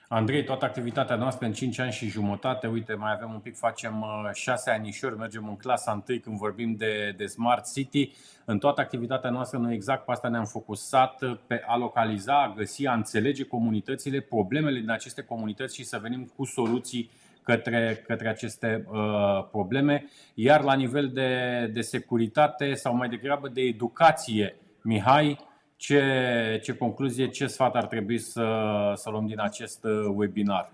Andrei, 0.09 0.45
toată 0.45 0.65
activitatea 0.65 1.17
noastră 1.17 1.47
în 1.47 1.53
5 1.53 1.79
ani 1.79 1.93
și 1.93 2.09
jumătate, 2.09 2.67
uite, 2.67 2.95
mai 2.95 3.13
avem 3.13 3.33
un 3.33 3.41
pic, 3.41 3.57
facem 3.57 4.05
6 4.33 4.71
uh, 4.71 4.77
anișori, 4.79 5.17
mergem 5.17 5.49
în 5.49 5.57
clasa 5.57 6.05
1 6.09 6.19
când 6.19 6.37
vorbim 6.37 6.75
de, 6.75 7.15
de 7.17 7.27
Smart 7.27 7.73
City. 7.73 8.13
În 8.45 8.59
toată 8.59 8.81
activitatea 8.81 9.31
noastră, 9.31 9.59
noi 9.59 9.75
exact 9.75 10.05
pe 10.05 10.13
asta 10.13 10.29
ne-am 10.29 10.45
focusat, 10.45 11.19
pe 11.47 11.63
a 11.67 11.77
localiza, 11.77 12.43
a 12.43 12.53
găsi, 12.57 12.87
a 12.87 12.95
înțelege 12.95 13.45
comunitățile, 13.45 14.21
problemele 14.21 14.81
din 14.81 14.91
aceste 14.91 15.23
comunități 15.23 15.75
și 15.75 15.85
să 15.85 15.99
venim 15.99 16.33
cu 16.37 16.45
soluții 16.45 17.11
către, 17.45 18.05
către 18.07 18.29
aceste 18.29 18.85
uh, 18.91 19.47
probleme. 19.51 20.05
Iar 20.35 20.63
la 20.63 20.75
nivel 20.75 21.09
de, 21.09 21.71
de 21.73 21.81
securitate 21.81 22.75
sau 22.75 22.95
mai 22.95 23.09
degrabă 23.09 23.49
de 23.49 23.61
educație, 23.61 24.57
Mihai, 24.83 25.39
ce, 25.77 26.61
ce 26.63 26.77
concluzie, 26.77 27.29
ce 27.29 27.47
sfat 27.47 27.75
ar 27.75 27.87
trebui 27.87 28.19
să, 28.19 28.93
să 28.95 29.11
luăm 29.11 29.27
din 29.27 29.41
acest 29.41 29.85
uh, 29.85 30.07
webinar? 30.15 30.71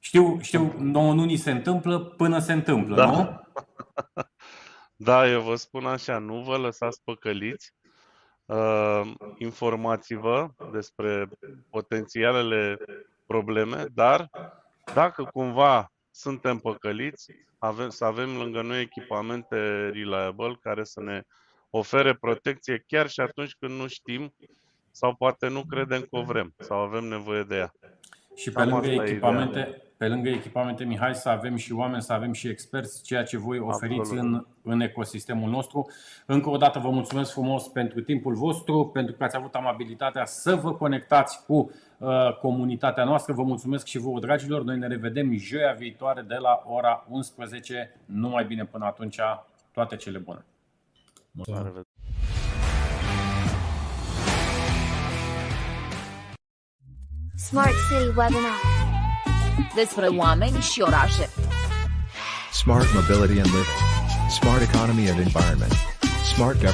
Știu, 0.00 0.38
știu, 0.40 0.74
nouă 0.78 1.14
nu 1.14 1.24
ni 1.24 1.36
se 1.36 1.50
întâmplă 1.50 2.00
până 2.00 2.38
se 2.38 2.52
întâmplă, 2.52 2.96
da. 2.96 3.10
nu? 3.10 3.40
Da, 4.96 5.28
eu 5.28 5.40
vă 5.40 5.54
spun 5.54 5.86
așa, 5.86 6.18
nu 6.18 6.40
vă 6.40 6.56
lăsați 6.56 7.00
păcăliți, 7.04 7.74
uh, 8.44 9.12
informați-vă 9.38 10.48
despre 10.72 11.28
potențialele 11.70 12.78
probleme, 13.26 13.86
dar 13.94 14.30
dacă 14.94 15.24
cumva 15.24 15.92
suntem 16.10 16.58
păcăliți, 16.58 17.32
avem, 17.58 17.88
să 17.88 18.04
avem 18.04 18.36
lângă 18.36 18.62
noi 18.62 18.80
echipamente 18.80 19.88
reliable 19.88 20.58
care 20.60 20.84
să 20.84 21.00
ne 21.00 21.22
ofere 21.70 22.14
protecție 22.14 22.84
chiar 22.86 23.08
și 23.08 23.20
atunci 23.20 23.54
când 23.58 23.78
nu 23.78 23.86
știm 23.86 24.34
sau 24.90 25.14
poate 25.14 25.48
nu 25.48 25.64
credem 25.64 26.00
că 26.00 26.06
o 26.10 26.22
vrem 26.22 26.54
sau 26.58 26.78
avem 26.78 27.04
nevoie 27.04 27.42
de 27.42 27.56
ea. 27.56 27.72
Și 28.34 28.50
pe 28.50 28.64
lângă, 28.64 29.02
echipamente, 29.02 29.81
pe 30.02 30.08
lângă 30.08 30.28
echipamente, 30.28 30.84
Mihai, 30.84 31.14
să 31.14 31.28
avem 31.28 31.56
și 31.56 31.72
oameni, 31.72 32.02
să 32.02 32.12
avem 32.12 32.32
și 32.32 32.48
experți, 32.48 33.02
ceea 33.02 33.22
ce 33.22 33.38
voi 33.38 33.58
oferiți 33.58 34.12
în, 34.12 34.46
în 34.62 34.80
ecosistemul 34.80 35.50
nostru. 35.50 35.90
Încă 36.26 36.50
o 36.50 36.56
dată 36.56 36.78
vă 36.78 36.90
mulțumesc 36.90 37.32
frumos 37.32 37.68
pentru 37.68 38.00
timpul 38.00 38.34
vostru, 38.34 38.90
pentru 38.92 39.14
că 39.14 39.24
ați 39.24 39.36
avut 39.36 39.54
amabilitatea 39.54 40.24
să 40.24 40.54
vă 40.54 40.74
conectați 40.74 41.44
cu 41.46 41.70
uh, 41.98 42.36
comunitatea 42.40 43.04
noastră. 43.04 43.32
Vă 43.32 43.42
mulțumesc 43.42 43.86
și 43.86 43.98
vouă, 43.98 44.20
dragilor. 44.20 44.62
Noi 44.62 44.78
ne 44.78 44.86
revedem 44.86 45.36
joia 45.36 45.72
viitoare 45.72 46.22
de 46.22 46.36
la 46.36 46.62
ora 46.66 47.04
11. 47.08 48.00
Numai 48.04 48.44
bine 48.44 48.64
până 48.64 48.84
atunci. 48.84 49.18
Toate 49.72 49.96
cele 49.96 50.18
bune. 50.18 50.44
Mulțumesc. 51.30 51.86
Smart 57.36 57.74
City 57.88 58.18
Webinar. 58.18 58.81
Despre 59.74 60.06
oameni 60.06 60.60
și 60.60 60.80
orașe. 60.80 61.30
Smart 62.52 62.88
mobility 62.94 63.38
and 63.40 63.50
living. 63.56 63.80
Smart 64.30 64.62
economy 64.62 65.08
and 65.08 65.18
environment. 65.18 65.72
Smart 66.34 66.54
government 66.54 66.72